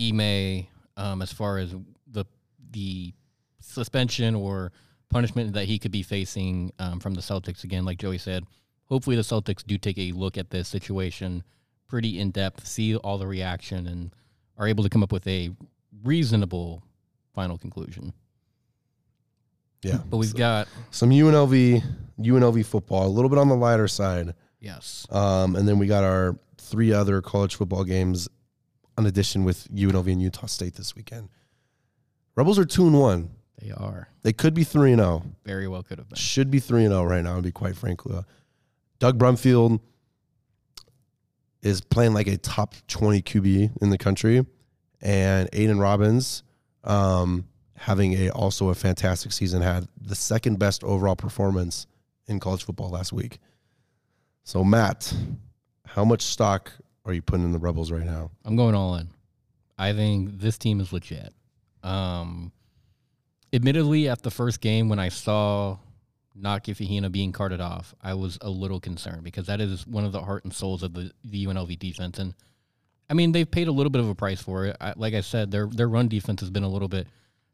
Ime 0.00 0.66
um, 0.96 1.22
as 1.22 1.32
far 1.32 1.58
as 1.58 1.74
the 2.10 2.24
the 2.70 3.12
suspension 3.60 4.34
or 4.34 4.72
punishment 5.08 5.52
that 5.54 5.66
he 5.66 5.78
could 5.78 5.92
be 5.92 6.02
facing 6.02 6.72
um, 6.78 7.00
from 7.00 7.14
the 7.14 7.20
Celtics. 7.20 7.64
Again, 7.64 7.84
like 7.84 7.98
Joey 7.98 8.18
said, 8.18 8.44
hopefully 8.86 9.16
the 9.16 9.22
Celtics 9.22 9.64
do 9.64 9.78
take 9.78 9.98
a 9.98 10.12
look 10.12 10.36
at 10.36 10.50
this 10.50 10.68
situation 10.68 11.44
pretty 11.88 12.18
in 12.18 12.30
depth, 12.32 12.66
see 12.66 12.96
all 12.96 13.18
the 13.18 13.26
reaction, 13.26 13.86
and 13.86 14.12
are 14.58 14.66
able 14.66 14.82
to 14.82 14.90
come 14.90 15.02
up 15.02 15.12
with 15.12 15.26
a 15.26 15.50
reasonable 16.02 16.82
final 17.34 17.56
conclusion. 17.56 18.12
Yeah, 19.82 19.98
But 20.08 20.16
we've 20.16 20.34
got 20.34 20.68
some 20.90 21.10
UNLV 21.10 21.82
UNLV 22.20 22.64
football, 22.66 23.06
a 23.06 23.08
little 23.12 23.28
bit 23.28 23.38
on 23.38 23.48
the 23.48 23.54
lighter 23.56 23.86
side, 23.88 24.34
yes, 24.58 25.06
um, 25.10 25.54
and 25.54 25.68
then 25.68 25.78
we 25.78 25.86
got 25.86 26.02
our 26.02 26.38
three 26.58 26.92
other 26.92 27.20
college 27.22 27.54
football 27.56 27.84
games, 27.84 28.26
in 28.98 29.06
addition 29.06 29.44
with 29.44 29.68
UNLV 29.72 30.10
and 30.10 30.22
Utah 30.22 30.46
State 30.46 30.74
this 30.74 30.96
weekend. 30.96 31.28
Rebels 32.34 32.58
are 32.58 32.64
two 32.64 32.86
and 32.86 32.98
one. 32.98 33.30
they 33.60 33.70
are 33.70 34.08
They 34.22 34.32
could 34.32 34.54
be 34.54 34.64
three 34.64 34.92
and 34.92 35.00
zero. 35.00 35.22
very 35.44 35.68
well 35.68 35.82
could 35.82 35.98
have 35.98 36.08
been. 36.08 36.16
Should 36.16 36.50
be 36.50 36.58
three 36.58 36.84
and 36.84 36.92
zero 36.92 37.04
right 37.04 37.22
now. 37.22 37.36
To 37.36 37.42
be 37.42 37.52
quite 37.52 37.76
frank, 37.76 38.04
with. 38.04 38.24
Doug 38.98 39.18
Brumfield 39.18 39.80
is 41.62 41.80
playing 41.80 42.14
like 42.14 42.26
a 42.26 42.36
top 42.38 42.74
twenty 42.88 43.20
QB 43.22 43.82
in 43.82 43.90
the 43.90 43.98
country, 43.98 44.44
and 45.00 45.48
Aidan 45.52 45.78
Robbins, 45.78 46.42
um, 46.84 47.46
having 47.76 48.14
a 48.14 48.30
also 48.30 48.68
a 48.68 48.74
fantastic 48.74 49.32
season, 49.32 49.62
had 49.62 49.86
the 50.00 50.14
second 50.14 50.58
best 50.58 50.82
overall 50.84 51.16
performance 51.16 51.86
in 52.26 52.40
college 52.40 52.64
football 52.64 52.90
last 52.90 53.12
week. 53.12 53.38
So 54.44 54.64
Matt, 54.64 55.14
how 55.84 56.04
much 56.04 56.22
stock 56.22 56.72
are 57.04 57.12
you 57.12 57.22
putting 57.22 57.44
in 57.44 57.52
the 57.52 57.58
Rebels 57.58 57.90
right 57.90 58.04
now? 58.04 58.30
I'm 58.44 58.56
going 58.56 58.74
all 58.74 58.96
in. 58.96 59.08
I 59.78 59.92
think 59.92 60.40
this 60.40 60.58
team 60.58 60.80
is 60.80 60.92
legit. 60.92 61.32
Um, 61.82 62.52
admittedly, 63.52 64.08
at 64.08 64.22
the 64.22 64.30
first 64.30 64.60
game 64.60 64.88
when 64.88 64.98
I 64.98 65.08
saw 65.10 65.78
Naki 66.34 66.74
Fahina 66.74 67.10
being 67.10 67.32
carted 67.32 67.60
off, 67.60 67.94
I 68.02 68.14
was 68.14 68.38
a 68.40 68.50
little 68.50 68.80
concerned 68.80 69.22
because 69.22 69.46
that 69.46 69.60
is 69.60 69.86
one 69.86 70.04
of 70.04 70.12
the 70.12 70.22
heart 70.22 70.44
and 70.44 70.52
souls 70.52 70.82
of 70.82 70.94
the, 70.94 71.10
the 71.24 71.46
UNLV 71.46 71.78
defense. 71.78 72.18
And 72.18 72.34
I 73.08 73.14
mean, 73.14 73.32
they've 73.32 73.50
paid 73.50 73.68
a 73.68 73.72
little 73.72 73.90
bit 73.90 74.00
of 74.00 74.08
a 74.08 74.14
price 74.14 74.42
for 74.42 74.66
it. 74.66 74.76
I, 74.80 74.94
like 74.96 75.14
I 75.14 75.20
said, 75.20 75.50
their 75.50 75.66
their 75.66 75.88
run 75.88 76.08
defense 76.08 76.40
has 76.40 76.50
been 76.50 76.64
a 76.64 76.68
little 76.68 76.88
bit 76.88 77.06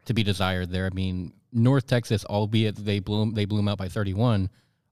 to 0.06 0.14
be 0.14 0.22
desired 0.22 0.70
there. 0.70 0.86
I 0.86 0.94
mean, 0.94 1.32
North 1.52 1.86
Texas, 1.86 2.24
albeit 2.24 2.76
they 2.76 2.98
blew 2.98 3.22
'em- 3.22 3.34
they 3.34 3.44
blew 3.44 3.58
'em 3.58 3.68
out 3.68 3.78
by 3.78 3.88
31, 3.88 4.48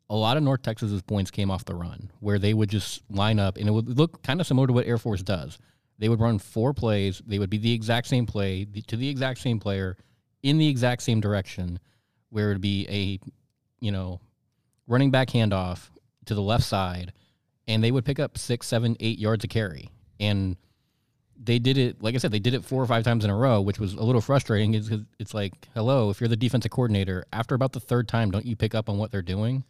a 0.09 0.17
lot 0.17 0.37
of 0.37 0.43
North 0.43 0.63
Texas's 0.63 1.03
points 1.03 1.31
came 1.31 1.51
off 1.51 1.65
the 1.65 1.75
run, 1.75 2.11
where 2.21 2.39
they 2.39 2.53
would 2.53 2.69
just 2.69 3.03
line 3.11 3.39
up, 3.39 3.57
and 3.57 3.69
it 3.69 3.73
would 3.73 3.97
look 3.97 4.23
kind 4.23 4.41
of 4.41 4.47
similar 4.47 4.67
to 4.67 4.73
what 4.73 4.87
Air 4.87 4.99
Force 4.99 5.23
does. 5.23 5.59
They 5.99 6.09
would 6.09 6.21
run 6.21 6.39
four 6.39 6.73
plays. 6.75 7.23
They 7.27 7.39
would 7.39 7.51
be 7.51 7.59
the 7.59 7.73
exact 7.73 8.07
same 8.09 8.27
play 8.27 8.65
to 8.65 8.97
the 8.97 9.09
exact 9.09 9.41
same 9.41 9.61
player 9.61 9.97
in 10.43 10.59
the 10.59 10.69
exact 10.69 11.03
same 11.03 11.21
direction, 11.21 11.79
where 12.31 12.51
it 12.51 12.55
would 12.55 12.61
be 12.61 12.87
a, 12.89 13.21
you 13.81 13.93
know, 13.93 14.21
running 14.87 15.11
back 15.11 15.29
handoff 15.29 15.91
to 16.25 16.35
the 16.35 16.43
left 16.43 16.65
side, 16.65 17.13
and 17.69 17.85
they 17.85 17.93
would 17.93 18.05
pick 18.05 18.19
up 18.19 18.37
six, 18.39 18.67
seven, 18.67 18.97
eight 19.01 19.19
yards 19.19 19.45
of 19.45 19.51
carry. 19.51 19.91
And 20.19 20.57
they 21.43 21.59
did 21.59 21.79
it, 21.79 22.03
like 22.03 22.15
I 22.15 22.19
said, 22.19 22.33
they 22.33 22.39
did 22.39 22.55
it 22.55 22.65
four 22.65 22.83
or 22.83 22.87
five 22.87 23.03
times 23.03 23.25
in 23.25 23.31
a 23.31 23.37
row, 23.37 23.61
which 23.61 23.79
was 23.79 23.95
a 23.95 24.03
little 24.03 24.21
frustrating. 24.21 24.75
It's, 24.75 24.91
it's 25.19 25.33
like, 25.33 25.55
hello, 25.75 26.11
if 26.11 26.21
you're 26.21 26.29
the 26.29 26.37
defensive 26.37 26.71
coordinator, 26.71 27.25
after 27.33 27.55
about 27.55 27.73
the 27.73 27.81
third 27.81 28.09
time, 28.09 28.31
don't 28.31 28.45
you 28.45 28.57
pick 28.57 28.75
up 28.75 28.89
on 28.89 28.99
what 28.99 29.11
they're 29.11 29.23
doing? 29.23 29.65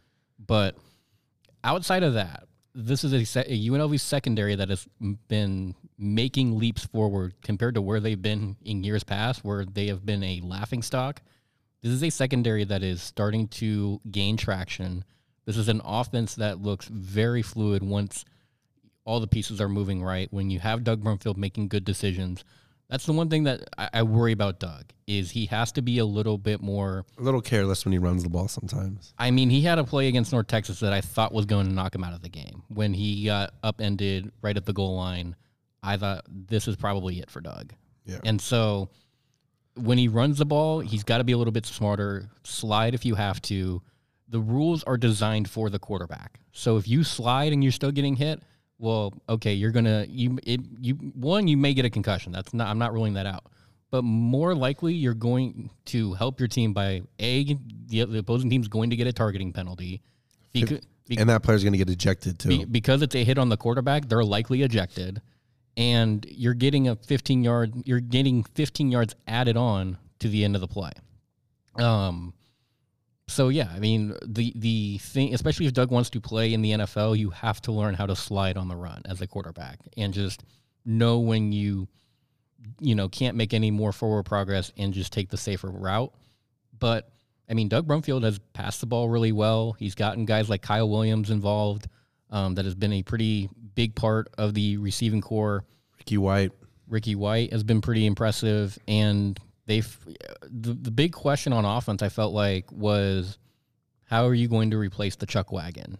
But 0.45 0.77
outside 1.63 2.03
of 2.03 2.15
that, 2.15 2.45
this 2.75 3.05
is 3.05 3.13
a, 3.13 3.53
a 3.53 3.69
UNLV 3.69 4.01
secondary 4.01 4.57
that 4.57 4.69
has 4.69 4.87
been 5.29 5.75
making 5.97 6.59
leaps 6.59 6.85
forward 6.87 7.35
compared 7.43 7.75
to 7.75 7.83
where 7.83 8.01
they've 8.01 8.21
been 8.21 8.57
in 8.65 8.83
years 8.83 9.05
past, 9.05 9.45
where 9.45 9.65
they 9.65 9.87
have 9.89 10.05
been 10.05 10.23
a 10.23 10.41
laughing 10.43 10.83
stock. 10.83 11.23
This 11.83 11.93
is 11.93 12.03
a 12.03 12.11
secondary 12.11 12.65
that 12.65 12.83
is 12.83 13.03
starting 13.03 13.49
to 13.49 14.01
gain 14.11 14.37
traction. 14.37 15.05
This 15.47 15.57
is 15.57 15.69
an 15.69 15.81
offense 15.85 16.35
that 16.37 16.61
looks 16.61 16.87
very 16.87 17.43
fluid 17.43 17.83
once 17.83 18.25
all 19.05 19.21
the 19.21 19.27
pieces 19.27 19.61
are 19.61 19.69
moving 19.69 20.03
right. 20.03 20.29
When 20.33 20.51
you 20.51 20.59
have 20.61 20.85
Doug 20.85 21.03
Brumfield 21.03 21.37
making 21.37 21.69
good 21.69 21.85
decisions, 21.85 22.45
that's 22.89 23.07
the 23.07 23.13
one 23.13 23.31
thing 23.31 23.45
that 23.45 23.69
I, 23.79 23.89
I 23.95 24.03
worry 24.03 24.33
about 24.33 24.59
Doug 24.59 24.93
is 25.07 25.31
he 25.31 25.47
has 25.47 25.73
to 25.73 25.83
be 25.83 25.99
a 25.99 26.05
little 26.05 26.39
bit 26.39 26.61
more 26.61 27.05
A 27.19 27.23
little 27.23 27.41
careless 27.41 27.85
when 27.85 27.93
he 27.93 27.99
runs 27.99 28.23
the 28.25 28.29
ball 28.29 28.49
sometimes. 28.49 29.15
I 29.19 29.31
mean, 29.31 29.49
he 29.49 29.63
had 29.63 29.79
a 29.79 29.85
play 29.85 30.09
against 30.09 30.33
North 30.33 30.49
Texas 30.49 30.81
that 30.81 30.93
I 30.93 31.01
thought 31.01 31.33
was 31.33 31.47
going 31.47 31.67
to 31.67 31.73
knock 31.73 31.95
him 31.95 32.05
out 32.05 32.15
of 32.15 32.23
the 32.23 32.29
game. 32.29 32.65
When 32.69 32.93
he 32.93 33.25
got 33.25 33.55
upended 33.63 34.33
right 34.43 34.57
at 34.57 34.67
the 34.67 34.73
goal 34.73 34.97
line, 34.97 35.37
I 35.83 35.97
thought 35.97 36.25
this 36.29 36.69
is 36.69 36.77
probably 36.77 37.21
it 37.21 37.31
for 37.31 37.41
Doug. 37.41 37.73
Yeah. 38.05 38.19
And 38.25 38.41
so 38.41 38.91
when 39.75 39.97
he 39.97 40.09
runs 40.09 40.39
the 40.39 40.47
ball, 40.47 40.81
he's 40.81 41.05
got 41.05 41.19
to 41.19 41.25
be 41.25 41.33
a 41.33 41.39
little 41.39 41.53
bit 41.53 41.67
smarter. 41.67 42.29
Slide 42.43 42.95
if 42.95 43.05
you 43.05 43.15
have 43.15 43.41
to. 43.43 43.83
The 44.29 44.41
rules 44.41 44.85
are 44.85 44.97
designed 44.97 45.49
for 45.49 45.71
the 45.71 45.79
quarterback. 45.79 46.41
So 46.53 46.77
if 46.77 46.89
you 46.89 47.05
slide 47.05 47.53
and 47.53 47.63
you're 47.63 47.73
still 47.73 47.91
getting 47.93 48.17
hit, 48.17 48.43
well, 48.81 49.13
okay, 49.29 49.53
you're 49.53 49.71
gonna 49.71 50.07
you 50.09 50.39
it, 50.43 50.61
you 50.81 50.95
one 50.95 51.47
you 51.47 51.57
may 51.57 51.75
get 51.75 51.85
a 51.85 51.91
concussion. 51.91 52.33
That's 52.33 52.55
not 52.55 52.69
I'm 52.69 52.79
not 52.79 52.93
ruling 52.93 53.15
that 53.15 53.27
out, 53.27 53.45
but 53.91 54.03
more 54.03 54.55
likely 54.55 54.95
you're 54.95 55.15
going 55.15 55.71
to 55.87 56.15
help 56.15 56.41
your 56.41 56.49
team 56.49 56.73
by 56.73 57.03
a 57.19 57.45
the, 57.87 58.05
the 58.05 58.19
opposing 58.19 58.49
team's 58.49 58.69
going 58.69 58.91
to 58.91 58.97
get 58.97 59.07
a 59.07 59.13
targeting 59.13 59.53
penalty. 59.53 60.03
Because, 60.53 60.81
and 61.17 61.29
that 61.29 61.43
player's 61.43 61.63
going 61.63 61.73
to 61.75 61.79
get 61.79 61.91
ejected 61.91 62.39
too. 62.39 62.49
be, 62.49 62.65
because 62.65 63.03
it's 63.03 63.15
a 63.15 63.23
hit 63.23 63.39
on 63.39 63.49
the 63.49 63.57
quarterback, 63.57 64.09
they're 64.09 64.25
likely 64.25 64.63
ejected, 64.63 65.21
and 65.77 66.25
you're 66.29 66.55
getting 66.55 66.89
a 66.89 66.97
15 66.97 67.45
yard 67.45 67.75
you're 67.85 68.01
getting 68.01 68.45
15 68.45 68.91
yards 68.91 69.15
added 69.27 69.57
on 69.57 69.99
to 70.21 70.29
the 70.29 70.43
end 70.45 70.55
of 70.55 70.61
the 70.61 70.69
play. 70.69 70.93
Um, 71.79 72.35
so 73.31 73.49
yeah, 73.49 73.71
I 73.75 73.79
mean 73.79 74.15
the 74.27 74.53
the 74.57 74.99
thing, 74.99 75.35
especially 75.35 75.67
if 75.67 75.73
Doug 75.73 75.91
wants 75.91 76.11
to 76.11 76.21
play 76.21 76.53
in 76.53 76.63
the 76.63 76.73
NFL, 76.73 77.19
you 77.19 77.31
have 77.31 77.61
to 77.63 77.73
learn 77.73 77.95
how 77.95 78.07
to 78.07 78.17
slide 78.17 78.57
on 78.57 78.69
the 78.69 78.77
run 78.77 79.03
as 79.05 79.21
a 79.21 79.27
quarterback 79.27 79.79
and 79.97 80.13
just 80.13 80.43
know 80.85 81.19
when 81.19 81.53
you 81.53 81.89
you 82.81 82.95
know 82.95 83.09
can't 83.09 83.37
make 83.37 83.55
any 83.55 83.71
more 83.71 83.93
forward 83.93 84.25
progress 84.25 84.73
and 84.77 84.93
just 84.93 85.13
take 85.13 85.31
the 85.31 85.37
safer 85.37 85.71
route. 85.71 86.13
But 86.79 87.11
I 87.49 87.55
mean, 87.55 87.69
Doug 87.69 87.87
Brumfield 87.87 88.23
has 88.23 88.39
passed 88.53 88.81
the 88.81 88.87
ball 88.87 89.09
really 89.09 89.33
well. 89.33 89.73
He's 89.73 89.95
gotten 89.95 90.25
guys 90.25 90.49
like 90.49 90.63
Kyle 90.63 90.89
Williams 90.89 91.31
involved. 91.31 91.89
Um, 92.31 92.55
that 92.55 92.65
has 92.65 92.77
been 92.77 92.93
a 92.93 93.03
pretty 93.03 93.49
big 93.75 93.97
part 93.97 94.29
of 94.39 94.55
the 94.55 94.77
receiving 94.77 95.21
core. 95.21 95.65
Ricky 95.99 96.17
White. 96.17 96.53
Ricky 96.89 97.17
White 97.17 97.53
has 97.53 97.65
been 97.65 97.81
pretty 97.81 98.07
impressive, 98.07 98.79
and 98.87 99.39
they've 99.71 99.99
the, 100.43 100.73
the 100.75 100.91
big 100.91 101.13
question 101.13 101.53
on 101.53 101.65
offense 101.65 102.03
I 102.03 102.09
felt 102.09 102.35
like 102.35 102.71
was 102.73 103.39
how 104.05 104.27
are 104.27 104.35
you 104.35 104.49
going 104.49 104.73
to 104.73 104.79
replace 104.79 105.15
the 105.17 105.27
Chuck 105.27 105.53
wagon? 105.53 105.97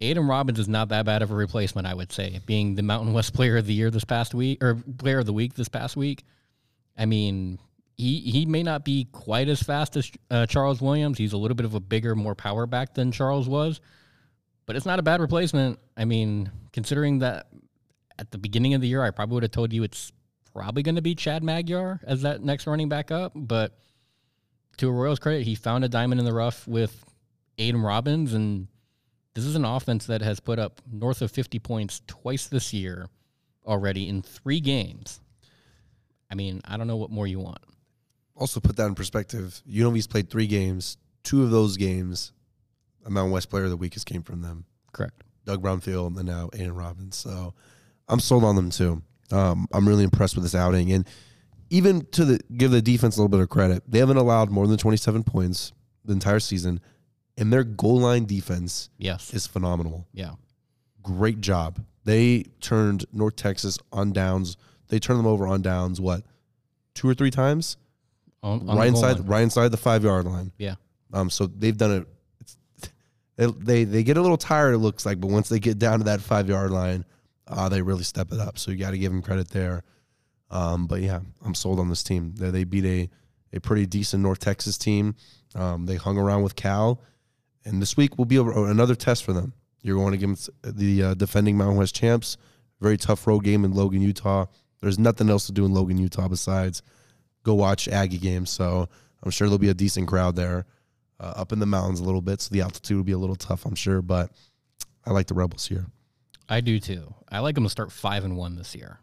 Aidan 0.00 0.26
Robbins 0.26 0.58
is 0.58 0.68
not 0.68 0.90
that 0.90 1.06
bad 1.06 1.22
of 1.22 1.30
a 1.30 1.34
replacement, 1.34 1.86
I 1.86 1.94
would 1.94 2.12
say, 2.12 2.40
being 2.44 2.74
the 2.74 2.82
Mountain 2.82 3.14
West 3.14 3.32
Player 3.32 3.56
of 3.56 3.66
the 3.66 3.72
Year 3.72 3.90
this 3.90 4.04
past 4.04 4.34
week 4.34 4.62
or 4.62 4.74
Player 4.98 5.20
of 5.20 5.26
the 5.26 5.32
Week 5.32 5.54
this 5.54 5.68
past 5.68 5.96
week. 5.96 6.24
I 6.98 7.06
mean, 7.06 7.58
he 7.96 8.20
he 8.20 8.44
may 8.44 8.62
not 8.62 8.84
be 8.84 9.06
quite 9.10 9.48
as 9.48 9.62
fast 9.62 9.96
as 9.96 10.10
uh, 10.30 10.44
Charles 10.44 10.82
Williams. 10.82 11.16
He's 11.16 11.32
a 11.32 11.38
little 11.38 11.54
bit 11.54 11.64
of 11.64 11.74
a 11.74 11.80
bigger, 11.80 12.14
more 12.14 12.34
power 12.34 12.66
back 12.66 12.94
than 12.94 13.10
Charles 13.10 13.48
was, 13.48 13.80
but 14.66 14.76
it's 14.76 14.84
not 14.84 14.98
a 14.98 15.02
bad 15.02 15.22
replacement. 15.22 15.78
I 15.96 16.04
mean, 16.04 16.50
considering 16.72 17.20
that 17.20 17.46
at 18.18 18.30
the 18.30 18.38
beginning 18.38 18.74
of 18.74 18.82
the 18.82 18.88
year, 18.88 19.02
I 19.02 19.10
probably 19.10 19.34
would 19.34 19.44
have 19.44 19.52
told 19.52 19.72
you 19.72 19.82
it's 19.84 20.12
probably 20.54 20.82
going 20.82 20.94
to 20.94 21.02
be 21.02 21.14
Chad 21.14 21.42
Magyar 21.42 22.00
as 22.04 22.22
that 22.22 22.42
next 22.42 22.66
running 22.66 22.88
back 22.88 23.10
up. 23.10 23.32
But 23.34 23.76
to 24.78 24.88
Arroyo's 24.88 25.18
credit, 25.18 25.42
he 25.42 25.54
found 25.54 25.84
a 25.84 25.88
diamond 25.88 26.20
in 26.20 26.24
the 26.24 26.32
rough 26.32 26.66
with 26.66 27.04
Aidan 27.58 27.82
Robbins, 27.82 28.32
and 28.34 28.68
this 29.34 29.44
is 29.44 29.56
an 29.56 29.64
offense 29.64 30.06
that 30.06 30.22
has 30.22 30.40
put 30.40 30.58
up 30.58 30.80
north 30.90 31.22
of 31.22 31.30
50 31.30 31.58
points 31.58 32.02
twice 32.06 32.46
this 32.46 32.72
year 32.72 33.08
already 33.66 34.08
in 34.08 34.22
three 34.22 34.60
games. 34.60 35.20
I 36.30 36.34
mean, 36.34 36.60
I 36.64 36.76
don't 36.76 36.86
know 36.86 36.96
what 36.96 37.10
more 37.10 37.26
you 37.26 37.40
want. 37.40 37.62
Also, 38.36 38.60
put 38.60 38.76
that 38.76 38.86
in 38.86 38.94
perspective. 38.94 39.60
You 39.64 39.84
know, 39.84 39.92
he's 39.92 40.06
played 40.06 40.30
three 40.30 40.46
games. 40.46 40.96
Two 41.22 41.44
of 41.44 41.50
those 41.50 41.76
games, 41.76 42.32
a 43.04 43.10
Mountain 43.10 43.32
West 43.32 43.50
Player 43.50 43.64
of 43.64 43.70
the 43.70 43.76
Week 43.76 43.94
has 43.94 44.04
came 44.04 44.22
from 44.22 44.42
them. 44.42 44.64
Correct. 44.92 45.22
Doug 45.44 45.62
Brumfield 45.62 46.16
and 46.18 46.26
now 46.26 46.50
Aidan 46.52 46.74
Robbins. 46.74 47.16
So 47.16 47.54
I'm 48.08 48.20
sold 48.20 48.44
on 48.44 48.56
them 48.56 48.70
too. 48.70 49.02
Um, 49.32 49.66
I'm 49.72 49.88
really 49.88 50.04
impressed 50.04 50.34
with 50.36 50.44
this 50.44 50.54
outing, 50.54 50.92
and 50.92 51.06
even 51.70 52.06
to 52.12 52.24
the 52.24 52.40
give 52.56 52.70
the 52.70 52.82
defense 52.82 53.16
a 53.16 53.20
little 53.20 53.28
bit 53.30 53.40
of 53.40 53.48
credit, 53.48 53.82
they 53.88 53.98
haven't 53.98 54.16
allowed 54.18 54.50
more 54.50 54.66
than 54.66 54.76
27 54.76 55.24
points 55.24 55.72
the 56.04 56.12
entire 56.12 56.40
season, 56.40 56.80
and 57.38 57.52
their 57.52 57.64
goal 57.64 58.00
line 58.00 58.26
defense 58.26 58.90
Yes. 58.98 59.32
is 59.32 59.46
phenomenal. 59.46 60.06
Yeah. 60.12 60.32
Great 61.02 61.40
job. 61.40 61.80
They 62.04 62.44
turned 62.60 63.06
North 63.12 63.36
Texas 63.36 63.78
on 63.92 64.12
downs. 64.12 64.56
They 64.88 64.98
turned 64.98 65.18
them 65.18 65.26
over 65.26 65.46
on 65.46 65.62
downs. 65.62 66.00
What, 66.00 66.22
two 66.94 67.08
or 67.08 67.14
three 67.14 67.30
times? 67.30 67.76
On, 68.42 68.68
on 68.68 68.76
right 68.76 68.88
inside, 68.88 69.20
line. 69.20 69.26
right 69.26 69.42
inside 69.42 69.68
the 69.68 69.78
five 69.78 70.04
yard 70.04 70.26
line. 70.26 70.52
Yeah. 70.58 70.74
Um. 71.14 71.30
So 71.30 71.46
they've 71.46 71.76
done 71.76 71.92
it. 71.92 72.08
It's, 72.40 72.56
they, 73.36 73.46
they 73.46 73.84
they 73.84 74.02
get 74.02 74.18
a 74.18 74.22
little 74.22 74.36
tired. 74.36 74.74
It 74.74 74.78
looks 74.78 75.06
like, 75.06 75.18
but 75.18 75.30
once 75.30 75.48
they 75.48 75.58
get 75.58 75.78
down 75.78 75.98
to 76.00 76.04
that 76.04 76.20
five 76.20 76.46
yard 76.48 76.70
line, 76.70 77.06
uh, 77.48 77.68
they 77.68 77.82
really 77.82 78.04
step 78.04 78.32
it 78.32 78.40
up. 78.40 78.58
So 78.58 78.70
you 78.70 78.78
got 78.78 78.92
to 78.92 78.98
give 78.98 79.12
them 79.12 79.22
credit 79.22 79.50
there. 79.50 79.82
Um. 80.50 80.86
But 80.86 81.00
yeah, 81.02 81.20
I'm 81.44 81.54
sold 81.54 81.80
on 81.80 81.88
this 81.88 82.02
team. 82.02 82.34
They, 82.36 82.50
they 82.50 82.64
beat 82.64 82.84
a 82.84 83.56
a 83.56 83.60
pretty 83.60 83.86
decent 83.86 84.22
North 84.22 84.40
Texas 84.40 84.78
team. 84.78 85.14
Um. 85.54 85.86
They 85.86 85.96
hung 85.96 86.18
around 86.18 86.42
with 86.42 86.56
Cal, 86.56 87.00
and 87.64 87.80
this 87.80 87.96
week 87.96 88.18
will 88.18 88.24
be 88.24 88.36
a, 88.36 88.44
another 88.44 88.94
test 88.94 89.24
for 89.24 89.32
them. 89.32 89.52
You're 89.82 89.96
going 89.96 90.14
against 90.14 90.48
the 90.62 91.02
uh, 91.02 91.14
defending 91.14 91.58
Mountain 91.58 91.76
West 91.76 91.94
champs. 91.94 92.36
Very 92.80 92.96
tough 92.96 93.26
road 93.26 93.44
game 93.44 93.64
in 93.64 93.72
Logan, 93.72 94.02
Utah. 94.02 94.46
There's 94.80 94.98
nothing 94.98 95.30
else 95.30 95.46
to 95.46 95.52
do 95.52 95.64
in 95.64 95.72
Logan, 95.72 95.98
Utah 95.98 96.28
besides 96.28 96.82
go 97.42 97.54
watch 97.54 97.86
Aggie 97.88 98.18
games. 98.18 98.50
So 98.50 98.88
I'm 99.22 99.30
sure 99.30 99.46
there'll 99.46 99.58
be 99.58 99.68
a 99.68 99.74
decent 99.74 100.08
crowd 100.08 100.36
there, 100.36 100.66
uh, 101.20 101.34
up 101.36 101.52
in 101.52 101.60
the 101.60 101.66
mountains 101.66 102.00
a 102.00 102.04
little 102.04 102.20
bit. 102.20 102.40
So 102.40 102.52
the 102.52 102.62
altitude 102.62 102.96
will 102.96 103.04
be 103.04 103.12
a 103.12 103.18
little 103.18 103.36
tough, 103.36 103.64
I'm 103.64 103.74
sure. 103.74 104.02
But 104.02 104.30
I 105.04 105.12
like 105.12 105.26
the 105.26 105.34
Rebels 105.34 105.66
here. 105.66 105.86
I 106.48 106.60
do 106.60 106.78
too. 106.78 107.14
I 107.30 107.38
like 107.40 107.54
them 107.54 107.64
to 107.64 107.70
start 107.70 107.90
five 107.92 108.24
and 108.24 108.36
one 108.36 108.56
this 108.56 108.74
year. 108.74 108.98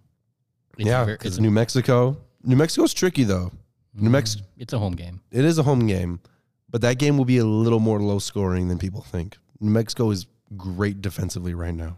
It's 0.77 0.87
yeah, 0.87 1.05
because 1.05 1.33
it's 1.33 1.39
New 1.41 1.51
Mexico, 1.51 2.17
New 2.43 2.55
Mexico's 2.55 2.93
tricky 2.93 3.23
though. 3.23 3.51
New 3.93 4.09
Mm, 4.09 4.13
Mexico, 4.13 4.45
It's 4.57 4.73
a 4.73 4.79
home 4.79 4.93
game. 4.93 5.19
it 5.31 5.43
is 5.43 5.57
a 5.57 5.63
home 5.63 5.85
game, 5.85 6.21
but 6.69 6.81
that 6.81 6.97
game 6.97 7.17
will 7.17 7.25
be 7.25 7.39
a 7.39 7.45
little 7.45 7.79
more 7.81 7.99
low 7.99 8.19
scoring 8.19 8.67
than 8.69 8.77
people 8.77 9.01
think. 9.01 9.37
New 9.59 9.69
Mexico 9.71 10.09
is 10.11 10.27
great 10.55 11.01
defensively 11.01 11.53
right 11.53 11.73
now. 11.75 11.97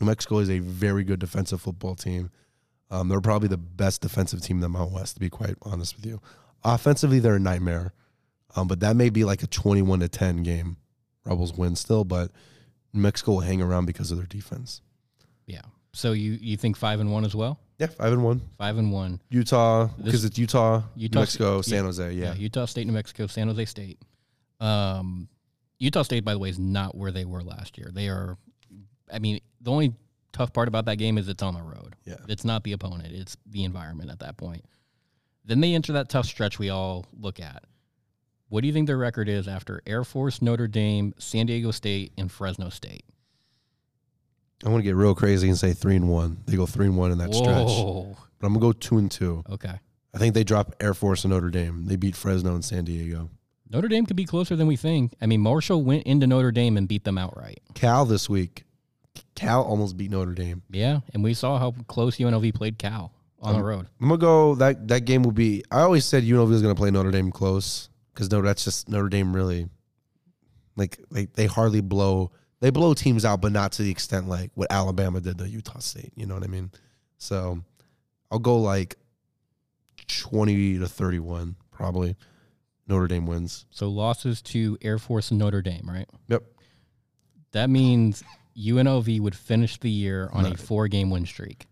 New 0.00 0.06
Mexico 0.06 0.38
is 0.38 0.48
a 0.48 0.60
very 0.60 1.04
good 1.04 1.18
defensive 1.20 1.60
football 1.60 1.94
team. 1.94 2.30
Um, 2.90 3.08
they're 3.08 3.20
probably 3.20 3.48
the 3.48 3.58
best 3.58 4.00
defensive 4.00 4.40
team 4.40 4.56
in 4.56 4.60
the 4.62 4.68
Mountain 4.70 4.94
West, 4.94 5.14
to 5.14 5.20
be 5.20 5.28
quite 5.28 5.56
honest 5.62 5.96
with 5.96 6.06
you. 6.06 6.20
Offensively, 6.64 7.18
they're 7.18 7.34
a 7.36 7.40
nightmare, 7.40 7.92
um, 8.56 8.66
but 8.68 8.80
that 8.80 8.96
may 8.96 9.10
be 9.10 9.24
like 9.24 9.42
a 9.42 9.46
twenty-one 9.46 10.00
to 10.00 10.08
ten 10.08 10.42
game. 10.42 10.78
Rebels 11.26 11.52
win 11.52 11.76
still, 11.76 12.04
but 12.04 12.30
Mexico 13.02 13.32
will 13.32 13.40
hang 13.40 13.60
around 13.62 13.86
because 13.86 14.10
of 14.10 14.18
their 14.18 14.26
defense. 14.26 14.82
Yeah. 15.46 15.62
So 15.92 16.12
you 16.12 16.38
you 16.40 16.56
think 16.56 16.76
five 16.76 17.00
and 17.00 17.12
one 17.12 17.24
as 17.24 17.34
well? 17.34 17.58
Yeah, 17.78 17.86
five 17.86 18.12
and 18.12 18.22
one. 18.24 18.42
Five 18.58 18.76
and 18.76 18.92
one. 18.92 19.20
Utah 19.30 19.88
because 20.02 20.24
it's 20.24 20.38
Utah, 20.38 20.82
Utah- 20.96 21.18
New 21.18 21.20
Mexico, 21.22 21.56
yeah. 21.56 21.62
San 21.62 21.84
Jose. 21.84 22.12
Yeah, 22.12 22.34
Utah 22.34 22.66
State, 22.66 22.86
New 22.86 22.92
Mexico, 22.92 23.26
San 23.26 23.48
Jose 23.48 23.64
State. 23.66 23.98
Um, 24.60 25.28
Utah 25.78 26.02
State, 26.02 26.24
by 26.24 26.32
the 26.32 26.38
way, 26.38 26.50
is 26.50 26.58
not 26.58 26.96
where 26.96 27.12
they 27.12 27.24
were 27.24 27.42
last 27.42 27.78
year. 27.78 27.90
They 27.92 28.08
are. 28.08 28.36
I 29.12 29.20
mean, 29.20 29.40
the 29.60 29.70
only 29.70 29.94
tough 30.32 30.52
part 30.52 30.68
about 30.68 30.84
that 30.86 30.96
game 30.96 31.18
is 31.18 31.28
it's 31.28 31.42
on 31.42 31.54
the 31.54 31.62
road. 31.62 31.94
Yeah. 32.04 32.16
It's 32.28 32.44
not 32.44 32.64
the 32.64 32.72
opponent; 32.72 33.12
it's 33.12 33.36
the 33.46 33.64
environment 33.64 34.10
at 34.10 34.18
that 34.20 34.36
point. 34.36 34.64
Then 35.44 35.60
they 35.60 35.74
enter 35.74 35.94
that 35.94 36.08
tough 36.08 36.26
stretch 36.26 36.58
we 36.58 36.68
all 36.70 37.06
look 37.18 37.40
at. 37.40 37.64
What 38.48 38.62
do 38.62 38.66
you 38.66 38.72
think 38.72 38.86
their 38.86 38.96
record 38.98 39.28
is 39.28 39.46
after 39.46 39.82
Air 39.86 40.04
Force, 40.04 40.40
Notre 40.40 40.66
Dame, 40.68 41.14
San 41.18 41.46
Diego 41.46 41.70
State, 41.70 42.12
and 42.16 42.30
Fresno 42.32 42.70
State? 42.70 43.04
I 44.64 44.70
want 44.70 44.80
to 44.80 44.84
get 44.84 44.96
real 44.96 45.14
crazy 45.14 45.48
and 45.48 45.56
say 45.58 45.72
three 45.72 45.96
and 45.96 46.08
one. 46.08 46.38
They 46.46 46.56
go 46.56 46.66
three 46.66 46.86
and 46.86 46.96
one 46.96 47.12
in 47.12 47.18
that 47.18 47.32
stretch. 47.34 47.68
But 48.38 48.46
I'm 48.46 48.54
gonna 48.54 48.58
go 48.60 48.72
two 48.72 48.98
and 48.98 49.10
two. 49.10 49.44
Okay. 49.50 49.74
I 50.14 50.18
think 50.18 50.34
they 50.34 50.44
drop 50.44 50.74
Air 50.80 50.94
Force 50.94 51.24
and 51.24 51.32
Notre 51.32 51.50
Dame. 51.50 51.84
They 51.86 51.96
beat 51.96 52.16
Fresno 52.16 52.54
and 52.54 52.64
San 52.64 52.84
Diego. 52.84 53.30
Notre 53.70 53.88
Dame 53.88 54.06
could 54.06 54.16
be 54.16 54.24
closer 54.24 54.56
than 54.56 54.66
we 54.66 54.76
think. 54.76 55.14
I 55.20 55.26
mean, 55.26 55.42
Marshall 55.42 55.82
went 55.84 56.04
into 56.04 56.26
Notre 56.26 56.50
Dame 56.50 56.76
and 56.78 56.88
beat 56.88 57.04
them 57.04 57.18
outright. 57.18 57.60
Cal 57.74 58.06
this 58.06 58.28
week. 58.28 58.64
Cal 59.34 59.62
almost 59.62 59.96
beat 59.96 60.10
Notre 60.10 60.32
Dame. 60.32 60.62
Yeah, 60.70 61.00
and 61.12 61.22
we 61.22 61.34
saw 61.34 61.58
how 61.58 61.72
close 61.86 62.16
UNLV 62.16 62.54
played 62.54 62.78
Cal 62.78 63.12
on 63.40 63.54
Um, 63.54 63.60
the 63.60 63.66
road. 63.66 63.86
I'm 64.00 64.08
gonna 64.08 64.18
go 64.18 64.54
that 64.56 64.88
that 64.88 65.04
game 65.04 65.22
will 65.22 65.32
be. 65.32 65.62
I 65.70 65.80
always 65.82 66.04
said 66.06 66.24
UNLV 66.24 66.48
was 66.48 66.62
gonna 66.62 66.74
play 66.74 66.90
Notre 66.90 67.10
Dame 67.10 67.30
close 67.30 67.90
because 68.18 68.32
no, 68.32 68.42
that's 68.42 68.64
just 68.64 68.88
Notre 68.88 69.08
Dame 69.08 69.34
really. 69.34 69.68
Like 70.74 70.98
they 71.12 71.26
they 71.26 71.46
hardly 71.46 71.80
blow 71.80 72.32
they 72.58 72.70
blow 72.70 72.92
teams 72.92 73.24
out, 73.24 73.40
but 73.40 73.52
not 73.52 73.70
to 73.72 73.82
the 73.82 73.90
extent 73.92 74.28
like 74.28 74.50
what 74.54 74.66
Alabama 74.72 75.20
did 75.20 75.38
to 75.38 75.48
Utah 75.48 75.78
State. 75.78 76.12
You 76.16 76.26
know 76.26 76.34
what 76.34 76.42
I 76.42 76.48
mean? 76.48 76.72
So 77.18 77.60
I'll 78.32 78.40
go 78.40 78.58
like 78.58 78.96
twenty 80.08 80.78
to 80.78 80.88
thirty 80.88 81.20
one 81.20 81.54
probably. 81.70 82.16
Notre 82.88 83.06
Dame 83.06 83.26
wins. 83.26 83.66
So 83.70 83.88
losses 83.88 84.40
to 84.42 84.78
Air 84.80 84.98
Force 84.98 85.30
and 85.30 85.38
Notre 85.38 85.60
Dame, 85.60 85.84
right? 85.86 86.08
Yep. 86.28 86.42
That 87.52 87.68
means 87.68 88.24
UNLV 88.56 89.20
would 89.20 89.36
finish 89.36 89.78
the 89.78 89.90
year 89.90 90.30
on 90.32 90.46
a 90.46 90.56
four 90.56 90.88
game 90.88 91.10
win 91.10 91.26
streak. 91.26 91.66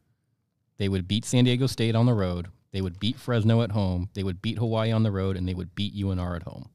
They 0.76 0.90
would 0.90 1.08
beat 1.08 1.24
San 1.24 1.44
Diego 1.44 1.66
State 1.66 1.96
on 1.96 2.04
the 2.04 2.12
road. 2.12 2.48
They 2.76 2.82
would 2.82 3.00
beat 3.00 3.18
Fresno 3.18 3.62
at 3.62 3.70
home. 3.72 4.10
They 4.12 4.22
would 4.22 4.42
beat 4.42 4.58
Hawaii 4.58 4.92
on 4.92 5.02
the 5.02 5.10
road, 5.10 5.38
and 5.38 5.48
they 5.48 5.54
would 5.54 5.74
beat 5.74 5.96
UNR 5.96 6.36
at 6.36 6.42
home. 6.42 6.68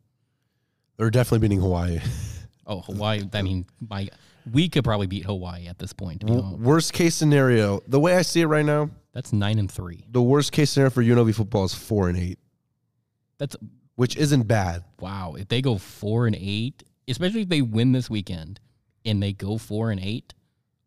They're 0.98 1.12
definitely 1.12 1.48
beating 1.48 1.62
Hawaii. 1.62 2.00
Oh, 2.66 2.80
Hawaii! 2.82 3.24
I 3.34 3.42
mean, 3.42 3.66
my 3.90 4.08
we 4.52 4.70
could 4.70 4.84
probably 4.84 5.08
beat 5.08 5.26
Hawaii 5.26 5.68
at 5.68 5.78
this 5.78 5.94
point. 5.94 6.22
W- 6.26 6.56
worst 6.58 6.94
case 6.94 7.14
scenario, 7.16 7.82
the 7.88 8.00
way 8.00 8.16
I 8.16 8.22
see 8.22 8.42
it 8.42 8.46
right 8.46 8.64
now, 8.66 8.90
That's 9.14 9.34
nine 9.34 9.60
and 9.60 9.70
three. 9.70 10.06
the 10.10 10.22
worst 10.22 10.52
case 10.54 10.70
scenario 10.70 10.90
for 10.92 11.04
UNLV 11.04 11.36
football 11.36 11.66
is 11.66 11.74
four 11.74 12.08
and 12.08 12.18
eight, 12.18 12.40
That's 13.40 13.56
which 13.96 14.16
isn't 14.16 14.44
bad. 14.48 14.84
wow. 15.00 15.36
If 15.38 15.50
they 15.50 15.62
go 15.62 15.78
four 15.78 16.28
and 16.28 16.36
eight, 16.40 16.84
especially 17.08 17.42
if 17.42 17.50
they 17.50 17.62
win 17.62 17.92
this 17.92 18.10
weekend 18.10 18.60
and 19.06 19.22
they 19.22 19.34
go 19.34 19.58
four 19.58 19.92
and 19.92 20.00
eight, 20.00 20.34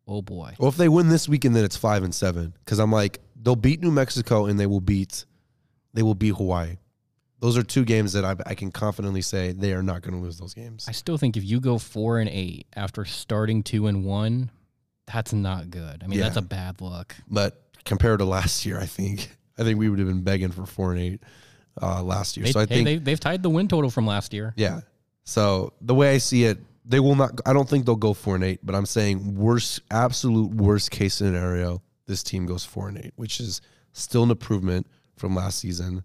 Oh 0.07 0.21
boy. 0.21 0.55
Well, 0.57 0.69
if 0.69 0.77
they 0.77 0.89
win 0.89 1.09
this 1.09 1.27
weekend, 1.29 1.55
then 1.55 1.65
it's 1.65 1.77
five 1.77 2.03
and 2.03 2.13
seven. 2.15 2.53
Because 2.63 2.79
I'm 2.79 2.91
like, 2.91 3.19
they'll 3.45 3.55
beat 3.55 3.81
New 3.81 3.91
Mexico 3.91 4.47
and 4.47 4.59
they 4.59 4.65
will 4.65 4.81
beat, 4.81 5.23
they 5.93 6.03
will 6.03 6.15
beat 6.15 6.35
Hawaii. 6.35 6.77
Those 7.39 7.57
are 7.57 7.63
two 7.63 7.85
games 7.85 8.13
that 8.13 8.25
I, 8.25 8.35
I 8.45 8.55
can 8.55 8.71
confidently 8.71 9.21
say 9.21 9.51
they 9.51 9.73
are 9.73 9.83
not 9.83 10.01
going 10.01 10.15
to 10.15 10.19
lose 10.19 10.39
those 10.39 10.53
games. 10.53 10.85
I 10.89 10.91
still 10.91 11.17
think 11.17 11.37
if 11.37 11.43
you 11.43 11.59
go 11.59 11.77
four 11.77 12.19
and 12.19 12.29
eight 12.29 12.65
after 12.75 13.05
starting 13.05 13.61
two 13.61 13.87
and 13.87 14.03
one, 14.03 14.49
that's 15.05 15.31
not 15.31 15.69
good. 15.69 16.01
I 16.03 16.07
mean, 16.07 16.19
that's 16.19 16.37
a 16.37 16.41
bad 16.41 16.81
look. 16.81 17.15
But 17.29 17.61
compared 17.85 18.19
to 18.19 18.25
last 18.25 18.65
year, 18.65 18.79
I 18.79 18.87
think 18.87 19.29
I 19.59 19.63
think 19.63 19.77
we 19.77 19.89
would 19.89 19.99
have 19.99 20.07
been 20.07 20.23
begging 20.23 20.51
for 20.51 20.65
four 20.65 20.91
and 20.91 20.99
eight 20.99 21.21
uh, 21.79 22.01
last 22.01 22.35
year. 22.35 22.45
They, 22.45 22.51
so 22.51 22.61
I 22.61 22.63
hey, 22.63 22.75
think 22.75 22.85
they, 22.85 22.97
they've 22.97 23.19
tied 23.19 23.43
the 23.43 23.49
win 23.49 23.67
total 23.67 23.91
from 23.91 24.07
last 24.07 24.33
year. 24.33 24.53
Yeah. 24.57 24.81
So 25.25 25.73
the 25.81 25.93
way 25.93 26.15
I 26.15 26.17
see 26.17 26.45
it, 26.45 26.57
they 26.83 26.99
will 26.99 27.15
not. 27.15 27.39
I 27.45 27.53
don't 27.53 27.69
think 27.69 27.85
they'll 27.85 27.95
go 27.95 28.13
four 28.13 28.35
and 28.35 28.43
eight, 28.43 28.59
but 28.63 28.73
I'm 28.73 28.85
saying 28.85 29.35
worst, 29.35 29.81
absolute 29.91 30.51
worst 30.51 30.89
case 30.89 31.13
scenario, 31.15 31.83
this 32.07 32.23
team 32.23 32.45
goes 32.45 32.65
four 32.65 32.87
and 32.87 32.97
eight, 32.97 33.13
which 33.15 33.39
is 33.39 33.61
still 33.93 34.23
an 34.23 34.31
improvement 34.31 34.87
from 35.15 35.35
last 35.35 35.59
season, 35.59 36.03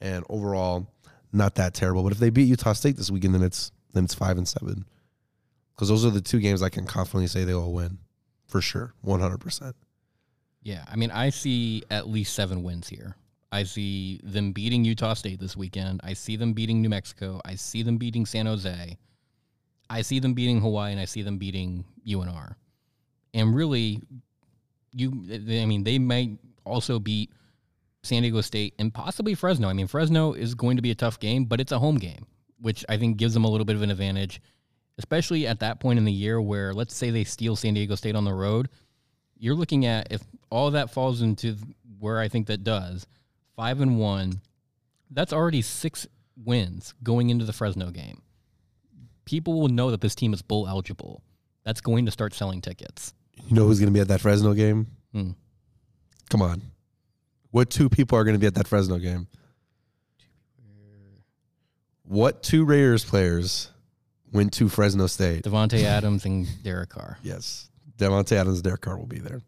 and 0.00 0.24
overall 0.28 0.86
not 1.32 1.54
that 1.56 1.74
terrible. 1.74 2.02
But 2.02 2.12
if 2.12 2.18
they 2.18 2.30
beat 2.30 2.48
Utah 2.48 2.72
State 2.72 2.96
this 2.96 3.10
weekend, 3.10 3.34
then 3.34 3.42
it's 3.42 3.72
then 3.92 4.04
it's 4.04 4.14
five 4.14 4.38
and 4.38 4.48
seven, 4.48 4.84
because 5.74 5.88
those 5.88 6.04
are 6.04 6.10
the 6.10 6.20
two 6.20 6.40
games 6.40 6.62
I 6.62 6.68
can 6.68 6.86
confidently 6.86 7.26
say 7.26 7.44
they 7.44 7.54
will 7.54 7.72
win, 7.72 7.98
for 8.46 8.60
sure, 8.60 8.94
one 9.02 9.20
hundred 9.20 9.38
percent. 9.38 9.76
Yeah, 10.62 10.84
I 10.90 10.96
mean, 10.96 11.10
I 11.10 11.30
see 11.30 11.84
at 11.90 12.08
least 12.08 12.34
seven 12.34 12.62
wins 12.62 12.88
here. 12.88 13.16
I 13.52 13.62
see 13.62 14.20
them 14.24 14.52
beating 14.52 14.84
Utah 14.84 15.14
State 15.14 15.38
this 15.38 15.56
weekend. 15.56 16.00
I 16.02 16.14
see 16.14 16.36
them 16.36 16.52
beating 16.52 16.82
New 16.82 16.88
Mexico. 16.88 17.40
I 17.44 17.54
see 17.54 17.84
them 17.84 17.96
beating 17.96 18.26
San 18.26 18.46
Jose. 18.46 18.98
I 19.88 20.02
see 20.02 20.18
them 20.18 20.34
beating 20.34 20.60
Hawaii, 20.60 20.90
and 20.90 21.00
I 21.00 21.04
see 21.04 21.22
them 21.22 21.38
beating 21.38 21.84
UNR. 22.06 22.56
And 23.32 23.54
really, 23.54 24.02
you, 24.96 25.10
I 25.30 25.66
mean, 25.66 25.84
they 25.84 25.98
might 25.98 26.38
also 26.64 26.98
beat 26.98 27.30
San 28.02 28.22
Diego 28.22 28.40
State 28.40 28.74
and 28.78 28.92
possibly 28.92 29.34
Fresno. 29.34 29.68
I 29.68 29.72
mean, 29.72 29.86
Fresno 29.86 30.32
is 30.32 30.54
going 30.54 30.76
to 30.76 30.82
be 30.82 30.90
a 30.90 30.94
tough 30.94 31.20
game, 31.20 31.44
but 31.44 31.60
it's 31.60 31.72
a 31.72 31.78
home 31.78 31.98
game, 31.98 32.26
which 32.60 32.84
I 32.88 32.96
think 32.96 33.16
gives 33.16 33.34
them 33.34 33.44
a 33.44 33.48
little 33.48 33.64
bit 33.64 33.76
of 33.76 33.82
an 33.82 33.90
advantage, 33.90 34.40
especially 34.98 35.46
at 35.46 35.60
that 35.60 35.80
point 35.80 35.98
in 35.98 36.04
the 36.04 36.12
year 36.12 36.40
where, 36.40 36.72
let's 36.72 36.94
say, 36.94 37.10
they 37.10 37.24
steal 37.24 37.54
San 37.54 37.74
Diego 37.74 37.94
State 37.94 38.16
on 38.16 38.24
the 38.24 38.34
road 38.34 38.68
you're 39.38 39.54
looking 39.54 39.86
at 39.86 40.12
if 40.12 40.22
all 40.50 40.70
that 40.72 40.90
falls 40.90 41.22
into 41.22 41.56
where 41.98 42.18
I 42.18 42.28
think 42.28 42.46
that 42.46 42.64
does 42.64 43.06
five 43.54 43.80
and 43.80 43.98
one, 43.98 44.40
that's 45.10 45.32
already 45.32 45.62
six 45.62 46.06
wins 46.36 46.94
going 47.02 47.30
into 47.30 47.44
the 47.44 47.52
Fresno 47.52 47.90
game. 47.90 48.22
People 49.24 49.60
will 49.60 49.68
know 49.68 49.90
that 49.90 50.00
this 50.00 50.14
team 50.14 50.32
is 50.32 50.42
bowl 50.42 50.68
eligible. 50.68 51.22
That's 51.64 51.80
going 51.80 52.06
to 52.06 52.12
start 52.12 52.32
selling 52.34 52.60
tickets. 52.60 53.12
You 53.44 53.54
know 53.56 53.66
who's 53.66 53.78
going 53.78 53.92
to 53.92 53.94
be 53.94 54.00
at 54.00 54.08
that 54.08 54.20
Fresno 54.20 54.54
game? 54.54 54.86
Hmm. 55.12 55.30
Come 56.30 56.42
on, 56.42 56.62
what 57.50 57.70
two 57.70 57.88
people 57.88 58.18
are 58.18 58.24
going 58.24 58.34
to 58.34 58.40
be 58.40 58.46
at 58.46 58.54
that 58.54 58.66
Fresno 58.66 58.98
game? 58.98 59.28
What 62.04 62.42
two 62.42 62.64
Raiders 62.64 63.04
players 63.04 63.68
went 64.32 64.52
to 64.54 64.68
Fresno 64.68 65.06
State? 65.06 65.42
Davante 65.42 65.82
Adams 65.82 66.24
and 66.24 66.46
Derek 66.62 66.90
Carr. 66.90 67.18
Yes, 67.22 67.68
Davante 67.98 68.32
Adams, 68.32 68.58
and 68.58 68.64
Derek 68.64 68.80
Carr 68.80 68.96
will 68.96 69.06
be 69.06 69.18
there. 69.18 69.42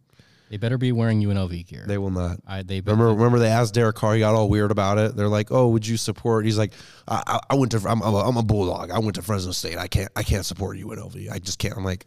They 0.50 0.56
better 0.56 0.78
be 0.78 0.92
wearing 0.92 1.22
UNLV 1.22 1.66
gear. 1.66 1.84
They 1.86 1.98
will 1.98 2.10
not. 2.10 2.38
I, 2.46 2.62
they 2.62 2.80
Remember, 2.80 3.08
remember 3.08 3.38
they 3.38 3.48
asked 3.50 3.74
Derek 3.74 3.96
Carr. 3.96 4.14
He 4.14 4.20
got 4.20 4.34
all 4.34 4.48
weird 4.48 4.70
about 4.70 4.96
it. 4.96 5.14
They're 5.14 5.28
like, 5.28 5.52
"Oh, 5.52 5.68
would 5.68 5.86
you 5.86 5.96
support?" 5.96 6.46
He's 6.46 6.56
like, 6.56 6.72
"I, 7.06 7.22
I, 7.26 7.40
I 7.50 7.54
went 7.56 7.72
to. 7.72 7.78
I'm, 7.86 8.02
I'm, 8.02 8.14
a, 8.14 8.18
I'm 8.28 8.36
a 8.38 8.42
bulldog. 8.42 8.90
I 8.90 8.98
went 8.98 9.16
to 9.16 9.22
Fresno 9.22 9.52
State. 9.52 9.76
I 9.76 9.88
can't. 9.88 10.10
I 10.16 10.22
can't 10.22 10.46
support 10.46 10.78
UNLV. 10.78 11.30
I 11.30 11.38
just 11.38 11.58
can't." 11.58 11.76
I'm 11.76 11.84
like, 11.84 12.06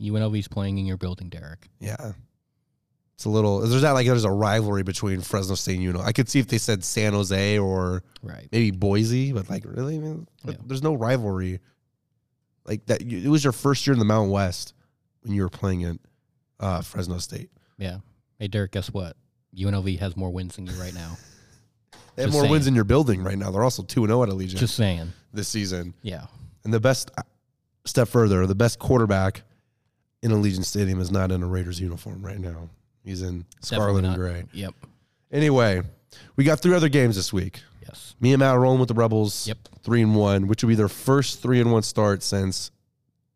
UNLV's 0.00 0.48
playing 0.48 0.78
in 0.78 0.86
your 0.86 0.96
building, 0.96 1.28
Derek. 1.28 1.68
yeah. 1.80 2.12
It's 3.14 3.26
a 3.26 3.28
little. 3.30 3.60
There's 3.60 3.82
that 3.82 3.92
like 3.92 4.06
there's 4.06 4.24
a 4.24 4.30
rivalry 4.32 4.82
between 4.82 5.20
Fresno 5.20 5.54
State 5.54 5.78
and 5.78 5.94
UNLV. 5.94 6.02
I 6.04 6.10
could 6.12 6.28
see 6.28 6.40
if 6.40 6.48
they 6.48 6.58
said 6.58 6.82
San 6.82 7.12
Jose 7.12 7.56
or 7.58 8.02
Right. 8.22 8.48
maybe 8.50 8.72
Boise, 8.72 9.32
but 9.32 9.48
like 9.48 9.64
really, 9.64 9.98
man, 10.00 10.26
Yeah. 10.44 10.54
there's 10.66 10.82
no 10.82 10.94
rivalry. 10.94 11.60
Like 12.64 12.84
that, 12.86 13.00
it 13.02 13.28
was 13.28 13.44
your 13.44 13.52
first 13.52 13.86
year 13.86 13.92
in 13.92 14.00
the 14.00 14.04
Mountain 14.04 14.32
West 14.32 14.74
when 15.22 15.34
you 15.34 15.42
were 15.42 15.48
playing 15.50 15.84
at 15.84 15.96
uh, 16.58 16.80
Fresno 16.80 17.18
State. 17.18 17.50
Yeah. 17.78 17.98
Hey, 18.40 18.48
Derek, 18.48 18.72
guess 18.72 18.88
what? 18.92 19.16
UNLV 19.56 19.98
has 20.00 20.16
more 20.16 20.30
wins 20.30 20.56
than 20.56 20.66
you 20.66 20.72
right 20.74 20.94
now. 20.94 21.16
They 22.16 22.22
have 22.24 22.30
Just 22.32 22.42
more 22.42 22.50
wins 22.50 22.66
in 22.66 22.74
your 22.74 22.84
building 22.84 23.22
right 23.22 23.38
now. 23.38 23.50
They're 23.50 23.64
also 23.64 23.82
two 23.82 24.02
and 24.04 24.10
zero 24.10 24.22
at 24.22 24.28
Allegiant 24.28 24.56
Just 24.58 24.74
saying. 24.74 25.12
this 25.32 25.48
season. 25.48 25.94
Yeah. 26.02 26.26
And 26.62 26.72
the 26.74 26.80
best 26.80 27.10
uh, 27.16 27.22
step 27.86 28.06
further, 28.08 28.46
the 28.46 28.54
best 28.54 28.78
quarterback 28.78 29.42
in 30.22 30.30
Allegiant 30.30 30.64
Stadium 30.64 31.00
is 31.00 31.10
not 31.10 31.30
in 31.32 31.42
a 31.42 31.46
Raiders 31.46 31.80
uniform 31.80 32.24
right 32.24 32.38
now. 32.38 32.68
He's 33.04 33.22
in 33.22 33.44
scarlet 33.60 34.04
and 34.04 34.14
gray. 34.16 34.44
Yep. 34.52 34.74
Anyway, 35.32 35.82
we 36.36 36.44
got 36.44 36.60
three 36.60 36.74
other 36.74 36.88
games 36.88 37.16
this 37.16 37.32
week. 37.32 37.60
Yes. 37.82 38.14
Me 38.20 38.32
and 38.32 38.40
Matt 38.40 38.54
are 38.54 38.60
rolling 38.60 38.78
with 38.78 38.88
the 38.88 38.94
Rebels. 38.94 39.46
Yep. 39.48 39.58
Three 39.82 40.02
and 40.02 40.14
one, 40.14 40.46
which 40.46 40.62
will 40.62 40.68
be 40.68 40.74
their 40.76 40.88
first 40.88 41.42
three 41.42 41.60
and 41.60 41.72
one 41.72 41.82
start 41.82 42.22
since 42.22 42.70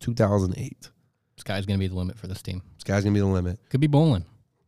2008. 0.01 0.91
Sky's 1.39 1.67
going 1.67 1.79
to 1.79 1.81
be 1.81 1.89
the 1.89 1.95
limit 1.97 2.17
for 2.19 2.27
this 2.29 2.43
team. 2.43 2.63
Sky's 2.79 3.03
gonna 3.03 3.15
be 3.15 3.21
the 3.21 3.27
limit. 3.27 3.59
Could 3.69 3.81
be 3.81 3.89
bowling. 3.89 4.25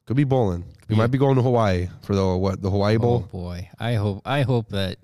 Could 0.06 0.16
be 0.16 0.24
bowling. 0.24 0.64
We 0.88 0.94
Yeah. 0.94 0.98
might 1.02 1.12
be 1.12 1.18
going 1.18 1.36
to 1.36 1.42
Hawaii 1.42 1.88
for 2.02 2.16
the 2.16 2.36
what? 2.36 2.60
The 2.62 2.70
Hawaii 2.70 2.96
Bowl. 2.96 3.26
Oh 3.26 3.28
Bowl. 3.30 3.42
boy, 3.42 3.68
I 3.78 3.94
hope 3.94 4.22
I 4.24 4.42
hope 4.42 4.70
that 4.70 4.98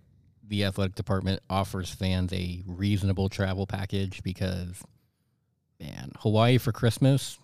the 0.46 0.64
athletic 0.64 0.94
department 0.96 1.40
offers 1.48 1.90
fans 1.90 2.32
a 2.32 2.62
reasonable 2.66 3.28
travel 3.28 3.66
package 3.66 4.22
because, 4.24 4.82
man, 5.84 6.12
Hawaii 6.20 6.58
for 6.58 6.72
Christmas. 6.72 7.38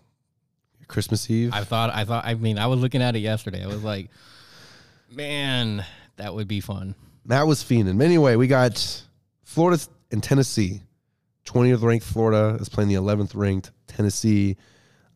Christmas 0.88 1.30
Eve. 1.30 1.51
I 1.53 1.62
thought 1.64 1.91
I 1.95 2.05
thought 2.05 2.24
I 2.24 2.34
mean 2.34 2.59
I 2.59 2.66
was 2.66 2.80
looking 2.80 3.03
at 3.03 3.14
it 3.14 3.20
yesterday. 3.20 3.62
I 3.62 3.66
was 3.66 3.84
like, 3.84 4.11
man, 5.11 5.84
that 6.16 6.34
would 6.34 6.49
be 6.49 6.61
fun. 6.61 6.95
Matt 7.24 7.47
was 7.47 7.62
fiending. 7.62 8.03
Anyway, 8.03 8.36
we 8.36 8.47
got 8.47 9.05
Florida 9.45 9.80
and 10.11 10.22
Tennessee. 10.22 10.82
20th 11.47 11.82
ranked 11.82 12.05
Florida 12.05 12.57
is 12.61 12.68
playing 12.68 12.88
the 12.88 12.95
11th 12.97 13.32
ranked 13.34 13.70
Tennessee. 13.86 14.57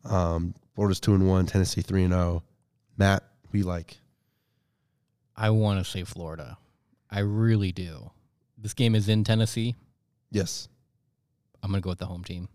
Um, 0.03 0.53
Florida's 0.75 0.99
two 0.99 1.13
and 1.13 1.27
one. 1.27 1.45
Tennessee 1.45 1.81
three 1.81 2.03
and 2.03 2.13
zero. 2.13 2.43
Matt, 2.97 3.23
we 3.51 3.63
like. 3.63 3.97
I 5.35 5.49
want 5.49 5.83
to 5.83 5.89
say 5.89 6.03
Florida. 6.03 6.57
I 7.09 7.19
really 7.19 7.71
do. 7.71 8.11
This 8.57 8.73
game 8.73 8.95
is 8.95 9.09
in 9.09 9.23
Tennessee. 9.23 9.75
Yes, 10.31 10.69
I'm 11.61 11.71
going 11.71 11.81
to 11.81 11.83
go 11.83 11.89
with 11.89 11.99
the 11.99 12.05
home 12.05 12.23
team. 12.23 12.47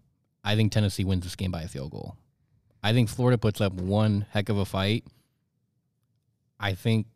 I 0.44 0.56
think 0.56 0.72
Tennessee 0.72 1.04
wins 1.04 1.24
this 1.24 1.36
game 1.36 1.50
by 1.50 1.62
a 1.62 1.68
field 1.68 1.90
goal. 1.90 2.16
I 2.82 2.92
think 2.92 3.08
Florida 3.08 3.38
puts 3.38 3.60
up 3.60 3.74
one 3.74 4.26
heck 4.30 4.48
of 4.48 4.56
a 4.56 4.64
fight. 4.64 5.04
I 6.58 6.74
think 6.74 7.06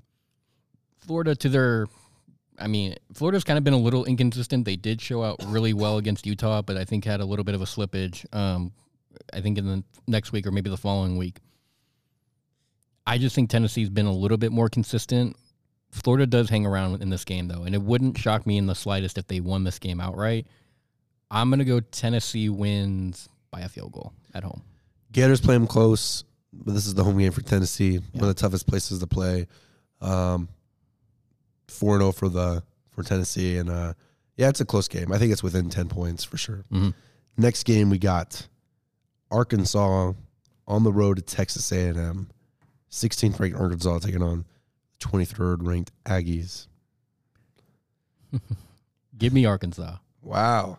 Florida, 0.99 1.35
to 1.35 1.49
their, 1.49 1.87
I 2.59 2.67
mean, 2.67 2.97
Florida's 3.13 3.45
kind 3.45 3.59
of 3.59 3.65
been 3.65 3.75
a 3.75 3.79
little 3.79 4.05
inconsistent. 4.05 4.65
They 4.65 4.77
did 4.77 5.01
show 5.01 5.23
out 5.23 5.43
really 5.47 5.73
well 5.73 5.99
against 5.99 6.27
Utah, 6.27 6.63
but 6.63 6.77
I 6.77 6.85
think 6.85 7.05
had 7.05 7.21
a 7.21 7.25
little 7.25 7.45
bit 7.45 7.55
of 7.55 7.63
a 7.63 7.67
slippage. 7.67 8.27
Um, 8.35 8.73
I 9.33 9.41
think 9.41 9.59
in 9.59 9.67
the 9.67 9.85
next 10.07 10.33
week 10.33 10.47
or 10.47 10.51
maybe 10.53 10.71
the 10.71 10.77
following 10.77 11.17
week. 11.17 11.39
I 13.07 13.19
just 13.19 13.35
think 13.35 13.51
Tennessee's 13.51 13.91
been 13.91 14.07
a 14.07 14.13
little 14.13 14.39
bit 14.39 14.53
more 14.53 14.69
consistent. 14.69 15.37
Florida 15.91 16.27
does 16.27 16.49
hang 16.51 16.67
around 16.67 17.03
in 17.03 17.11
this 17.11 17.25
game, 17.25 17.49
though, 17.49 17.63
and 17.63 17.75
it 17.75 17.83
wouldn't 17.83 18.19
shock 18.19 18.47
me 18.47 18.57
in 18.57 18.67
the 18.67 18.75
slightest 18.75 19.19
if 19.19 19.27
they 19.29 19.41
won 19.41 19.65
this 19.65 19.79
game 19.79 20.01
outright. 20.01 20.47
I'm 21.35 21.51
going 21.51 21.59
to 21.59 21.65
go 21.65 21.81
Tennessee 21.81 22.49
wins 22.49 23.29
by 23.51 23.61
a 23.61 23.69
field 23.69 23.93
goal 23.93 24.13
at 24.35 24.45
home. 24.45 24.63
Gators 25.13 25.41
play 25.41 25.55
them 25.55 25.67
close, 25.67 26.25
but 26.53 26.73
this 26.75 26.87
is 26.87 26.95
the 26.95 27.05
home 27.05 27.19
game 27.19 27.33
for 27.33 27.43
Tennessee. 27.43 27.93
Yeah. 28.13 28.21
One 28.21 28.29
of 28.31 28.37
the 28.37 28.41
toughest 28.41 28.67
places 28.67 29.01
to 29.01 29.07
play. 29.07 29.47
Um, 30.01 30.49
four 31.69 31.95
and 31.95 32.03
zero 32.03 32.13
for 32.13 32.29
the 32.29 32.63
for 32.91 33.03
Tennessee, 33.03 33.57
and 33.57 33.69
uh, 33.69 33.95
yeah, 34.37 34.49
it's 34.49 34.61
a 34.61 34.65
close 34.65 34.87
game. 34.89 35.13
I 35.13 35.19
think 35.19 35.33
it's 35.33 35.43
within 35.43 35.71
ten 35.71 35.89
points 35.89 36.25
for 36.25 36.37
sure. 36.37 36.65
Mhm. 36.73 36.95
Next 37.37 37.65
game 37.65 37.91
we 37.91 37.99
got 37.99 38.47
Arkansas 39.31 40.13
on 40.69 40.83
the 40.85 40.93
road 40.93 41.17
to 41.17 41.23
Texas 41.23 41.71
A 41.73 41.89
and 41.89 41.99
M. 41.99 42.31
16th 42.91 43.41
ranked 43.41 43.59
Arkansas 43.59 43.99
taking 43.99 44.23
on 44.23 44.45
23rd 45.01 45.67
ranked 45.67 45.91
Aggies. 46.05 46.69
Give 49.19 49.33
me 49.33 49.45
Arkansas. 49.47 49.97
Wow. 50.23 50.79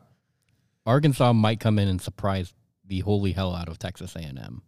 Arkansas 0.85 1.33
might 1.33 1.59
come 1.59 1.79
in 1.79 1.87
and 1.87 2.01
surprise 2.01 2.53
the 2.85 2.99
holy 2.99 3.31
hell 3.31 3.55
out 3.55 3.67
of 3.67 3.79
Texas 3.79 4.15
A&M. 4.15 4.61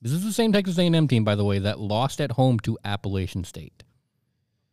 This 0.00 0.12
is 0.12 0.22
the 0.24 0.32
same 0.32 0.52
Texas 0.52 0.78
A&M 0.78 1.08
team, 1.08 1.24
by 1.24 1.34
the 1.34 1.44
way, 1.44 1.58
that 1.58 1.80
lost 1.80 2.20
at 2.20 2.32
home 2.32 2.60
to 2.60 2.78
Appalachian 2.84 3.44
State. 3.44 3.82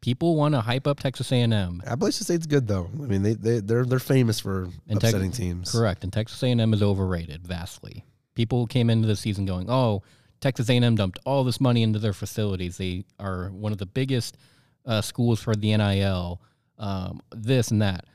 People 0.01 0.35
want 0.35 0.53
to 0.55 0.61
hype 0.61 0.87
up 0.87 0.99
Texas 0.99 1.31
A&M. 1.31 1.81
Appalachian 1.85 2.23
State's 2.23 2.47
good 2.47 2.67
though. 2.67 2.89
I 2.93 3.05
mean, 3.05 3.21
they 3.21 3.33
they 3.35 3.59
they're 3.59 3.85
they're 3.85 3.99
famous 3.99 4.39
for 4.39 4.63
And 4.89 4.99
Tex- 4.99 5.13
upsetting 5.13 5.31
teams. 5.31 5.71
Correct, 5.71 6.03
and 6.03 6.11
Texas 6.11 6.41
A&M 6.43 6.73
is 6.73 6.81
overrated 6.81 7.45
vastly. 7.47 8.03
People 8.33 8.65
came 8.65 8.89
into 8.89 9.07
the 9.07 9.15
season 9.15 9.45
going, 9.45 9.69
"Oh, 9.69 10.01
Texas 10.41 10.69
A&M 10.69 10.95
dumped 10.95 11.19
all 11.23 11.43
this 11.43 11.61
money 11.61 11.83
into 11.83 11.99
their 11.99 12.13
facilities. 12.13 12.77
They 12.77 13.05
are 13.19 13.49
one 13.49 13.71
of 13.71 13.77
the 13.77 13.85
biggest 13.85 14.37
uh, 14.85 15.01
schools 15.01 15.39
for 15.39 15.55
the 15.55 15.77
NIL. 15.77 16.41
Um, 16.79 17.21
this 17.31 17.69
and 17.69 17.81
that. 17.83 18.05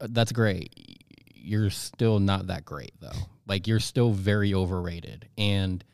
Uh, 0.00 0.06
That's 0.10 0.30
great. 0.30 0.95
You're 1.46 1.70
still 1.70 2.18
not 2.18 2.48
that 2.48 2.64
great 2.64 2.92
though. 3.00 3.18
Like 3.46 3.66
you're 3.66 3.80
still 3.80 4.12
very 4.12 4.52
overrated. 4.54 5.28
And 5.38 5.84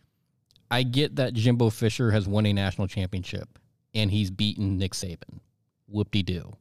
I 0.70 0.82
get 0.82 1.16
that 1.16 1.34
Jimbo 1.34 1.70
Fisher 1.70 2.11
has 2.11 2.26
won 2.26 2.46
a 2.46 2.53
national 2.53 2.86
championship 2.88 3.59
and 3.94 4.11
he's 4.11 4.30
beaten 4.30 4.78
Nick 4.78 4.92
Saban. 4.92 5.40
Whoop 5.88 6.11
de 6.11 6.22
doo. 6.22 6.57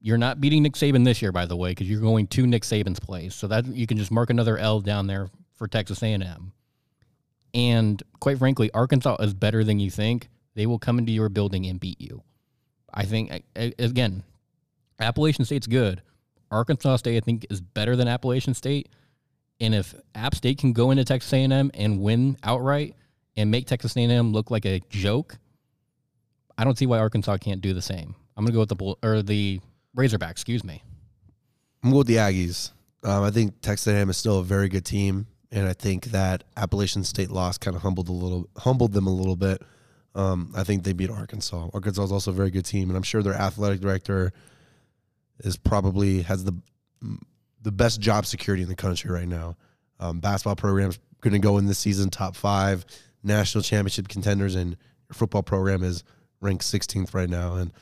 You're 0.00 0.18
not 0.18 0.40
beating 0.40 0.62
Nick 0.62 0.74
Saban 0.74 1.04
this 1.04 1.22
year, 1.22 1.32
by 1.32 1.46
the 1.46 1.56
way, 1.56 1.70
because 1.70 1.88
you're 1.88 2.00
going 2.00 2.26
to 2.28 2.46
Nick 2.46 2.62
Saban's 2.62 3.00
place. 3.00 3.34
So 3.34 3.46
that 3.48 3.66
you 3.66 3.86
can 3.86 3.96
just 3.96 4.10
mark 4.10 4.30
another 4.30 4.58
L 4.58 4.80
down 4.80 5.06
there 5.06 5.28
for 5.54 5.68
Texas 5.68 6.02
A&M. 6.02 6.52
And 7.54 8.02
quite 8.20 8.38
frankly, 8.38 8.70
Arkansas 8.72 9.16
is 9.20 9.34
better 9.34 9.64
than 9.64 9.78
you 9.78 9.90
think. 9.90 10.28
They 10.54 10.66
will 10.66 10.78
come 10.78 10.98
into 10.98 11.12
your 11.12 11.28
building 11.28 11.66
and 11.66 11.80
beat 11.80 12.00
you. 12.00 12.22
I 12.92 13.04
think 13.04 13.44
again, 13.54 14.22
Appalachian 14.98 15.44
State's 15.44 15.66
good. 15.66 16.02
Arkansas 16.50 16.96
State, 16.96 17.16
I 17.16 17.20
think, 17.20 17.46
is 17.50 17.60
better 17.60 17.96
than 17.96 18.08
Appalachian 18.08 18.54
State. 18.54 18.88
And 19.60 19.74
if 19.74 19.94
App 20.14 20.34
State 20.34 20.58
can 20.58 20.72
go 20.72 20.90
into 20.90 21.04
Texas 21.04 21.32
A&M 21.32 21.70
and 21.74 22.00
win 22.00 22.36
outright 22.42 22.94
and 23.36 23.50
make 23.50 23.66
Texas 23.66 23.96
A&M 23.96 24.32
look 24.32 24.50
like 24.50 24.66
a 24.66 24.80
joke, 24.90 25.38
I 26.58 26.64
don't 26.64 26.76
see 26.76 26.86
why 26.86 26.98
Arkansas 26.98 27.38
can't 27.38 27.60
do 27.60 27.72
the 27.72 27.82
same. 27.82 28.14
I'm 28.36 28.44
gonna 28.44 28.52
go 28.52 28.60
with 28.60 28.68
the 28.68 28.76
bull 28.76 28.98
or 29.02 29.22
the 29.22 29.60
Razorback. 29.94 30.30
Excuse 30.30 30.62
me. 30.62 30.82
I'm 31.82 31.90
going 31.90 31.98
with 31.98 32.06
the 32.06 32.16
Aggies. 32.16 32.72
Um, 33.02 33.22
I 33.22 33.30
think 33.30 33.60
Texas 33.60 33.86
A&M 33.86 34.10
is 34.10 34.16
still 34.16 34.40
a 34.40 34.44
very 34.44 34.68
good 34.68 34.84
team, 34.84 35.26
and 35.50 35.66
I 35.66 35.72
think 35.72 36.06
that 36.06 36.44
Appalachian 36.56 37.04
State 37.04 37.30
loss 37.30 37.56
kind 37.56 37.76
of 37.76 37.82
humbled 37.82 38.08
a 38.08 38.12
little, 38.12 38.48
humbled 38.58 38.92
them 38.92 39.06
a 39.06 39.12
little 39.12 39.36
bit. 39.36 39.62
Um, 40.14 40.52
I 40.56 40.64
think 40.64 40.82
they 40.82 40.92
beat 40.92 41.10
Arkansas. 41.10 41.68
Arkansas 41.72 42.04
is 42.04 42.12
also 42.12 42.30
a 42.30 42.34
very 42.34 42.50
good 42.50 42.64
team, 42.64 42.90
and 42.90 42.96
I'm 42.96 43.02
sure 43.02 43.22
their 43.22 43.34
athletic 43.34 43.80
director 43.80 44.32
is 45.40 45.56
probably 45.56 46.22
has 46.22 46.44
the 46.44 46.54
the 47.62 47.72
best 47.72 48.00
job 48.00 48.26
security 48.26 48.62
in 48.62 48.68
the 48.68 48.76
country 48.76 49.10
right 49.10 49.28
now. 49.28 49.56
Um, 49.98 50.20
basketball 50.20 50.56
programs 50.56 50.98
going 51.20 51.32
to 51.32 51.38
go 51.38 51.58
in 51.58 51.66
this 51.66 51.78
season 51.78 52.10
top 52.10 52.36
five 52.36 52.86
national 53.22 53.62
championship 53.62 54.08
contenders, 54.08 54.54
and 54.54 54.70
your 55.08 55.14
football 55.14 55.42
program 55.42 55.82
is 55.82 56.04
ranked 56.40 56.64
16th 56.64 57.12
right 57.12 57.28
now, 57.28 57.54
and 57.54 57.72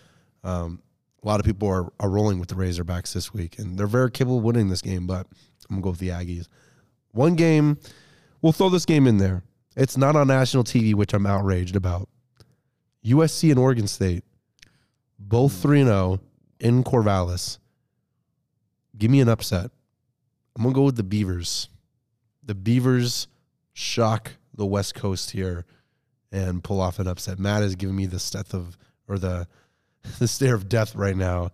um, 0.42 0.80
a 1.22 1.26
lot 1.26 1.40
of 1.40 1.46
people 1.46 1.68
are, 1.68 1.92
are 2.00 2.09
rolling 2.09 2.38
with 2.38 2.48
the 2.48 2.55
Razorbacks 2.55 3.12
this 3.12 3.32
week, 3.34 3.59
and 3.59 3.78
they're 3.78 3.86
very 3.86 4.11
capable 4.11 4.38
of 4.38 4.44
winning 4.44 4.68
this 4.68 4.80
game. 4.80 5.07
But 5.07 5.26
I'm 5.68 5.76
gonna 5.76 5.82
go 5.82 5.90
with 5.90 5.98
the 5.98 6.09
Aggies. 6.09 6.48
One 7.12 7.34
game, 7.34 7.78
we'll 8.40 8.52
throw 8.52 8.68
this 8.68 8.86
game 8.86 9.07
in 9.07 9.18
there. 9.18 9.42
It's 9.76 9.96
not 9.96 10.16
on 10.16 10.28
national 10.28 10.64
TV, 10.64 10.94
which 10.94 11.12
I'm 11.12 11.26
outraged 11.26 11.76
about. 11.76 12.09
USC 13.05 13.50
and 13.50 13.59
Oregon 13.59 13.86
State, 13.86 14.24
both 15.18 15.52
three 15.52 15.80
and 15.80 15.88
zero 15.88 16.20
oh 16.20 16.20
in 16.61 16.84
Corvallis. 16.84 17.59
Give 18.96 19.11
me 19.11 19.20
an 19.20 19.28
upset. 19.28 19.70
I'm 20.57 20.62
gonna 20.62 20.74
go 20.74 20.82
with 20.82 20.96
the 20.96 21.02
Beavers. 21.02 21.68
The 22.44 22.55
Beavers 22.55 23.26
shock 23.72 24.32
the 24.55 24.66
West 24.66 24.94
Coast 24.94 25.32
here 25.32 25.64
and 26.30 26.62
pull 26.62 26.80
off 26.80 26.98
an 26.98 27.07
upset. 27.07 27.38
Matt 27.38 27.62
is 27.62 27.74
giving 27.74 27.96
me 27.96 28.07
the 28.07 28.24
death 28.32 28.55
of 28.55 28.76
or 29.09 29.18
the 29.18 29.46
the 30.18 30.28
stare 30.28 30.55
of 30.55 30.68
death 30.68 30.94
right 30.94 31.16
now. 31.16 31.50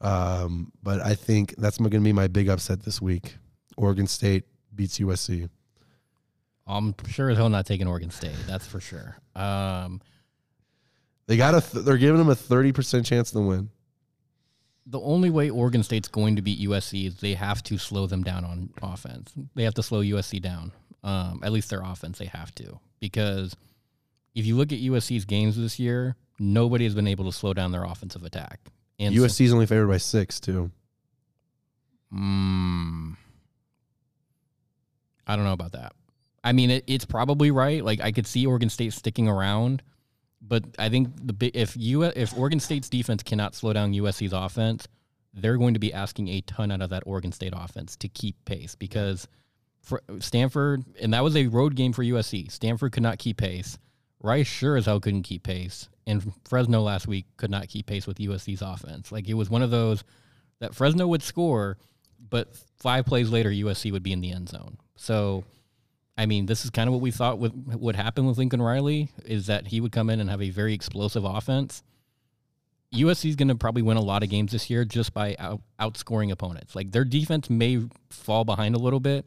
Um, 0.00 0.72
but 0.82 1.00
I 1.00 1.14
think 1.14 1.54
that's 1.56 1.78
going 1.78 1.90
to 1.90 2.00
be 2.00 2.12
my 2.12 2.28
big 2.28 2.48
upset 2.48 2.82
this 2.82 3.00
week. 3.00 3.36
Oregon 3.78 4.06
State 4.06 4.44
beats 4.74 4.98
USC. 4.98 5.48
I'm 6.66 6.94
sure 7.08 7.30
as 7.30 7.38
hell 7.38 7.48
not 7.48 7.64
taking 7.64 7.86
Oregon 7.86 8.10
State. 8.10 8.36
That's 8.46 8.66
for 8.66 8.80
sure. 8.80 9.16
Um, 9.34 10.00
they 11.26 11.36
got 11.36 11.54
a. 11.54 11.60
Th- 11.60 11.84
they're 11.84 11.96
giving 11.96 12.18
them 12.18 12.28
a 12.28 12.34
thirty 12.34 12.72
percent 12.72 13.06
chance 13.06 13.30
to 13.32 13.40
win. 13.40 13.70
The 14.88 15.00
only 15.00 15.30
way 15.30 15.50
Oregon 15.50 15.82
State's 15.82 16.08
going 16.08 16.36
to 16.36 16.42
beat 16.42 16.60
USC 16.60 17.08
is 17.08 17.16
they 17.16 17.34
have 17.34 17.62
to 17.64 17.76
slow 17.76 18.06
them 18.06 18.22
down 18.22 18.44
on 18.44 18.70
offense. 18.82 19.32
They 19.54 19.64
have 19.64 19.74
to 19.74 19.82
slow 19.82 20.00
USC 20.00 20.40
down. 20.40 20.72
Um, 21.02 21.40
at 21.44 21.52
least 21.52 21.70
their 21.70 21.82
offense, 21.82 22.18
they 22.18 22.26
have 22.26 22.54
to 22.56 22.80
because 23.00 23.54
if 24.34 24.46
you 24.46 24.56
look 24.56 24.72
at 24.72 24.78
USC's 24.78 25.24
games 25.24 25.56
this 25.56 25.78
year, 25.78 26.16
nobody 26.38 26.84
has 26.84 26.94
been 26.94 27.06
able 27.06 27.24
to 27.26 27.32
slow 27.32 27.54
down 27.54 27.72
their 27.72 27.84
offensive 27.84 28.24
attack. 28.24 28.60
And 28.98 29.14
USC's 29.14 29.50
so, 29.50 29.54
only 29.54 29.66
favored 29.66 29.88
by 29.88 29.98
six 29.98 30.40
too. 30.40 30.70
Hmm. 32.10 33.12
I 35.26 35.36
don't 35.36 35.44
know 35.44 35.52
about 35.52 35.72
that. 35.72 35.92
I 36.44 36.52
mean, 36.52 36.70
it, 36.70 36.84
it's 36.86 37.04
probably 37.04 37.50
right. 37.50 37.84
Like 37.84 38.00
I 38.00 38.12
could 38.12 38.26
see 38.26 38.46
Oregon 38.46 38.70
State 38.70 38.92
sticking 38.92 39.28
around, 39.28 39.82
but 40.40 40.64
I 40.78 40.88
think 40.88 41.10
the 41.22 41.50
if 41.54 41.76
you 41.76 42.02
if 42.02 42.36
Oregon 42.36 42.60
State's 42.60 42.88
defense 42.88 43.22
cannot 43.22 43.54
slow 43.54 43.72
down 43.72 43.92
USC's 43.92 44.32
offense, 44.32 44.86
they're 45.34 45.58
going 45.58 45.74
to 45.74 45.80
be 45.80 45.92
asking 45.92 46.28
a 46.28 46.40
ton 46.42 46.70
out 46.70 46.82
of 46.82 46.90
that 46.90 47.02
Oregon 47.06 47.32
State 47.32 47.52
offense 47.56 47.96
to 47.96 48.08
keep 48.08 48.36
pace 48.44 48.74
because 48.74 49.28
for 49.80 50.02
Stanford 50.18 50.84
and 51.00 51.12
that 51.14 51.24
was 51.24 51.36
a 51.36 51.46
road 51.46 51.74
game 51.74 51.92
for 51.92 52.02
USC. 52.02 52.50
Stanford 52.50 52.92
could 52.92 53.02
not 53.02 53.18
keep 53.18 53.36
pace. 53.36 53.78
Rice 54.22 54.46
sure 54.46 54.76
as 54.76 54.86
hell 54.86 54.98
couldn't 54.98 55.22
keep 55.22 55.42
pace, 55.42 55.88
and 56.06 56.32
Fresno 56.48 56.80
last 56.80 57.06
week 57.06 57.26
could 57.36 57.50
not 57.50 57.68
keep 57.68 57.86
pace 57.86 58.06
with 58.06 58.18
USC's 58.18 58.62
offense. 58.62 59.12
Like 59.12 59.28
it 59.28 59.34
was 59.34 59.50
one 59.50 59.62
of 59.62 59.70
those 59.70 60.04
that 60.60 60.74
Fresno 60.74 61.06
would 61.06 61.22
score, 61.22 61.76
but 62.30 62.56
five 62.78 63.06
plays 63.06 63.30
later 63.30 63.50
USC 63.50 63.92
would 63.92 64.02
be 64.02 64.12
in 64.12 64.20
the 64.20 64.32
end 64.32 64.48
zone. 64.48 64.78
So, 64.96 65.44
I 66.18 66.26
mean, 66.26 66.46
this 66.46 66.64
is 66.64 66.70
kind 66.70 66.88
of 66.88 66.94
what 66.94 67.02
we 67.02 67.10
thought 67.10 67.38
would 67.38 67.80
would 67.80 67.96
happen 67.96 68.26
with 68.26 68.38
Lincoln 68.38 68.62
Riley 68.62 69.10
is 69.24 69.46
that 69.46 69.66
he 69.66 69.80
would 69.80 69.92
come 69.92 70.08
in 70.08 70.20
and 70.20 70.30
have 70.30 70.42
a 70.42 70.50
very 70.50 70.72
explosive 70.72 71.24
offense. 71.24 71.82
USC 72.94 73.28
is 73.28 73.36
going 73.36 73.48
to 73.48 73.54
probably 73.54 73.82
win 73.82 73.96
a 73.96 74.02
lot 74.02 74.22
of 74.22 74.30
games 74.30 74.52
this 74.52 74.70
year 74.70 74.84
just 74.84 75.12
by 75.12 75.36
out, 75.38 75.60
outscoring 75.78 76.30
opponents. 76.30 76.74
Like 76.74 76.92
their 76.92 77.04
defense 77.04 77.50
may 77.50 77.82
fall 78.10 78.44
behind 78.44 78.74
a 78.74 78.78
little 78.78 79.00
bit, 79.00 79.26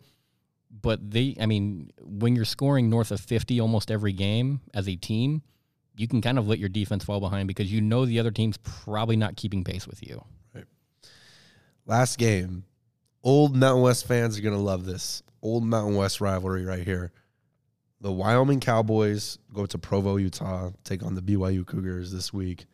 but 0.81 1.11
they, 1.11 1.35
I 1.39 1.45
mean, 1.45 1.91
when 2.01 2.35
you're 2.35 2.45
scoring 2.45 2.89
north 2.89 3.11
of 3.11 3.19
50 3.19 3.59
almost 3.59 3.91
every 3.91 4.13
game 4.13 4.61
as 4.73 4.87
a 4.87 4.95
team, 4.95 5.43
you 5.95 6.07
can 6.07 6.21
kind 6.21 6.39
of 6.39 6.47
let 6.47 6.57
your 6.57 6.69
defense 6.69 7.03
fall 7.03 7.19
behind 7.19 7.47
because 7.47 7.71
you 7.71 7.81
know 7.81 8.05
the 8.05 8.19
other 8.19 8.31
team's 8.31 8.57
probably 8.57 9.17
not 9.17 9.35
keeping 9.35 9.63
pace 9.63 9.85
with 9.85 10.01
you. 10.01 10.23
Right. 10.55 10.65
Last 11.85 12.17
game. 12.17 12.63
Old 13.21 13.55
Mountain 13.55 13.83
West 13.83 14.07
fans 14.07 14.39
are 14.39 14.41
going 14.41 14.55
to 14.55 14.61
love 14.61 14.85
this. 14.85 15.21
Old 15.41 15.63
Mountain 15.63 15.95
West 15.95 16.21
rivalry 16.21 16.65
right 16.65 16.83
here. 16.83 17.11
The 18.01 18.11
Wyoming 18.11 18.59
Cowboys 18.59 19.37
go 19.53 19.65
to 19.65 19.77
Provo, 19.77 20.15
Utah, 20.15 20.71
take 20.83 21.03
on 21.03 21.15
the 21.15 21.21
BYU 21.21 21.65
Cougars 21.65 22.11
this 22.11 22.31
week. 22.31 22.65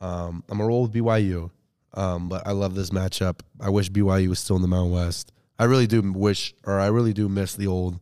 Um, 0.00 0.42
I'm 0.48 0.58
to 0.58 0.64
roll 0.64 0.82
with 0.82 0.92
BYU, 0.92 1.50
um, 1.94 2.28
but 2.28 2.46
I 2.46 2.52
love 2.52 2.74
this 2.74 2.90
matchup. 2.90 3.40
I 3.60 3.70
wish 3.70 3.90
BYU 3.90 4.28
was 4.28 4.38
still 4.38 4.56
in 4.56 4.62
the 4.62 4.68
Mountain 4.68 4.92
West. 4.92 5.32
I 5.58 5.64
really 5.64 5.86
do 5.86 6.02
wish, 6.12 6.54
or 6.64 6.80
I 6.80 6.86
really 6.86 7.12
do 7.12 7.28
miss 7.28 7.54
the 7.54 7.66
old 7.66 8.00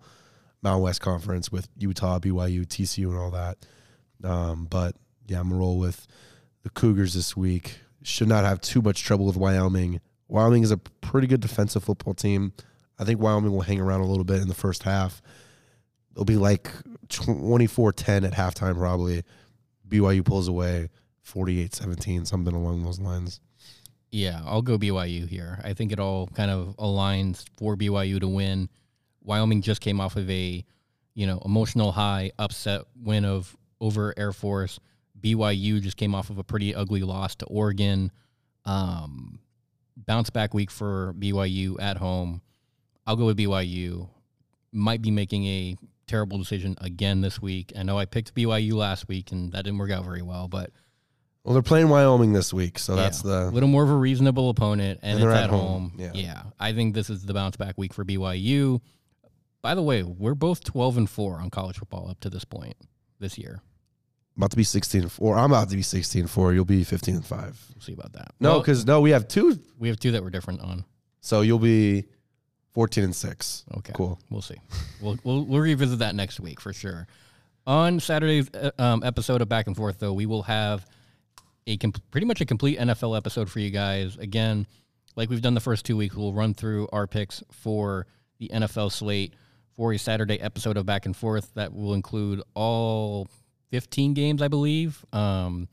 Mountain 0.63 0.83
West 0.83 1.01
Conference 1.01 1.51
with 1.51 1.69
Utah, 1.77 2.19
BYU, 2.19 2.65
TCU, 2.65 3.09
and 3.09 3.19
all 3.19 3.31
that. 3.33 3.59
Um, 4.25 4.67
but 4.71 4.95
yeah, 5.27 5.41
I'm 5.41 5.49
gonna 5.49 5.61
roll 5.61 5.79
with 5.79 6.07
the 6.63 6.71
Cougars 6.71 7.15
this 7.15 7.37
week. 7.37 7.81
Should 8.03 8.29
not 8.29 8.45
have 8.45 8.61
too 8.61 8.83
much 8.83 9.03
trouble 9.03 9.27
with 9.27 9.37
Wyoming. 9.37 10.01
Wyoming 10.29 10.63
is 10.63 10.71
a 10.71 10.77
pretty 10.77 11.27
good 11.27 11.41
defensive 11.41 11.85
football 11.85 12.15
team. 12.15 12.53
I 12.99 13.05
think 13.05 13.20
Wyoming 13.20 13.53
will 13.53 13.62
hang 13.62 13.80
around 13.80 14.01
a 14.01 14.07
little 14.07 14.24
bit 14.24 14.40
in 14.40 14.49
the 14.49 14.55
first 14.55 14.82
half. 14.82 15.22
It'll 16.12 16.24
be 16.24 16.36
like 16.36 16.70
24-10 17.09 18.26
at 18.26 18.32
halftime 18.32 18.76
probably. 18.76 19.22
BYU 19.88 20.24
pulls 20.24 20.49
away 20.49 20.88
48-17, 21.26 22.26
something 22.26 22.55
along 22.55 22.84
those 22.84 23.01
lines. 23.01 23.40
Yeah, 24.11 24.43
I'll 24.45 24.62
go 24.62 24.78
BYU 24.78 25.26
here. 25.26 25.59
I 25.64 25.72
think 25.72 25.90
it 25.90 25.99
all 25.99 26.26
kind 26.28 26.51
of 26.51 26.76
aligns 26.76 27.45
for 27.57 27.76
BYU 27.76 28.20
to 28.20 28.28
win. 28.28 28.68
Wyoming 29.22 29.62
just 29.62 29.80
came 29.80 30.01
off 30.01 30.16
of 30.16 30.28
a, 30.30 30.64
you 31.14 31.26
know, 31.26 31.40
emotional 31.45 31.93
high 31.93 32.32
upset 32.38 32.82
win 33.01 33.24
of 33.24 33.57
over 33.80 34.12
Air 34.16 34.32
Force. 34.32 34.80
BYU 35.18 35.80
just 35.80 35.97
came 35.97 36.14
off 36.14 36.28
of 36.28 36.38
a 36.38 36.45
pretty 36.45 36.74
ugly 36.74 37.03
loss 37.03 37.34
to 37.36 37.47
Oregon. 37.47 38.11
Um, 38.64 39.38
bounce 39.97 40.30
back 40.30 40.53
week 40.53 40.70
for 40.70 41.14
BYU 41.18 41.80
at 41.80 41.97
home. 41.97 42.43
I'll 43.07 43.17
go 43.17 43.27
with 43.27 43.39
BYU. 43.39 44.09
Might 44.73 45.03
be 45.03 45.11
making 45.11 45.45
a 45.47 45.77
terrible 46.07 46.39
decision 46.39 46.77
again 46.81 47.21
this 47.21 47.41
week. 47.41 47.73
I 47.77 47.83
know 47.83 47.99
I 47.99 48.05
picked 48.05 48.35
BYU 48.35 48.75
last 48.75 49.09
week 49.09 49.33
and 49.33 49.53
that 49.53 49.65
didn't 49.65 49.79
work 49.79 49.91
out 49.91 50.05
very 50.05 50.23
well, 50.23 50.49
but 50.49 50.71
well, 51.45 51.55
they're 51.55 51.63
playing 51.63 51.89
Wyoming 51.89 52.33
this 52.33 52.53
week, 52.53 52.79
so 52.79 52.95
yeah. 52.95 53.03
that's 53.03 53.23
the 53.23 53.49
a 53.49 53.51
little 53.51 53.69
more 53.69 53.83
of 53.83 53.91
a 53.91 53.97
reasonable 53.97 54.49
opponent, 54.49 55.01
and, 55.03 55.19
and 55.19 55.29
it's 55.29 55.37
at, 55.37 55.45
at 55.45 55.51
home. 55.51 55.91
home. 55.91 55.93
Yeah. 55.99 56.11
yeah, 56.15 56.43
I 56.61 56.73
think 56.73 56.95
this 56.95 57.11
is 57.11 57.25
the 57.25 57.35
bounce 57.35 57.57
back 57.57 57.77
week 57.77 57.93
for 57.93 58.05
BYU. 58.05 58.81
By 59.61 59.75
the 59.75 59.83
way, 59.83 60.05
we're 60.05 60.37
both 60.37 60.63
twelve 60.63 60.97
and 60.97 61.11
four 61.11 61.41
on 61.41 61.51
college 61.51 61.79
football 61.79 62.09
up 62.09 62.21
to 62.21 62.31
this 62.31 62.45
point 62.45 62.77
this 63.19 63.39
year. 63.39 63.61
About 64.37 64.53
to 64.53 64.57
be 64.57 64.63
sixteen 64.63 65.03
and 65.03 65.11
four. 65.11 65.37
I'm 65.37 65.51
about 65.51 65.69
to 65.71 65.77
be 65.77 65.83
sixteen 65.83 66.23
and 66.23 66.31
four. 66.31 66.53
You'll 66.55 66.65
be 66.65 66.85
fifteen 66.85 67.17
and 67.17 67.27
five. 67.27 67.61
We'll 67.75 67.83
see 67.83 67.93
about 67.93 68.13
that. 68.13 68.35
No, 68.39 68.61
because 68.61 68.87
well, 68.87 68.99
no, 68.99 69.01
we 69.01 69.11
have 69.11 69.27
two. 69.27 69.59
We 69.79 69.89
have 69.89 69.99
two 69.99 70.13
that 70.13 70.23
we're 70.23 70.31
different 70.31 70.61
on. 70.61 70.85
So 71.23 71.41
you'll 71.41 71.59
be 71.59 72.05
fourteen 72.73 73.05
and 73.05 73.16
six. 73.16 73.64
Okay, 73.79 73.93
cool. 73.95 74.18
We'll 74.31 74.43
see. 74.43 74.57
we'll, 75.01 75.18
we'll 75.25 75.45
we'll 75.45 75.61
revisit 75.61 76.01
that 76.01 76.14
next 76.14 76.41
week 76.41 76.61
for 76.61 76.73
sure. 76.73 77.07
On 77.66 78.01
Saturday's 78.01 78.51
uh, 78.55 78.70
um, 78.79 79.05
episode 79.05 79.41
of 79.41 79.49
Back 79.49 79.68
and 79.68 79.77
Forth, 79.77 80.01
though, 80.01 80.12
we 80.12 80.27
will 80.27 80.43
have 80.43 80.85
a 81.66 81.77
comp- 81.77 82.03
pretty 82.11 82.27
much 82.27 82.41
a 82.41 82.45
complete 82.45 82.79
NFL 82.79 83.16
episode 83.16 83.49
for 83.51 83.61
you 83.61 83.70
guys. 83.70 84.16
Again, 84.16 84.66
like 85.14 85.31
we've 85.31 85.43
done 85.43 85.55
the 85.55 85.61
first 85.61 85.85
two 85.85 85.97
weeks, 85.97 86.16
we'll 86.16 86.33
run 86.33 86.55
through 86.55 86.89
our 86.93 87.07
picks 87.07 87.43
for 87.53 88.07
the 88.39 88.49
NFL 88.53 88.91
slate 88.91 89.35
for 89.77 89.93
a 89.93 89.99
Saturday 89.99 90.41
episode 90.41 90.77
of 90.77 90.87
Back 90.87 91.07
and 91.07 91.16
Forth 91.16 91.53
that 91.55 91.73
will 91.73 91.95
include 91.95 92.43
all 92.55 93.29
15 93.70 94.12
games, 94.14 94.43
I 94.43 94.49
believe. 94.49 95.05
Um, 95.12 95.68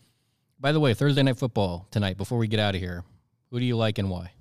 by 0.60 0.72
the 0.72 0.80
way, 0.80 0.94
Thursday 0.94 1.24
night 1.24 1.38
football 1.38 1.88
tonight. 1.90 2.18
Before 2.18 2.38
we 2.38 2.48
get 2.48 2.60
out 2.60 2.76
of 2.76 2.82
here, 2.82 3.04
who 3.50 3.60
do 3.60 3.66
you 3.66 3.76
like 3.76 3.98
and 3.98 4.10
why? 4.10 4.32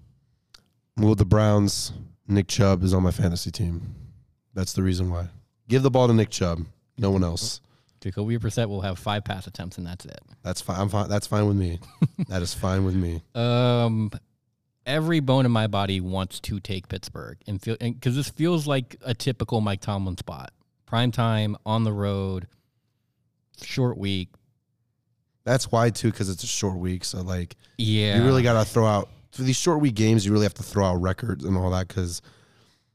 Well, 0.96 1.14
the 1.14 1.24
Browns, 1.24 1.92
Nick 2.28 2.46
Chubb 2.46 2.82
is 2.84 2.92
on 2.92 3.02
my 3.02 3.10
fantasy 3.10 3.50
team. 3.50 3.94
That's 4.54 4.74
the 4.74 4.82
reason 4.82 5.10
why. 5.10 5.28
Give 5.68 5.82
the 5.82 5.90
ball 5.90 6.08
to 6.08 6.14
Nick 6.14 6.30
Chubb. 6.30 6.66
No 6.98 7.10
one 7.10 7.24
else. 7.24 7.60
Jacoby 8.00 8.38
Brissett 8.38 8.68
will 8.68 8.82
have 8.82 8.98
five 8.98 9.24
pass 9.24 9.46
attempts, 9.46 9.78
and 9.78 9.86
that's 9.86 10.04
it. 10.04 10.20
That's 10.42 10.60
fine. 10.60 10.80
I'm 10.80 10.88
fine. 10.88 11.08
That's 11.08 11.26
fine 11.26 11.46
with 11.48 11.56
me. 11.56 11.80
that 12.28 12.42
is 12.42 12.54
fine 12.54 12.84
with 12.84 12.94
me. 12.94 13.22
Um, 13.34 14.10
every 14.86 15.20
bone 15.20 15.46
in 15.46 15.52
my 15.52 15.66
body 15.66 16.00
wants 16.00 16.38
to 16.40 16.60
take 16.60 16.88
Pittsburgh, 16.88 17.38
and 17.46 17.60
feel 17.60 17.76
because 17.80 18.14
this 18.14 18.28
feels 18.28 18.66
like 18.66 18.96
a 19.02 19.14
typical 19.14 19.60
Mike 19.60 19.80
Tomlin 19.80 20.16
spot. 20.16 20.52
Prime 20.86 21.10
time 21.10 21.56
on 21.66 21.84
the 21.84 21.92
road, 21.92 22.46
short 23.62 23.98
week. 23.98 24.28
That's 25.44 25.72
why 25.72 25.90
too, 25.90 26.10
because 26.10 26.28
it's 26.28 26.44
a 26.44 26.48
short 26.48 26.76
week. 26.76 27.04
So 27.04 27.22
like, 27.22 27.56
Yeah, 27.78 28.18
you 28.18 28.24
really 28.24 28.42
got 28.42 28.62
to 28.62 28.70
throw 28.70 28.86
out 28.86 29.08
for 29.32 29.42
these 29.42 29.56
short 29.56 29.80
week 29.80 29.94
games. 29.94 30.24
You 30.24 30.32
really 30.32 30.44
have 30.44 30.54
to 30.54 30.62
throw 30.62 30.86
out 30.86 30.96
records 30.96 31.44
and 31.44 31.56
all 31.56 31.70
that 31.70 31.88
because 31.88 32.22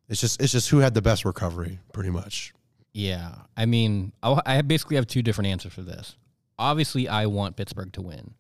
it's 0.10 0.22
just 0.22 0.42
it's 0.42 0.52
just 0.52 0.70
who 0.70 0.80
had 0.80 0.94
the 0.94 1.02
best 1.02 1.26
recovery, 1.26 1.80
pretty 1.94 2.10
much. 2.10 2.54
Yeah, 2.94 3.34
I 3.58 3.66
mean, 3.66 4.14
I 4.22 4.62
basically 4.62 4.98
have 4.98 5.08
two 5.08 5.24
different 5.24 5.48
answers 5.48 5.74
for 5.74 5.82
this. 5.82 6.16
Obviously, 6.60 7.08
I 7.08 7.26
want 7.26 7.56
Pittsburgh 7.56 7.92
to 7.94 8.02
win. 8.02 8.36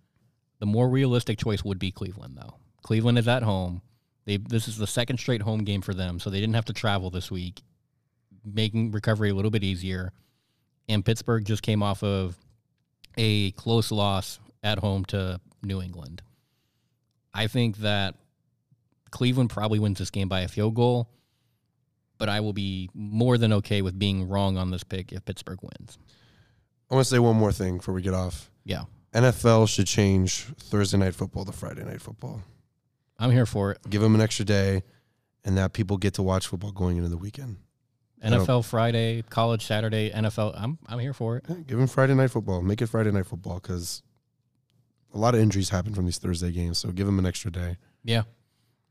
The 0.60 0.68
more 0.68 0.88
realistic 0.88 1.40
choice 1.40 1.64
would 1.64 1.80
be 1.80 1.92
Cleveland, 1.92 2.38
though. 2.38 2.54
Cleveland 2.84 3.18
is 3.18 3.28
at 3.28 3.42
home. 3.42 3.82
They 4.26 4.38
this 4.38 4.68
is 4.68 4.78
the 4.78 4.88
second 4.88 5.18
straight 5.18 5.42
home 5.42 5.64
game 5.64 5.82
for 5.82 5.94
them, 5.94 6.20
so 6.20 6.30
they 6.30 6.40
didn't 6.40 6.56
have 6.56 6.66
to 6.66 6.74
travel 6.74 7.10
this 7.10 7.32
week, 7.32 7.62
making 8.46 8.92
recovery 8.92 9.30
a 9.30 9.34
little 9.34 9.52
bit 9.52 9.64
easier. 9.64 10.14
And 10.88 11.04
Pittsburgh 11.04 11.46
just 11.46 11.64
came 11.64 11.82
off 11.82 12.04
of 12.04 12.38
a 13.18 13.52
close 13.52 13.92
loss 13.92 14.40
at 14.62 14.80
home 14.80 15.06
to 15.06 15.40
New 15.64 15.82
England. 15.82 16.22
I 17.34 17.48
think 17.48 17.78
that 17.78 18.16
Cleveland 19.12 19.50
probably 19.50 19.80
wins 19.80 20.00
this 20.00 20.10
game 20.10 20.28
by 20.28 20.42
a 20.42 20.48
field 20.48 20.76
goal 20.76 21.10
but 22.24 22.30
I 22.30 22.40
will 22.40 22.54
be 22.54 22.90
more 22.94 23.38
than 23.38 23.52
okay 23.52 23.82
with 23.82 24.00
being 24.00 24.30
wrong 24.30 24.58
on 24.58 24.72
this 24.72 24.84
pick 24.84 25.12
if 25.12 25.26
Pittsburgh 25.26 25.60
wins. 25.62 25.98
I 26.90 26.96
want 26.96 27.06
to 27.06 27.10
say 27.14 27.20
one 27.20 27.36
more 27.36 27.52
thing 27.52 27.78
before 27.78 27.94
we 27.94 28.02
get 28.02 28.14
off. 28.14 28.50
Yeah, 28.64 28.84
NFL 29.14 29.68
should 29.68 29.88
change 29.88 30.46
Thursday 30.58 30.98
night 30.98 31.16
football 31.16 31.44
to 31.44 31.52
Friday 31.52 31.84
night 31.84 32.02
football. 32.02 32.42
I'm 33.20 33.32
here 33.32 33.46
for 33.46 33.72
it. 33.72 33.80
Give 33.90 34.02
them 34.02 34.16
an 34.16 34.22
extra 34.22 34.46
day, 34.46 34.84
and 35.44 35.58
that 35.58 35.74
people 35.74 35.98
get 35.98 36.14
to 36.14 36.24
watch 36.24 36.48
football 36.48 36.72
going 36.72 36.96
into 36.96 37.10
the 37.10 37.18
weekend. 37.18 37.58
NFL 38.24 38.64
Friday, 38.64 39.22
college 39.30 39.66
Saturday, 39.66 40.10
NFL. 40.10 40.54
I'm 40.56 40.78
I'm 40.88 41.00
here 41.00 41.14
for 41.14 41.36
it. 41.36 41.46
Yeah, 41.50 41.56
give 41.68 41.78
them 41.78 41.88
Friday 41.88 42.14
night 42.14 42.32
football. 42.32 42.62
Make 42.62 42.82
it 42.82 42.88
Friday 42.88 43.12
night 43.12 43.26
football 43.26 43.56
because 43.56 44.02
a 45.14 45.18
lot 45.18 45.36
of 45.36 45.42
injuries 45.42 45.70
happen 45.70 45.94
from 45.94 46.06
these 46.06 46.18
Thursday 46.18 46.52
games. 46.52 46.78
So 46.80 46.90
give 46.92 47.06
them 47.06 47.20
an 47.20 47.26
extra 47.26 47.52
day. 47.52 47.78
Yeah, 48.04 48.24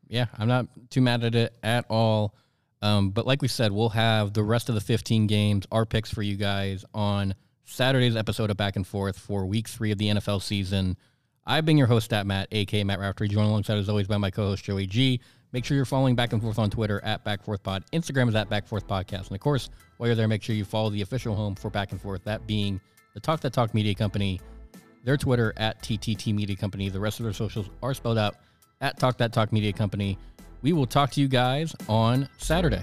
yeah. 0.09 0.27
I'm 0.39 0.49
not 0.49 0.67
too 0.91 1.01
mad 1.01 1.25
at 1.25 1.35
it 1.35 1.55
at 1.63 1.85
all. 1.89 2.35
Um, 2.81 3.11
but 3.11 3.27
like 3.27 3.43
we 3.43 3.49
said, 3.49 3.71
we'll 3.73 3.91
have 3.91 4.33
the 4.33 4.43
rest 4.43 4.69
of 4.69 4.75
the 4.75 4.81
15 4.81 5.27
games, 5.27 5.67
our 5.71 5.87
picks 5.87 6.13
for 6.13 6.23
you 6.23 6.37
guys 6.37 6.85
on 6.93 7.35
Saturday's 7.65 8.17
episode 8.17 8.51
of 8.51 8.57
Back 8.57 8.77
and 8.77 8.87
Forth 8.87 9.19
for 9.19 9.47
Week 9.47 9.69
Three 9.69 9.93
of 9.93 9.99
the 9.99 10.09
NFL 10.09 10.43
season. 10.43 10.97
I've 11.47 11.65
been 11.65 11.77
your 11.77 11.87
host, 11.87 12.07
Stat 12.07 12.27
Matt, 12.27 12.49
aka 12.53 12.85
Matt 12.85 12.99
Raftery, 12.99 13.29
joined 13.29 13.49
alongside 13.49 13.79
as 13.79 13.89
always 13.89 14.09
by 14.09 14.17
my 14.17 14.31
co-host 14.31 14.65
Joey 14.65 14.87
G. 14.87 15.21
Make 15.53 15.65
sure 15.65 15.77
you're 15.77 15.85
following 15.85 16.15
Back 16.15 16.33
and 16.33 16.43
Forth 16.43 16.59
on 16.59 16.71
Twitter 16.71 17.01
at 17.05 17.25
Back 17.25 17.43
Forth 17.45 17.63
Pod. 17.63 17.85
Instagram 17.93 18.29
is 18.29 18.35
at 18.35 18.49
Back 18.49 18.67
Forth 18.67 18.87
Podcast, 18.87 19.29
and 19.29 19.33
of 19.33 19.41
course, 19.41 19.69
while 19.97 20.09
you're 20.09 20.17
there, 20.17 20.29
make 20.29 20.43
sure 20.43 20.57
you 20.57 20.65
follow 20.65 20.91
the 20.91 21.03
official 21.03 21.35
home 21.35 21.55
for 21.55 21.71
Back 21.71 21.93
and 21.93 22.01
Forth, 22.01 22.25
that 22.25 22.47
being 22.47 22.81
the 23.15 23.21
Talk 23.21 23.41
That 23.41 23.53
Talk 23.53 23.75
Media 23.75 23.95
Company. 23.95 24.41
Their 25.05 25.17
Twitter 25.17 25.53
at 25.57 25.83
TTT 25.83 26.35
Media 26.35 26.57
Company. 26.57 26.89
The 26.89 27.01
rest 27.01 27.21
of 27.21 27.25
their 27.25 27.33
socials 27.33 27.69
are 27.83 27.95
spelled 27.95 28.19
out 28.19 28.37
at 28.81 28.99
Talk 28.99 29.19
That 29.19 29.33
Talk 29.33 29.53
Media 29.53 29.73
Company. 29.73 30.19
We 30.63 30.73
will 30.73 30.87
talk 30.87 31.11
to 31.13 31.21
you 31.21 31.29
guys 31.29 31.75
on 31.89 32.29
Saturday. 32.39 32.83